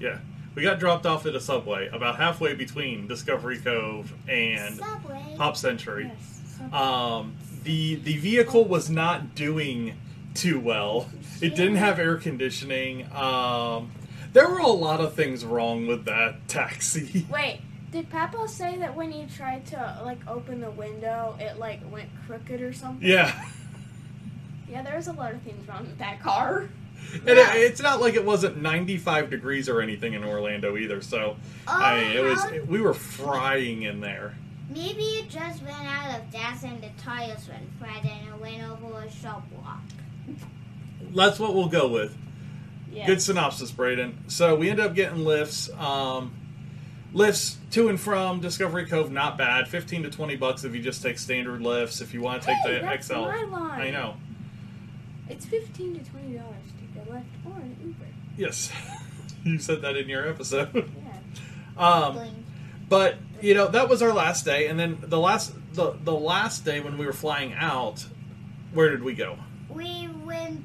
Yeah, 0.00 0.18
we 0.56 0.62
got 0.62 0.80
dropped 0.80 1.06
off 1.06 1.26
at 1.26 1.34
a 1.36 1.40
subway 1.40 1.86
about 1.92 2.16
halfway 2.16 2.54
between 2.54 3.06
Discovery 3.06 3.58
Cove 3.58 4.12
and 4.28 4.74
Subway. 4.76 5.34
Pop 5.36 5.56
Century. 5.56 6.06
Yes. 6.12 6.29
Um, 6.72 7.34
the 7.64 7.96
the 7.96 8.16
vehicle 8.16 8.64
was 8.64 8.88
not 8.90 9.34
doing 9.34 9.94
too 10.34 10.58
well. 10.60 11.08
It 11.40 11.54
didn't 11.56 11.76
have 11.76 11.98
air 11.98 12.16
conditioning. 12.16 13.10
Um, 13.12 13.90
there 14.32 14.48
were 14.48 14.58
a 14.60 14.66
lot 14.68 15.00
of 15.00 15.14
things 15.14 15.44
wrong 15.44 15.86
with 15.86 16.04
that 16.04 16.46
taxi. 16.48 17.26
Wait, 17.32 17.60
did 17.90 18.08
Papa 18.10 18.46
say 18.48 18.76
that 18.78 18.94
when 18.94 19.10
he 19.10 19.26
tried 19.26 19.66
to 19.66 20.00
like 20.04 20.18
open 20.28 20.60
the 20.60 20.70
window, 20.70 21.36
it 21.40 21.58
like 21.58 21.80
went 21.90 22.08
crooked 22.26 22.60
or 22.62 22.72
something? 22.72 23.06
Yeah, 23.08 23.32
Yeah, 24.70 24.82
there 24.82 24.96
was 24.96 25.08
a 25.08 25.12
lot 25.12 25.34
of 25.34 25.42
things 25.42 25.66
wrong 25.68 25.80
with 25.82 25.98
that 25.98 26.20
car. 26.20 26.68
and 27.14 27.28
it, 27.28 27.56
it's 27.56 27.80
not 27.82 28.00
like 28.00 28.14
it 28.14 28.24
wasn't 28.24 28.60
95 28.62 29.30
degrees 29.30 29.68
or 29.68 29.80
anything 29.80 30.12
in 30.14 30.22
Orlando 30.22 30.76
either. 30.76 31.00
So 31.02 31.36
I 31.66 32.00
mean, 32.00 32.16
it 32.16 32.22
was 32.22 32.40
how- 32.42 32.60
we 32.68 32.80
were 32.80 32.94
frying 32.94 33.82
in 33.82 34.00
there. 34.00 34.34
Maybe 34.70 35.02
it 35.02 35.28
just 35.28 35.62
ran 35.64 35.86
out 35.86 36.18
of 36.20 36.30
gas 36.30 36.62
and 36.62 36.80
the 36.80 36.88
tires 37.02 37.48
went 37.48 37.68
flat 37.78 38.04
and 38.04 38.28
it 38.28 38.40
went 38.40 38.62
over 38.62 39.00
a 39.00 39.10
shop 39.10 39.42
block. 39.50 39.80
That's 41.14 41.38
what 41.40 41.54
we'll 41.54 41.68
go 41.68 41.88
with. 41.88 42.16
Yeah. 42.92 43.06
Good 43.06 43.20
synopsis, 43.20 43.70
Braden. 43.72 44.18
So 44.28 44.54
we 44.56 44.70
end 44.70 44.80
up 44.80 44.94
getting 44.94 45.18
Lyfts. 45.18 45.76
Um, 45.78 46.32
Lyfts 47.12 47.56
to 47.72 47.88
and 47.88 47.98
from 48.00 48.40
Discovery 48.40 48.86
Cove, 48.86 49.10
not 49.10 49.36
bad. 49.36 49.66
Fifteen 49.68 50.04
to 50.04 50.10
twenty 50.10 50.36
bucks 50.36 50.62
if 50.64 50.74
you 50.74 50.80
just 50.80 51.02
take 51.02 51.18
standard 51.18 51.60
Lyfts. 51.60 52.00
If 52.00 52.14
you 52.14 52.20
want 52.20 52.42
to 52.42 52.46
take 52.48 52.58
Hey, 52.58 52.74
the 52.76 52.80
that's 52.82 53.06
XL, 53.08 53.14
my 53.14 53.42
line. 53.44 53.80
I 53.80 53.90
know. 53.90 54.14
It's 55.28 55.44
fifteen 55.46 55.98
to 55.98 56.10
twenty 56.10 56.36
dollars 56.36 56.54
to 56.78 56.98
go 57.00 57.12
Lyft 57.12 57.24
or 57.46 57.56
an 57.60 57.76
Uber. 57.82 58.06
Yes, 58.36 58.70
you 59.44 59.58
said 59.58 59.82
that 59.82 59.96
in 59.96 60.08
your 60.08 60.28
episode. 60.28 60.72
Yeah. 60.74 61.82
Um, 61.84 62.20
but 62.88 63.16
you 63.42 63.54
know 63.54 63.68
that 63.68 63.88
was 63.88 64.02
our 64.02 64.12
last 64.12 64.44
day, 64.44 64.66
and 64.66 64.78
then 64.78 64.98
the 65.02 65.18
last 65.18 65.52
the 65.74 65.96
the 66.04 66.12
last 66.14 66.64
day 66.64 66.80
when 66.80 66.98
we 66.98 67.06
were 67.06 67.12
flying 67.12 67.52
out, 67.54 68.06
where 68.72 68.90
did 68.90 69.02
we 69.02 69.14
go? 69.14 69.36
We 69.68 70.08
went 70.24 70.64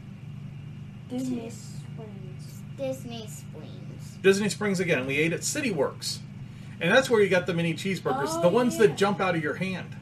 Disney 1.09 1.49
Springs. 1.49 2.61
Disney 2.77 3.27
Springs. 3.27 4.17
Disney 4.21 4.49
Springs 4.49 4.79
again. 4.79 5.05
We 5.05 5.17
ate 5.17 5.33
at 5.33 5.43
City 5.43 5.71
Works, 5.71 6.19
and 6.81 6.91
that's 6.91 7.09
where 7.09 7.21
you 7.21 7.29
got 7.29 7.45
the 7.45 7.53
mini 7.53 7.73
cheeseburgers, 7.73 8.27
Oh, 8.29 8.41
the 8.41 8.49
ones 8.49 8.75
yeah. 8.75 8.87
that 8.87 8.97
jump 8.97 9.21
out 9.21 9.35
of 9.35 9.43
your 9.43 9.55
hand. 9.55 9.95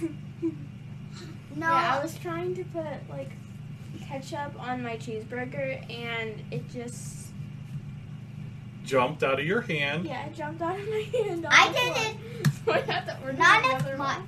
No, 1.56 1.68
Yeah, 1.68 1.98
I 1.98 2.02
was 2.02 2.18
trying 2.18 2.56
to 2.56 2.64
put 2.64 2.84
like 3.08 3.30
ketchup 4.08 4.58
on 4.60 4.82
my 4.82 4.96
cheeseburger, 4.96 5.88
and 5.88 6.42
it 6.50 6.68
just 6.68 7.23
jumped 8.84 9.22
out 9.22 9.40
of 9.40 9.46
your 9.46 9.62
hand. 9.62 10.04
Yeah, 10.06 10.26
it 10.26 10.34
jumped 10.34 10.62
out 10.62 10.78
of 10.78 10.88
my 10.88 11.06
hand. 11.12 11.46
I 11.48 11.72
didn't. 11.72 12.18
So 12.64 12.72
I 12.72 12.78
had 12.80 13.04
to 13.06 13.18
order 13.20 13.34
None 13.34 13.76
of 13.76 13.98
my 13.98 14.16
one. 14.16 14.26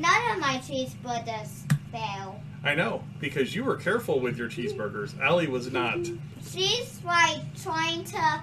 none 0.00 0.30
of 0.32 0.38
my 0.40 0.56
cheeseburgers 0.64 1.50
fell. 1.92 2.40
I 2.62 2.74
know 2.74 3.04
because 3.20 3.54
you 3.54 3.64
were 3.64 3.76
careful 3.76 4.18
with 4.18 4.38
your 4.38 4.48
cheeseburgers. 4.48 5.18
Allie 5.20 5.46
was 5.46 5.70
not. 5.70 5.98
She's 6.50 7.02
like 7.04 7.42
trying 7.62 8.04
to 8.04 8.40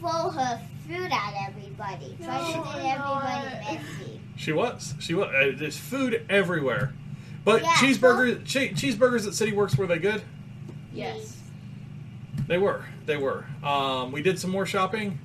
throw 0.00 0.30
her 0.30 0.60
food 0.88 1.12
at 1.12 1.34
everybody, 1.48 2.16
trying 2.20 2.56
No, 2.56 2.64
to 2.64 2.82
get 2.82 2.98
everybody 2.98 3.78
messy. 3.78 4.20
She 4.36 4.50
was. 4.52 4.94
She 4.98 5.14
was. 5.14 5.28
Uh, 5.28 5.52
there's 5.56 5.76
food 5.78 6.26
everywhere. 6.28 6.92
But 7.44 7.62
Yeah, 7.62 7.74
cheeseburgers, 7.74 8.44
che- 8.44 8.70
cheeseburgers 8.70 9.24
at 9.28 9.34
City 9.34 9.52
Works 9.52 9.76
were 9.76 9.86
they 9.86 9.98
good? 9.98 10.22
Yes. 10.92 11.36
They 12.46 12.58
were. 12.58 12.84
They 13.06 13.16
were. 13.16 13.44
Um, 13.62 14.12
we 14.12 14.22
did 14.22 14.38
some 14.38 14.50
more 14.50 14.66
shopping. 14.66 15.18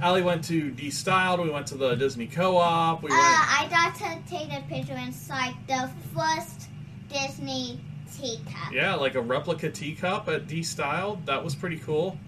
Allie 0.00 0.22
went 0.22 0.44
to 0.44 0.70
D 0.70 0.90
Styled. 0.90 1.40
We 1.40 1.50
went 1.50 1.66
to 1.68 1.76
the 1.76 1.94
Disney 1.94 2.26
Co-op. 2.26 3.02
We 3.02 3.10
Uh, 3.10 3.14
went. 3.14 3.22
I 3.24 3.66
got 3.70 3.94
to 3.96 4.30
take 4.30 4.52
a 4.52 4.62
picture 4.68 4.96
inside 4.96 5.54
the 5.68 5.90
first 6.14 6.68
Disney 7.08 7.80
teacup. 8.16 8.72
Yeah, 8.72 8.94
like 8.94 9.14
a 9.14 9.20
replica 9.20 9.70
teacup 9.70 10.28
at 10.28 10.46
D 10.46 10.62
Styled. 10.62 11.26
That 11.26 11.44
was 11.44 11.54
pretty 11.54 11.78
cool. 11.78 12.18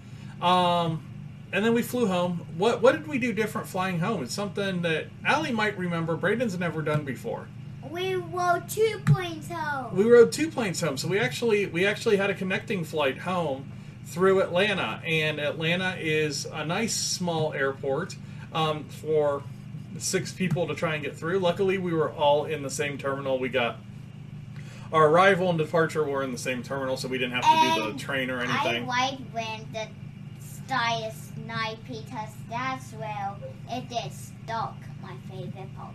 Um, 0.40 1.02
and 1.52 1.64
then 1.64 1.74
we 1.74 1.82
flew 1.82 2.06
home. 2.06 2.46
What 2.56 2.82
what 2.82 2.92
did 2.92 3.06
we 3.06 3.18
do 3.18 3.32
different 3.32 3.66
flying 3.66 3.98
home? 3.98 4.22
It's 4.22 4.34
something 4.34 4.82
that 4.82 5.06
Allie 5.24 5.52
might 5.52 5.76
remember. 5.78 6.16
Braden's 6.16 6.58
never 6.58 6.82
done 6.82 7.04
before. 7.04 7.48
We 7.90 8.16
rode 8.16 8.64
2.0. 8.68 9.06
planes 9.06 9.48
home. 9.48 9.96
We 9.96 10.04
rode 10.04 10.32
two 10.32 10.50
planes 10.50 10.80
home, 10.80 10.96
so 10.96 11.06
we 11.08 11.18
actually 11.18 11.66
we 11.66 11.86
actually 11.86 12.16
had 12.16 12.30
a 12.30 12.34
connecting 12.34 12.84
flight 12.84 13.18
home 13.18 13.72
through 14.06 14.40
Atlanta, 14.40 15.00
and 15.04 15.38
Atlanta 15.40 15.96
is 15.98 16.46
a 16.46 16.64
nice 16.64 16.94
small 16.94 17.52
airport 17.52 18.16
um, 18.52 18.84
for 18.84 19.42
six 19.98 20.32
people 20.32 20.66
to 20.68 20.74
try 20.74 20.94
and 20.94 21.04
get 21.04 21.16
through. 21.16 21.38
Luckily, 21.38 21.78
we 21.78 21.92
were 21.92 22.12
all 22.12 22.44
in 22.44 22.62
the 22.62 22.70
same 22.70 22.98
terminal. 22.98 23.38
We 23.38 23.48
got 23.48 23.78
our 24.92 25.08
arrival 25.08 25.50
and 25.50 25.58
departure 25.58 26.04
were 26.04 26.22
in 26.22 26.32
the 26.32 26.38
same 26.38 26.62
terminal, 26.62 26.96
so 26.96 27.08
we 27.08 27.18
didn't 27.18 27.34
have 27.34 27.44
to 27.44 27.82
do 27.82 27.92
the 27.92 27.98
train 27.98 28.30
or 28.30 28.40
anything. 28.40 28.84
I 28.84 28.86
like 28.86 29.18
when 29.32 29.66
the 29.72 29.88
sky 30.40 31.06
is 31.06 31.32
night 31.44 31.78
because 31.88 32.30
that's 32.48 32.92
where 32.92 33.34
it 33.70 33.84
is 34.06 34.32
stuck. 34.44 34.76
My 35.02 35.14
favorite 35.28 35.76
part. 35.76 35.94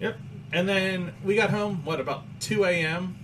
Yep. 0.00 0.18
And 0.52 0.68
then 0.68 1.12
we 1.22 1.36
got 1.36 1.50
home, 1.50 1.84
what, 1.84 2.00
about 2.00 2.22
2 2.40 2.64
a.m. 2.64 3.16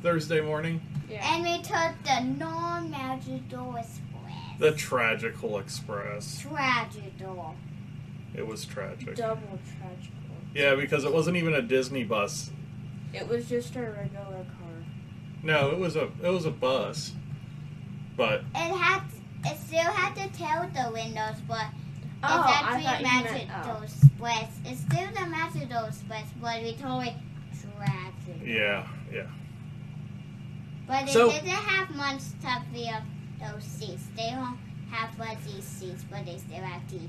Thursday 0.00 0.40
morning? 0.40 0.80
Yeah. 1.12 1.34
And 1.34 1.42
we 1.44 1.58
took 1.62 2.02
the 2.04 2.20
non-Matador 2.38 3.78
Express. 3.78 4.58
The 4.58 4.72
Tragical 4.72 5.58
Express. 5.58 6.40
Tragical. 6.40 7.54
It 8.34 8.46
was 8.46 8.64
tragic. 8.64 9.16
Double 9.16 9.58
tragical. 9.78 10.16
Yeah, 10.54 10.74
because 10.74 11.04
it 11.04 11.12
wasn't 11.12 11.36
even 11.36 11.52
a 11.54 11.60
Disney 11.62 12.02
bus. 12.04 12.50
It 13.12 13.28
was 13.28 13.46
just 13.46 13.76
a 13.76 13.80
regular 13.82 14.46
car. 14.46 14.84
No, 15.42 15.70
it 15.70 15.78
was 15.78 15.96
a 15.96 16.04
it 16.22 16.30
was 16.30 16.46
a 16.46 16.50
bus. 16.50 17.12
But 18.16 18.40
It 18.54 18.74
had, 18.74 19.02
it 19.44 19.58
still 19.58 19.80
had 19.80 20.14
the 20.14 20.34
tail 20.36 20.68
the 20.74 20.90
windows, 20.92 21.36
but 21.46 21.66
Oh, 22.24 22.40
it's 22.40 22.48
I 22.48 22.52
actually 22.52 22.84
thought 22.84 22.94
a 22.94 22.98
you 22.98 23.04
meant, 23.04 23.48
Matador 23.48 23.76
oh. 23.80 23.82
Express. 23.82 24.58
It's 24.64 24.80
still 24.80 25.08
the 25.24 25.30
Matador 25.30 25.88
Express, 25.88 26.26
but 26.40 26.62
we 26.62 26.74
told 26.76 27.04
it 27.04 27.14
Tragedor. 27.54 28.46
yeah, 28.46 28.86
yeah. 29.12 29.22
But 30.92 31.06
they 31.06 31.12
So- 31.14 31.30
didn't 31.30 31.48
have 31.48 31.88
much 31.96 32.20
stuff 32.20 32.64
via 32.70 33.02
those 33.40 33.64
seats. 33.64 34.02
They 34.14 34.28
don't 34.28 34.58
have 34.90 35.08
fuzzy 35.14 35.62
seats, 35.62 36.04
but 36.10 36.26
they 36.26 36.36
still 36.36 36.62
have 36.62 36.86
TV. 36.86 37.08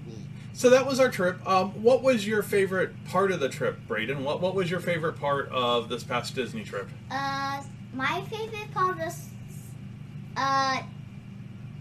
So 0.54 0.70
that 0.70 0.86
was 0.86 1.02
our 1.02 1.10
trip. 1.12 1.46
Um, 1.46 1.72
what 1.84 2.02
was 2.02 2.26
your 2.26 2.44
favorite 2.44 2.92
part 3.04 3.30
of 3.34 3.42
the 3.42 3.50
trip, 3.50 3.86
Braden? 3.86 4.24
What 4.24 4.40
what 4.40 4.56
was 4.56 4.72
your 4.72 4.80
favorite 4.80 5.20
part 5.20 5.50
of 5.50 5.90
this 5.90 6.02
past 6.06 6.34
Disney 6.34 6.64
trip? 6.64 6.90
Uh, 7.12 7.62
my 7.94 8.22
favorite 8.30 8.74
part 8.74 8.98
was 8.98 9.28
uh 10.38 10.78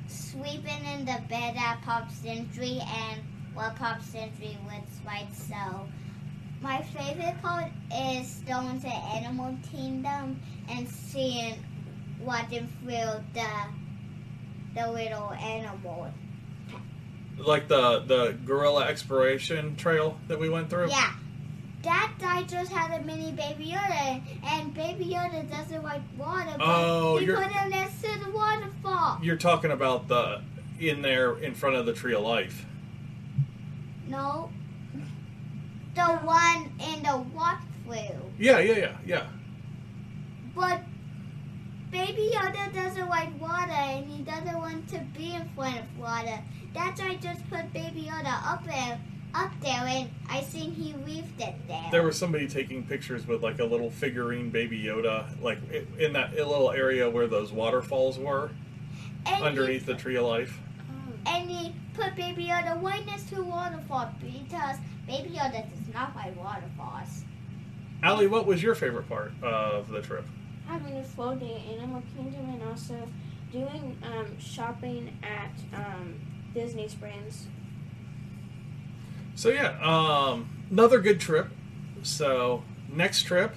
sweeping 0.08 0.84
in 0.84 1.04
the 1.04 1.20
bed 1.28 1.54
at 1.56 1.82
Pop 1.82 2.10
Century 2.10 2.80
and 2.80 3.20
what 3.54 3.76
Pop 3.76 4.02
Century 4.02 4.58
was 4.64 4.82
like. 5.06 5.32
So, 5.32 5.86
my 6.60 6.82
favorite 6.82 7.40
part 7.40 7.70
is 7.94 8.42
going 8.44 8.80
to 8.80 8.88
Animal 8.88 9.56
Kingdom 9.70 10.40
and 10.68 10.88
seeing 10.88 11.54
watching 12.24 12.68
through 12.82 13.22
the 13.34 13.48
the 14.74 14.90
little 14.90 15.32
animals. 15.32 16.12
Like 17.38 17.68
the 17.68 18.00
the 18.00 18.36
gorilla 18.44 18.86
exploration 18.86 19.76
trail 19.76 20.18
that 20.28 20.38
we 20.38 20.48
went 20.48 20.70
through? 20.70 20.88
Yeah. 20.90 21.12
That 21.82 22.12
guy 22.20 22.44
just 22.44 22.70
had 22.70 23.00
a 23.00 23.04
mini 23.04 23.32
Baby 23.32 23.72
Yoda, 23.74 24.20
and 24.44 24.72
Baby 24.72 25.06
Yoda 25.06 25.50
doesn't 25.50 25.82
like 25.82 26.02
water, 26.16 26.52
but 26.56 26.60
Oh, 26.64 27.16
he 27.16 27.26
you're- 27.26 27.42
put 27.42 27.50
him 27.52 27.70
next 27.70 28.00
to 28.02 28.24
the 28.24 28.30
waterfall. 28.30 29.18
You're 29.20 29.36
talking 29.36 29.72
about 29.72 30.06
the 30.06 30.42
in 30.78 31.02
there 31.02 31.36
in 31.38 31.54
front 31.54 31.74
of 31.76 31.84
the 31.86 31.92
tree 31.92 32.14
of 32.14 32.22
life. 32.22 32.66
No. 34.06 34.50
The 35.96 36.02
one 36.04 36.72
in 36.80 37.02
the 37.02 37.24
walkthrough. 37.36 38.16
Yeah, 38.38 38.58
yeah, 38.60 38.76
yeah, 38.76 38.96
yeah. 39.04 39.26
But 40.54 40.82
Baby 41.92 42.30
Yoda 42.32 42.72
doesn't 42.72 43.08
like 43.10 43.28
water, 43.38 43.70
and 43.70 44.06
he 44.06 44.22
doesn't 44.22 44.58
want 44.58 44.88
to 44.88 45.00
be 45.16 45.34
in 45.34 45.46
front 45.50 45.78
of 45.78 45.98
water. 45.98 46.38
That's 46.72 46.98
why 46.98 47.10
I 47.10 47.14
just 47.16 47.48
put 47.50 47.70
Baby 47.74 48.08
Yoda 48.10 48.50
up 48.50 48.64
there, 48.64 48.98
up 49.34 49.52
there, 49.60 49.84
and 49.86 50.08
I 50.26 50.40
seen 50.40 50.72
he 50.72 50.94
weaved 50.94 51.38
it 51.38 51.54
there. 51.68 51.88
There 51.90 52.02
was 52.02 52.18
somebody 52.18 52.48
taking 52.48 52.82
pictures 52.86 53.26
with 53.26 53.42
like 53.42 53.58
a 53.58 53.64
little 53.64 53.90
figurine 53.90 54.48
baby 54.48 54.82
Yoda, 54.82 55.26
like 55.42 55.58
in 55.98 56.14
that 56.14 56.34
little 56.34 56.70
area 56.70 57.10
where 57.10 57.26
those 57.26 57.52
waterfalls 57.52 58.18
were, 58.18 58.50
and 59.26 59.44
underneath 59.44 59.84
he, 59.84 59.92
the 59.92 59.98
tree 59.98 60.16
of 60.16 60.24
life. 60.24 60.58
Oh. 60.90 61.30
And 61.30 61.50
he 61.50 61.74
put 61.92 62.16
Baby 62.16 62.46
Yoda 62.46 62.82
right 62.82 63.04
next 63.04 63.28
to 63.28 63.40
a 63.40 63.44
waterfall 63.44 64.10
because 64.18 64.78
Baby 65.06 65.36
Yoda 65.36 65.68
does 65.68 65.94
not 65.94 66.16
like 66.16 66.34
waterfalls. 66.42 67.24
Allie, 68.02 68.28
what 68.28 68.46
was 68.46 68.62
your 68.62 68.74
favorite 68.74 69.10
part 69.10 69.32
of 69.42 69.90
the 69.90 70.00
trip? 70.00 70.24
Having 70.72 70.96
a 70.96 71.04
full 71.04 71.36
day 71.36 71.62
at 71.68 71.78
Animal 71.78 72.02
Kingdom 72.16 72.48
and 72.48 72.62
also 72.62 73.06
doing 73.52 73.98
um, 74.02 74.38
shopping 74.38 75.14
at 75.22 75.52
um, 75.78 76.14
Disney 76.54 76.88
Springs. 76.88 77.46
So 79.34 79.50
yeah, 79.50 79.78
um, 79.82 80.48
another 80.70 80.98
good 80.98 81.20
trip. 81.20 81.48
So 82.02 82.64
next 82.90 83.24
trip, 83.24 83.54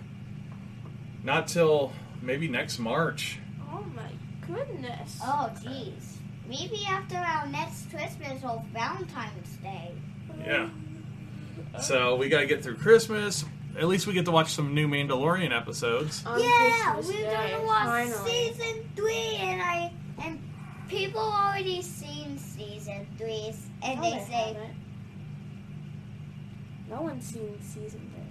not 1.24 1.48
till 1.48 1.94
maybe 2.22 2.50
next 2.50 2.80
March. 2.80 3.40
Oh 3.72 3.86
my 3.96 4.12
goodness. 4.46 5.18
Oh, 5.24 5.50
jeez. 5.64 6.18
Maybe 6.50 6.86
after 6.86 7.16
our 7.16 7.48
next 7.48 7.90
Christmas 7.90 8.44
or 8.44 8.62
Valentine's 8.74 9.56
Day. 9.64 9.94
Yeah. 10.46 10.68
So 11.82 12.18
we 12.18 12.28
got 12.28 12.42
to 12.42 12.46
get 12.46 12.62
through 12.62 12.76
Christmas. 12.76 13.46
At 13.78 13.88
least 13.88 14.08
we 14.08 14.14
get 14.14 14.26
to 14.26 14.32
watch 14.32 14.54
some 14.54 14.74
new 14.74 14.88
Mandalorian 14.88 15.52
episodes. 15.56 16.24
On 16.26 16.40
yeah, 16.42 16.94
Christmas 16.94 17.08
we're 17.18 17.24
Day, 17.30 17.52
gonna 17.52 17.66
watch 17.66 17.86
finally. 17.86 18.32
season 18.54 18.90
three, 18.96 19.36
and 19.36 19.62
I 19.62 19.92
and 20.24 20.40
people 20.88 21.20
already 21.20 21.82
seen 21.82 22.38
season 22.38 23.06
three, 23.18 23.54
and 23.84 24.00
No, 24.00 24.02
they 24.10 24.18
they 24.18 24.24
say 24.26 24.34
haven't. 24.54 24.76
No 26.90 27.02
one's 27.02 27.26
seen 27.26 27.60
season 27.62 28.00
three. 28.14 28.22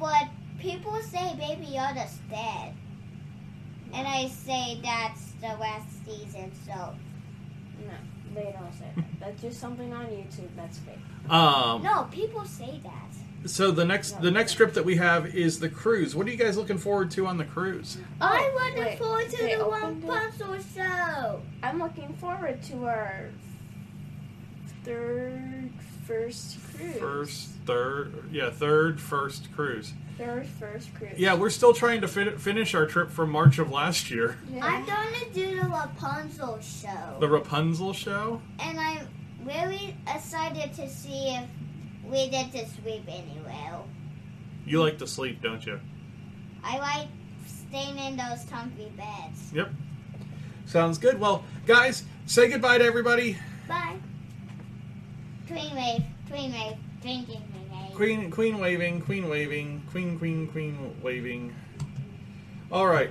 But 0.00 0.28
people 0.58 1.00
say 1.02 1.34
Baby 1.36 1.66
Yoda's 1.76 2.18
dead. 2.30 2.74
And 3.94 4.08
I 4.08 4.26
say 4.28 4.80
that's 4.82 5.32
the 5.42 5.48
last 5.60 5.86
season, 6.06 6.50
so. 6.66 6.94
No, 7.86 7.92
they 8.34 8.54
don't 8.58 8.72
say 8.72 8.86
that. 8.96 9.04
That's 9.20 9.42
just 9.42 9.60
something 9.60 9.92
on 9.92 10.06
YouTube 10.06 10.48
that's 10.56 10.78
fake. 10.78 10.96
Um, 11.30 11.82
No, 11.82 12.08
people 12.10 12.44
say 12.46 12.80
that. 12.84 13.11
So 13.46 13.70
the 13.70 13.84
next 13.84 14.20
the 14.22 14.30
next 14.30 14.54
trip 14.54 14.74
that 14.74 14.84
we 14.84 14.96
have 14.96 15.34
is 15.34 15.58
the 15.58 15.68
cruise. 15.68 16.14
What 16.14 16.26
are 16.26 16.30
you 16.30 16.36
guys 16.36 16.56
looking 16.56 16.78
forward 16.78 17.10
to 17.12 17.26
on 17.26 17.36
the 17.38 17.44
cruise? 17.44 17.98
I 18.20 18.50
Oh, 18.52 18.60
looking 18.64 18.84
wait, 18.84 18.98
forward 18.98 19.30
to 19.30 19.36
they 19.36 19.56
the 19.56 19.66
one 19.68 19.82
opened 19.82 20.04
it? 20.04 20.08
puzzle 20.08 20.58
show. 20.74 21.40
I'm 21.62 21.78
looking 21.78 22.12
forward 22.14 22.62
to 22.64 22.84
our 22.86 23.30
third, 24.84 25.70
first 26.06 26.58
cruise. 26.76 26.96
First, 26.98 27.48
third, 27.66 28.24
yeah, 28.32 28.50
third, 28.50 29.00
first 29.00 29.52
cruise. 29.54 29.92
Third, 30.18 30.46
first 30.46 30.94
cruise. 30.94 31.14
Yeah, 31.16 31.34
we're 31.34 31.50
still 31.50 31.72
trying 31.72 32.00
to 32.02 32.08
fin- 32.08 32.36
finish 32.38 32.74
our 32.74 32.86
trip 32.86 33.10
from 33.10 33.30
March 33.30 33.58
of 33.58 33.70
last 33.70 34.10
year. 34.10 34.36
Yeah. 34.52 34.64
I'm 34.64 34.84
gonna 34.84 35.30
do 35.32 35.60
the 35.60 35.68
Rapunzel 35.68 36.60
show. 36.60 37.16
The 37.20 37.28
Rapunzel 37.28 37.92
show. 37.92 38.40
and 38.58 38.78
I'm 38.78 39.08
really 39.44 39.96
excited 40.14 40.72
to 40.74 40.88
see 40.88 41.34
if 41.34 41.44
we 42.12 42.28
get 42.28 42.52
to 42.52 42.66
sleep 42.66 43.04
anywhere. 43.08 43.80
You 44.66 44.82
like 44.82 44.98
to 44.98 45.06
sleep, 45.06 45.42
don't 45.42 45.64
you? 45.64 45.80
I 46.62 46.78
like 46.78 47.08
staying 47.46 47.98
in 47.98 48.16
those 48.16 48.44
comfy 48.50 48.92
beds. 48.96 49.52
Yep. 49.52 49.70
Sounds 50.66 50.98
good. 50.98 51.18
Well, 51.18 51.42
guys, 51.66 52.04
say 52.26 52.48
goodbye 52.48 52.78
to 52.78 52.84
everybody. 52.84 53.38
Bye. 53.66 53.96
Queen 55.46 55.74
wave, 55.74 56.02
queen 56.30 56.52
wave, 56.52 56.76
queen, 57.00 57.24
queen, 57.24 57.42
queen 57.50 57.70
wave. 57.72 57.94
Queen, 57.94 58.30
queen 58.30 58.58
waving, 58.60 59.00
queen 59.00 59.28
waving, 59.28 59.82
queen, 59.90 60.18
queen, 60.18 60.46
queen 60.48 60.94
waving. 61.02 61.54
All 62.70 62.86
right. 62.86 63.10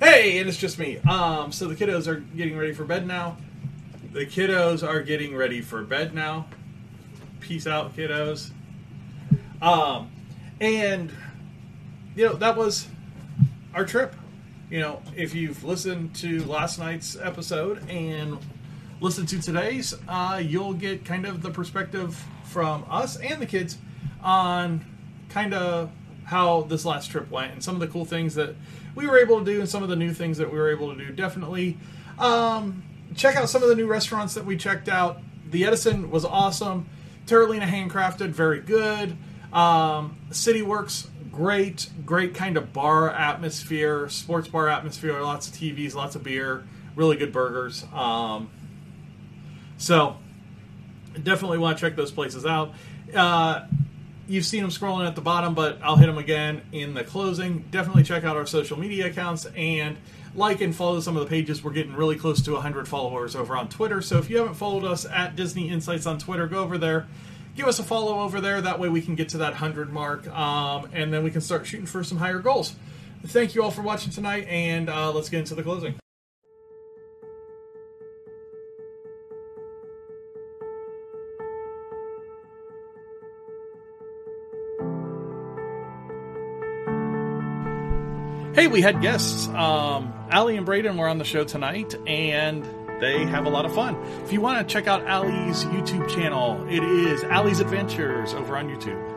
Hey, 0.00 0.38
and 0.38 0.48
it's 0.48 0.56
just 0.56 0.78
me. 0.78 0.98
Um, 0.98 1.52
so 1.52 1.66
the 1.66 1.74
kiddos 1.74 2.06
are 2.06 2.20
getting 2.20 2.56
ready 2.56 2.72
for 2.72 2.84
bed 2.84 3.06
now. 3.06 3.36
The 4.12 4.26
kiddos 4.26 4.86
are 4.86 5.02
getting 5.02 5.36
ready 5.36 5.60
for 5.60 5.82
bed 5.82 6.14
now. 6.14 6.46
Peace 7.38 7.66
out, 7.66 7.96
kiddos. 7.96 8.50
Um, 9.62 10.10
and 10.60 11.12
you 12.16 12.26
know 12.26 12.32
that 12.34 12.56
was 12.56 12.88
our 13.72 13.84
trip. 13.84 14.14
You 14.68 14.80
know, 14.80 15.02
if 15.16 15.34
you've 15.34 15.62
listened 15.62 16.14
to 16.16 16.44
last 16.44 16.78
night's 16.78 17.16
episode 17.16 17.88
and 17.88 18.38
listened 19.00 19.28
to 19.28 19.40
today's, 19.40 19.94
uh, 20.08 20.42
you'll 20.44 20.74
get 20.74 21.04
kind 21.04 21.24
of 21.24 21.42
the 21.42 21.50
perspective 21.50 22.20
from 22.44 22.84
us 22.90 23.16
and 23.16 23.40
the 23.40 23.46
kids 23.46 23.78
on 24.22 24.84
kind 25.28 25.54
of 25.54 25.90
how 26.24 26.62
this 26.62 26.84
last 26.84 27.10
trip 27.10 27.30
went 27.30 27.52
and 27.52 27.62
some 27.62 27.74
of 27.74 27.80
the 27.80 27.86
cool 27.86 28.04
things 28.04 28.34
that 28.34 28.54
we 28.94 29.06
were 29.06 29.18
able 29.18 29.38
to 29.38 29.44
do 29.44 29.60
and 29.60 29.68
some 29.68 29.82
of 29.82 29.88
the 29.88 29.96
new 29.96 30.12
things 30.12 30.38
that 30.38 30.52
we 30.52 30.58
were 30.58 30.70
able 30.70 30.92
to 30.94 30.98
do. 30.98 31.12
Definitely 31.12 31.78
um, 32.18 32.82
check 33.14 33.36
out 33.36 33.48
some 33.48 33.62
of 33.62 33.68
the 33.68 33.74
new 33.74 33.86
restaurants 33.86 34.34
that 34.34 34.44
we 34.44 34.56
checked 34.56 34.88
out. 34.88 35.20
The 35.50 35.64
Edison 35.64 36.10
was 36.10 36.24
awesome. 36.24 36.88
Terralina 37.26 37.62
Handcrafted, 37.62 38.30
very 38.30 38.60
good. 38.60 39.16
Um, 39.52 40.16
City 40.30 40.62
Works, 40.62 41.08
great, 41.30 41.88
great 42.04 42.34
kind 42.34 42.56
of 42.56 42.72
bar 42.72 43.10
atmosphere, 43.10 44.08
sports 44.08 44.48
bar 44.48 44.68
atmosphere, 44.68 45.20
lots 45.22 45.48
of 45.48 45.54
TVs, 45.54 45.94
lots 45.94 46.14
of 46.16 46.22
beer, 46.22 46.64
really 46.94 47.16
good 47.16 47.32
burgers. 47.32 47.84
Um, 47.92 48.50
so 49.76 50.16
definitely 51.22 51.58
want 51.58 51.78
to 51.78 51.80
check 51.84 51.96
those 51.96 52.12
places 52.12 52.46
out. 52.46 52.74
Uh, 53.14 53.66
you've 54.28 54.44
seen 54.44 54.62
them 54.62 54.70
scrolling 54.70 55.06
at 55.06 55.14
the 55.14 55.20
bottom, 55.20 55.54
but 55.54 55.78
I'll 55.82 55.96
hit 55.96 56.06
them 56.06 56.18
again 56.18 56.62
in 56.72 56.94
the 56.94 57.02
closing. 57.02 57.64
Definitely 57.70 58.04
check 58.04 58.24
out 58.24 58.36
our 58.36 58.46
social 58.46 58.78
media 58.78 59.06
accounts 59.06 59.46
and 59.56 59.96
like 60.34 60.60
and 60.60 60.74
follow 60.74 61.00
some 61.00 61.16
of 61.16 61.22
the 61.24 61.28
pages. 61.28 61.62
We're 61.62 61.72
getting 61.72 61.94
really 61.94 62.16
close 62.16 62.40
to 62.42 62.52
100 62.52 62.86
followers 62.86 63.34
over 63.34 63.56
on 63.56 63.68
Twitter. 63.68 64.00
So 64.00 64.18
if 64.18 64.30
you 64.30 64.38
haven't 64.38 64.54
followed 64.54 64.84
us 64.84 65.04
at 65.04 65.36
Disney 65.36 65.68
Insights 65.70 66.06
on 66.06 66.18
Twitter, 66.18 66.46
go 66.46 66.62
over 66.62 66.78
there. 66.78 67.06
Give 67.56 67.66
us 67.66 67.78
a 67.78 67.82
follow 67.82 68.20
over 68.20 68.40
there. 68.40 68.60
That 68.60 68.78
way 68.78 68.88
we 68.88 69.02
can 69.02 69.16
get 69.16 69.28
to 69.30 69.38
that 69.38 69.52
100 69.52 69.92
mark 69.92 70.28
um, 70.28 70.88
and 70.92 71.12
then 71.12 71.24
we 71.24 71.30
can 71.30 71.40
start 71.40 71.66
shooting 71.66 71.86
for 71.86 72.04
some 72.04 72.18
higher 72.18 72.38
goals. 72.38 72.74
Thank 73.26 73.54
you 73.54 73.62
all 73.62 73.70
for 73.70 73.82
watching 73.82 74.10
tonight, 74.10 74.46
and 74.48 74.88
uh, 74.88 75.12
let's 75.12 75.28
get 75.28 75.40
into 75.40 75.54
the 75.54 75.62
closing. 75.62 75.94
Hey, 88.60 88.66
we 88.66 88.82
had 88.82 89.00
guests. 89.00 89.48
Um, 89.48 90.12
Allie 90.28 90.58
and 90.58 90.66
Braden 90.66 90.98
were 90.98 91.08
on 91.08 91.16
the 91.16 91.24
show 91.24 91.44
tonight, 91.44 91.94
and 92.06 92.62
they 93.00 93.24
have 93.24 93.46
a 93.46 93.48
lot 93.48 93.64
of 93.64 93.74
fun. 93.74 93.96
If 94.22 94.34
you 94.34 94.42
want 94.42 94.68
to 94.68 94.70
check 94.70 94.86
out 94.86 95.02
Allie's 95.06 95.64
YouTube 95.64 96.06
channel, 96.10 96.68
it 96.68 96.84
is 96.84 97.24
Allie's 97.24 97.60
Adventures 97.60 98.34
over 98.34 98.58
on 98.58 98.68
YouTube. 98.68 99.09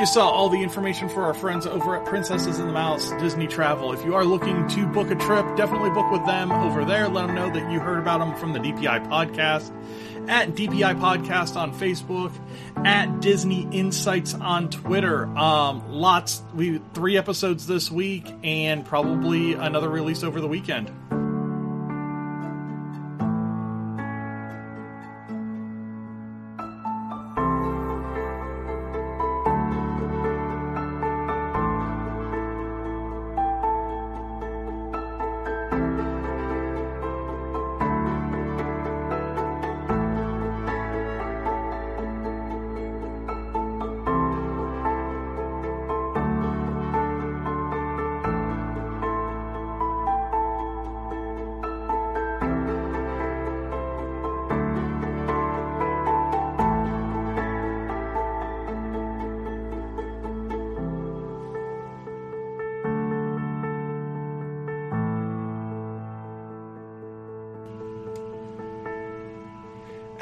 You 0.00 0.06
saw 0.06 0.30
all 0.30 0.48
the 0.48 0.62
information 0.62 1.10
for 1.10 1.24
our 1.24 1.34
friends 1.34 1.66
over 1.66 1.94
at 1.94 2.06
Princesses 2.06 2.58
in 2.58 2.66
the 2.66 2.72
Mouse 2.72 3.10
Disney 3.20 3.46
Travel. 3.46 3.92
If 3.92 4.02
you 4.02 4.14
are 4.14 4.24
looking 4.24 4.66
to 4.68 4.86
book 4.86 5.10
a 5.10 5.14
trip, 5.14 5.44
definitely 5.58 5.90
book 5.90 6.10
with 6.10 6.24
them 6.24 6.50
over 6.50 6.86
there. 6.86 7.06
Let 7.06 7.26
them 7.26 7.34
know 7.36 7.50
that 7.50 7.70
you 7.70 7.80
heard 7.80 7.98
about 7.98 8.20
them 8.20 8.34
from 8.36 8.54
the 8.54 8.60
DPI 8.60 9.06
podcast, 9.08 9.70
at 10.26 10.54
DPI 10.54 10.98
Podcast 10.98 11.54
on 11.54 11.74
Facebook, 11.74 12.32
at 12.82 13.20
Disney 13.20 13.68
Insights 13.72 14.32
on 14.32 14.70
Twitter. 14.70 15.26
Um, 15.36 15.92
lots, 15.92 16.42
we 16.54 16.80
three 16.94 17.18
episodes 17.18 17.66
this 17.66 17.90
week, 17.90 18.26
and 18.42 18.86
probably 18.86 19.52
another 19.52 19.90
release 19.90 20.22
over 20.22 20.40
the 20.40 20.48
weekend. 20.48 20.90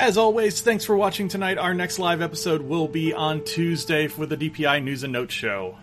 As 0.09 0.17
always, 0.17 0.63
thanks 0.63 0.87
for 0.87 0.97
watching 0.97 1.29
tonight. 1.29 1.59
Our 1.59 1.75
next 1.75 1.99
live 1.99 2.23
episode 2.23 2.63
will 2.63 2.89
be 2.89 3.13
on 3.13 3.45
Tuesday 3.45 4.09
for 4.09 4.25
the 4.25 4.39
DPI 4.39 4.83
News 4.83 5.05
and 5.05 5.13
Notes 5.13 5.35
Show. 5.35 5.77